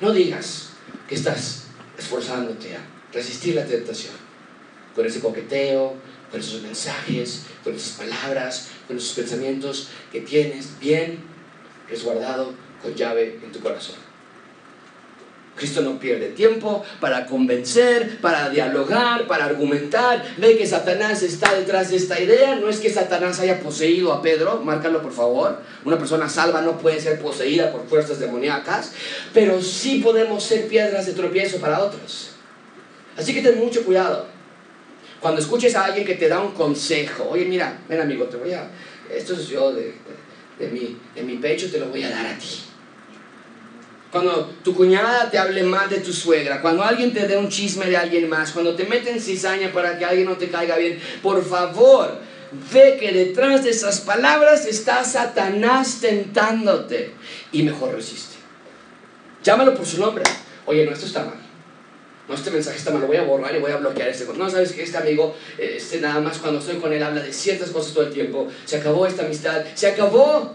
No 0.00 0.12
digas 0.12 0.70
que 1.08 1.14
estás 1.14 1.64
esforzándote 1.96 2.76
a 2.76 2.80
resistir 3.12 3.54
la 3.54 3.64
tentación. 3.64 4.14
Con 4.94 5.06
ese 5.06 5.20
coqueteo, 5.20 5.96
con 6.30 6.40
esos 6.40 6.62
mensajes, 6.62 7.46
con 7.64 7.74
esas 7.74 7.98
palabras, 7.98 8.68
con 8.86 8.96
esos 8.98 9.14
pensamientos 9.14 9.88
que 10.12 10.20
tienes 10.20 10.78
bien 10.78 11.18
resguardado 11.88 12.52
con 12.82 12.94
llave 12.94 13.40
en 13.42 13.50
tu 13.50 13.60
corazón. 13.60 14.07
Cristo 15.58 15.82
no 15.82 15.98
pierde 15.98 16.28
tiempo 16.28 16.84
para 17.00 17.26
convencer, 17.26 18.18
para 18.20 18.48
dialogar, 18.48 19.26
para 19.26 19.44
argumentar. 19.44 20.24
Ve 20.38 20.56
que 20.56 20.66
Satanás 20.66 21.22
está 21.22 21.54
detrás 21.54 21.90
de 21.90 21.96
esta 21.96 22.20
idea. 22.20 22.54
No 22.54 22.68
es 22.68 22.78
que 22.78 22.88
Satanás 22.88 23.40
haya 23.40 23.60
poseído 23.60 24.12
a 24.12 24.22
Pedro, 24.22 24.60
márcalo 24.64 25.02
por 25.02 25.12
favor. 25.12 25.60
Una 25.84 25.98
persona 25.98 26.28
salva 26.28 26.62
no 26.62 26.78
puede 26.78 27.00
ser 27.00 27.20
poseída 27.20 27.70
por 27.72 27.86
fuerzas 27.86 28.20
demoníacas, 28.20 28.92
pero 29.34 29.60
sí 29.60 30.00
podemos 30.02 30.42
ser 30.44 30.68
piedras 30.68 31.06
de 31.06 31.12
tropiezo 31.12 31.58
para 31.58 31.82
otros. 31.82 32.30
Así 33.16 33.34
que 33.34 33.42
ten 33.42 33.58
mucho 33.58 33.84
cuidado. 33.84 34.26
Cuando 35.20 35.40
escuches 35.40 35.74
a 35.74 35.84
alguien 35.84 36.06
que 36.06 36.14
te 36.14 36.28
da 36.28 36.40
un 36.40 36.52
consejo, 36.52 37.28
oye, 37.30 37.44
mira, 37.44 37.80
ven 37.88 38.00
amigo, 38.00 38.26
te 38.26 38.36
voy 38.36 38.52
a, 38.52 38.70
esto 39.12 39.34
es 39.34 39.48
yo 39.48 39.72
de, 39.72 39.92
de, 40.60 40.68
mi, 40.68 40.96
de 41.16 41.22
mi 41.22 41.38
pecho, 41.38 41.68
te 41.68 41.80
lo 41.80 41.88
voy 41.88 42.04
a 42.04 42.10
dar 42.10 42.26
a 42.26 42.38
ti 42.38 42.67
cuando 44.10 44.54
tu 44.64 44.74
cuñada 44.74 45.30
te 45.30 45.38
hable 45.38 45.62
mal 45.62 45.88
de 45.90 45.98
tu 45.98 46.12
suegra, 46.12 46.62
cuando 46.62 46.82
alguien 46.82 47.12
te 47.12 47.26
dé 47.26 47.36
un 47.36 47.48
chisme 47.48 47.86
de 47.86 47.96
alguien 47.96 48.28
más, 48.28 48.52
cuando 48.52 48.74
te 48.74 48.84
meten 48.84 49.20
cizaña 49.20 49.70
para 49.72 49.98
que 49.98 50.04
alguien 50.04 50.26
no 50.26 50.36
te 50.36 50.48
caiga 50.48 50.76
bien, 50.76 50.98
por 51.22 51.44
favor, 51.44 52.18
ve 52.72 52.96
que 52.98 53.12
detrás 53.12 53.64
de 53.64 53.70
esas 53.70 54.00
palabras 54.00 54.66
está 54.66 55.04
Satanás 55.04 55.98
tentándote 56.00 57.12
y 57.52 57.62
mejor 57.62 57.94
resiste. 57.94 58.36
Llámalo 59.44 59.74
por 59.74 59.86
su 59.86 60.00
nombre. 60.00 60.24
Oye, 60.66 60.84
no, 60.84 60.92
esto 60.92 61.06
está 61.06 61.24
mal. 61.24 61.40
No, 62.28 62.34
este 62.34 62.50
mensaje 62.50 62.76
está 62.76 62.90
mal, 62.90 63.00
lo 63.00 63.06
voy 63.06 63.16
a 63.16 63.22
borrar 63.22 63.54
y 63.54 63.58
voy 63.58 63.72
a 63.72 63.76
bloquear 63.76 64.08
este. 64.08 64.26
No, 64.34 64.50
sabes 64.50 64.72
que 64.72 64.82
este 64.82 64.98
amigo, 64.98 65.34
este 65.56 66.00
nada 66.00 66.20
más 66.20 66.38
cuando 66.38 66.60
estoy 66.60 66.76
con 66.76 66.92
él 66.92 67.02
habla 67.02 67.22
de 67.22 67.32
ciertas 67.32 67.70
cosas 67.70 67.94
todo 67.94 68.04
el 68.04 68.12
tiempo. 68.12 68.48
Se 68.64 68.76
acabó 68.76 69.06
esta 69.06 69.24
amistad, 69.24 69.64
se 69.74 69.86
acabó. 69.86 70.54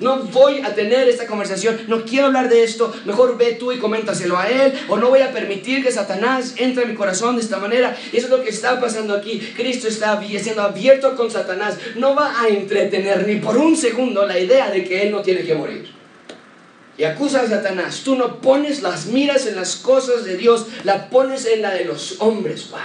No 0.00 0.18
voy 0.18 0.58
a 0.60 0.74
tener 0.74 1.08
esta 1.08 1.26
conversación, 1.26 1.82
no 1.86 2.04
quiero 2.04 2.26
hablar 2.26 2.48
de 2.48 2.64
esto, 2.64 2.92
mejor 3.04 3.38
ve 3.38 3.52
tú 3.52 3.70
y 3.70 3.78
coméntaselo 3.78 4.36
a 4.36 4.48
él, 4.48 4.72
o 4.88 4.96
no 4.96 5.08
voy 5.08 5.20
a 5.20 5.32
permitir 5.32 5.84
que 5.84 5.92
Satanás 5.92 6.54
entre 6.56 6.82
en 6.82 6.90
mi 6.90 6.96
corazón 6.96 7.36
de 7.36 7.42
esta 7.42 7.58
manera. 7.58 7.96
Y 8.12 8.16
eso 8.16 8.26
es 8.26 8.32
lo 8.32 8.42
que 8.42 8.50
está 8.50 8.80
pasando 8.80 9.14
aquí. 9.14 9.38
Cristo 9.56 9.86
está 9.86 10.20
siendo 10.20 10.62
abierto 10.62 11.16
con 11.16 11.30
Satanás, 11.30 11.76
no 11.94 12.14
va 12.14 12.40
a 12.40 12.48
entretener 12.48 13.26
ni 13.26 13.36
por 13.36 13.56
un 13.56 13.76
segundo 13.76 14.26
la 14.26 14.38
idea 14.38 14.70
de 14.70 14.84
que 14.84 15.02
él 15.02 15.12
no 15.12 15.22
tiene 15.22 15.44
que 15.44 15.54
morir. 15.54 15.94
Y 16.96 17.04
acusa 17.04 17.42
a 17.42 17.48
Satanás, 17.48 18.02
tú 18.04 18.16
no 18.16 18.40
pones 18.40 18.82
las 18.82 19.06
miras 19.06 19.46
en 19.46 19.56
las 19.56 19.76
cosas 19.76 20.24
de 20.24 20.36
Dios, 20.36 20.66
la 20.84 21.08
pones 21.10 21.46
en 21.46 21.62
la 21.62 21.72
de 21.72 21.84
los 21.84 22.16
hombres. 22.20 22.70
¡Wow! 22.70 22.80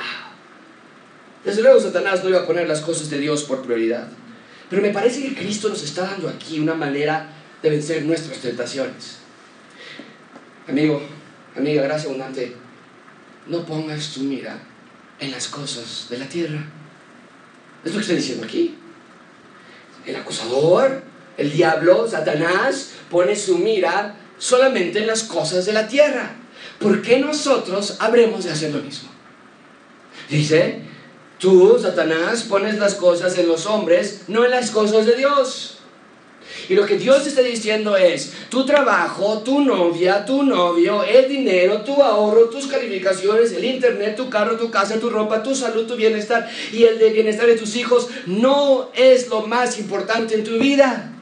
Desde 1.45 1.61
luego 1.61 1.79
Satanás 1.79 2.23
no 2.23 2.29
iba 2.29 2.39
a 2.39 2.45
poner 2.47 2.67
las 2.67 2.81
cosas 2.81 3.09
de 3.09 3.19
Dios 3.19 3.43
por 3.43 3.61
prioridad. 3.61 4.07
Pero 4.69 4.81
me 4.81 4.91
parece 4.91 5.21
que 5.23 5.35
Cristo 5.35 5.69
nos 5.69 5.83
está 5.83 6.03
dando 6.03 6.29
aquí 6.29 6.59
una 6.59 6.75
manera 6.75 7.29
de 7.61 7.69
vencer 7.69 8.03
nuestras 8.03 8.37
tentaciones. 8.39 9.17
Amigo, 10.67 11.01
amiga, 11.57 11.81
gracia 11.83 12.07
abundante, 12.07 12.55
no 13.47 13.65
pongas 13.65 14.13
tu 14.13 14.21
mira 14.21 14.59
en 15.19 15.31
las 15.31 15.47
cosas 15.47 16.07
de 16.09 16.19
la 16.19 16.25
tierra. 16.25 16.63
Es 17.83 17.91
lo 17.91 17.97
que 17.97 18.01
está 18.01 18.13
diciendo 18.13 18.45
aquí. 18.45 18.75
El 20.05 20.15
acusador, 20.15 21.03
el 21.37 21.51
diablo, 21.51 22.07
Satanás, 22.07 22.91
pone 23.09 23.35
su 23.35 23.57
mira 23.57 24.15
solamente 24.37 24.99
en 24.99 25.07
las 25.07 25.23
cosas 25.23 25.65
de 25.65 25.73
la 25.73 25.87
tierra. 25.87 26.35
¿Por 26.79 27.01
qué 27.01 27.19
nosotros 27.19 27.97
habremos 27.99 28.45
de 28.45 28.51
hacer 28.51 28.73
lo 28.73 28.81
mismo? 28.81 29.09
Dice, 30.29 30.81
Tú, 31.39 31.79
Satanás, 31.81 32.43
pones 32.43 32.77
las 32.77 32.95
cosas 32.95 33.37
en 33.37 33.47
los 33.47 33.65
hombres, 33.65 34.23
no 34.27 34.43
en 34.43 34.51
las 34.51 34.71
cosas 34.71 35.05
de 35.05 35.15
Dios. 35.15 35.77
Y 36.67 36.75
lo 36.75 36.85
que 36.85 36.97
Dios 36.97 37.25
está 37.25 37.41
diciendo 37.41 37.95
es, 37.95 38.33
tu 38.49 38.65
trabajo, 38.65 39.39
tu 39.39 39.61
novia, 39.61 40.25
tu 40.25 40.43
novio, 40.43 41.03
el 41.03 41.29
dinero, 41.29 41.81
tu 41.81 42.03
ahorro, 42.03 42.49
tus 42.49 42.67
calificaciones, 42.67 43.53
el 43.53 43.63
internet, 43.63 44.17
tu 44.17 44.29
carro, 44.29 44.57
tu 44.57 44.69
casa, 44.69 44.99
tu 44.99 45.09
ropa, 45.09 45.41
tu 45.41 45.55
salud, 45.55 45.87
tu 45.87 45.95
bienestar 45.95 46.49
y 46.73 46.83
el 46.83 46.99
de 46.99 47.09
bienestar 47.11 47.47
de 47.47 47.55
tus 47.55 47.75
hijos 47.77 48.09
no 48.25 48.91
es 48.93 49.29
lo 49.29 49.47
más 49.47 49.79
importante 49.79 50.35
en 50.35 50.43
tu 50.43 50.59
vida. 50.59 51.13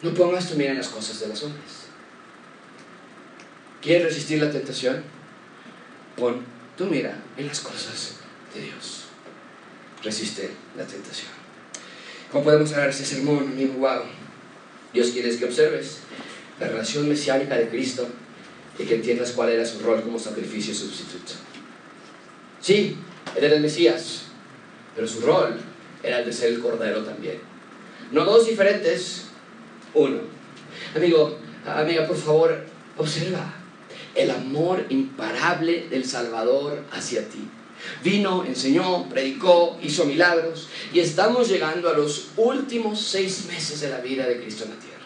No 0.00 0.14
pongas 0.14 0.48
tu 0.48 0.56
mira 0.56 0.70
en 0.70 0.78
las 0.78 0.88
cosas 0.88 1.20
de 1.20 1.28
los 1.28 1.42
hombres. 1.42 1.88
¿Quieres 3.82 4.06
resistir 4.06 4.42
la 4.42 4.50
tentación? 4.50 5.02
Pon 6.16 6.40
tu 6.76 6.86
mira 6.86 7.16
en 7.36 7.46
las 7.46 7.60
cosas 7.60 8.18
de 8.54 8.60
Dios. 8.62 9.04
Resiste 10.02 10.50
la 10.76 10.84
tentación. 10.84 11.30
¿Cómo 12.30 12.44
podemos 12.44 12.72
hablar 12.72 12.90
ese 12.90 13.04
sermón, 13.04 13.48
amigo? 13.52 13.74
Wow. 13.74 14.02
Dios 14.92 15.08
quiere 15.08 15.36
que 15.36 15.44
observes 15.44 15.98
la 16.60 16.68
relación 16.68 17.08
mesiánica 17.08 17.56
de 17.56 17.68
Cristo 17.68 18.08
y 18.78 18.84
que 18.84 18.96
entiendas 18.96 19.32
cuál 19.32 19.50
era 19.50 19.64
su 19.64 19.80
rol 19.80 20.02
como 20.02 20.18
sacrificio 20.18 20.74
sustituto. 20.74 21.32
Sí, 22.60 22.96
él 23.36 23.44
era 23.44 23.56
el 23.56 23.62
Mesías, 23.62 24.24
pero 24.94 25.06
su 25.06 25.20
rol 25.20 25.58
era 26.02 26.20
el 26.20 26.26
de 26.26 26.32
ser 26.32 26.52
el 26.52 26.60
Cordero 26.60 27.04
también. 27.04 27.40
No 28.12 28.24
dos 28.24 28.46
diferentes, 28.46 29.26
uno. 29.94 30.18
Amigo, 30.94 31.38
amiga, 31.66 32.06
por 32.06 32.16
favor, 32.16 32.64
observa 32.96 33.54
el 34.14 34.30
amor 34.30 34.86
imparable 34.88 35.88
del 35.88 36.04
Salvador 36.04 36.82
hacia 36.92 37.28
ti. 37.28 37.48
Vino, 38.02 38.44
enseñó, 38.44 39.08
predicó, 39.08 39.78
hizo 39.82 40.04
milagros 40.04 40.68
y 40.92 41.00
estamos 41.00 41.48
llegando 41.48 41.88
a 41.88 41.94
los 41.94 42.28
últimos 42.36 43.00
seis 43.00 43.46
meses 43.46 43.80
de 43.80 43.90
la 43.90 44.00
vida 44.00 44.26
de 44.26 44.40
Cristo 44.40 44.64
en 44.64 44.70
la 44.70 44.76
tierra. 44.76 44.98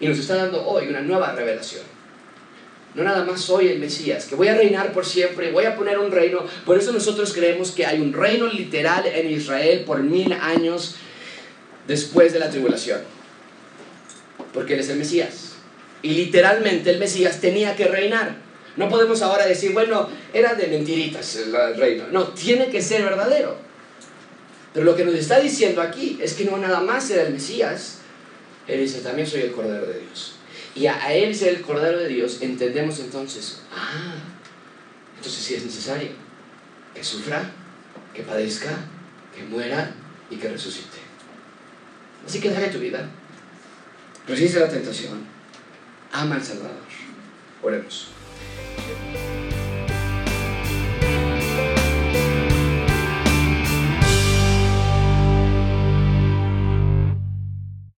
Y 0.00 0.08
nos 0.08 0.18
está 0.18 0.36
dando 0.36 0.66
hoy 0.66 0.88
una 0.88 1.00
nueva 1.00 1.32
revelación. 1.32 1.82
No 2.94 3.02
nada 3.02 3.24
más 3.24 3.40
soy 3.40 3.68
el 3.68 3.80
Mesías, 3.80 4.26
que 4.26 4.36
voy 4.36 4.48
a 4.48 4.54
reinar 4.54 4.92
por 4.92 5.04
siempre, 5.04 5.50
voy 5.50 5.64
a 5.64 5.74
poner 5.74 5.98
un 5.98 6.12
reino. 6.12 6.44
Por 6.64 6.78
eso 6.78 6.92
nosotros 6.92 7.32
creemos 7.32 7.72
que 7.72 7.86
hay 7.86 8.00
un 8.00 8.12
reino 8.12 8.46
literal 8.46 9.04
en 9.06 9.30
Israel 9.30 9.82
por 9.84 10.00
mil 10.00 10.32
años 10.32 10.94
después 11.88 12.32
de 12.32 12.38
la 12.38 12.50
tribulación. 12.50 13.00
Porque 14.52 14.74
Él 14.74 14.80
es 14.80 14.88
el 14.90 14.98
Mesías. 14.98 15.54
Y 16.02 16.10
literalmente 16.10 16.90
el 16.90 16.98
Mesías 16.98 17.40
tenía 17.40 17.74
que 17.74 17.88
reinar. 17.88 18.43
No 18.76 18.88
podemos 18.88 19.22
ahora 19.22 19.46
decir, 19.46 19.72
bueno, 19.72 20.08
era 20.32 20.54
de 20.54 20.66
mentiritas 20.66 21.36
el 21.36 21.76
reino. 21.76 22.04
No, 22.10 22.28
tiene 22.28 22.70
que 22.70 22.82
ser 22.82 23.02
verdadero. 23.02 23.56
Pero 24.72 24.86
lo 24.86 24.96
que 24.96 25.04
nos 25.04 25.14
está 25.14 25.38
diciendo 25.38 25.80
aquí 25.80 26.18
es 26.20 26.34
que 26.34 26.44
no 26.44 26.56
nada 26.56 26.80
más 26.80 27.08
era 27.10 27.22
el 27.22 27.32
Mesías, 27.32 27.98
Él 28.66 28.80
dice, 28.80 29.00
también 29.00 29.28
soy 29.28 29.42
el 29.42 29.52
Cordero 29.52 29.86
de 29.86 30.00
Dios. 30.00 30.34
Y 30.74 30.86
a, 30.86 31.14
Él 31.14 31.34
ser 31.36 31.54
el 31.54 31.62
Cordero 31.62 32.00
de 32.00 32.08
Dios, 32.08 32.38
entendemos 32.40 32.98
entonces, 32.98 33.60
ah, 33.72 34.16
entonces 35.16 35.40
sí 35.40 35.54
es 35.54 35.64
necesario 35.64 36.10
que 36.92 37.04
sufra, 37.04 37.52
que 38.12 38.22
padezca, 38.22 38.70
que 39.34 39.44
muera 39.44 39.94
y 40.28 40.36
que 40.36 40.48
resucite. 40.48 40.98
Así 42.26 42.40
que 42.40 42.50
dale 42.50 42.68
tu 42.68 42.78
vida, 42.78 43.08
resiste 44.26 44.58
la 44.58 44.68
tentación, 44.68 45.24
ama 46.10 46.34
al 46.34 46.42
Salvador. 46.42 46.82
Oremos. 47.62 48.13
Thank 48.46 49.14
you. 49.16 49.23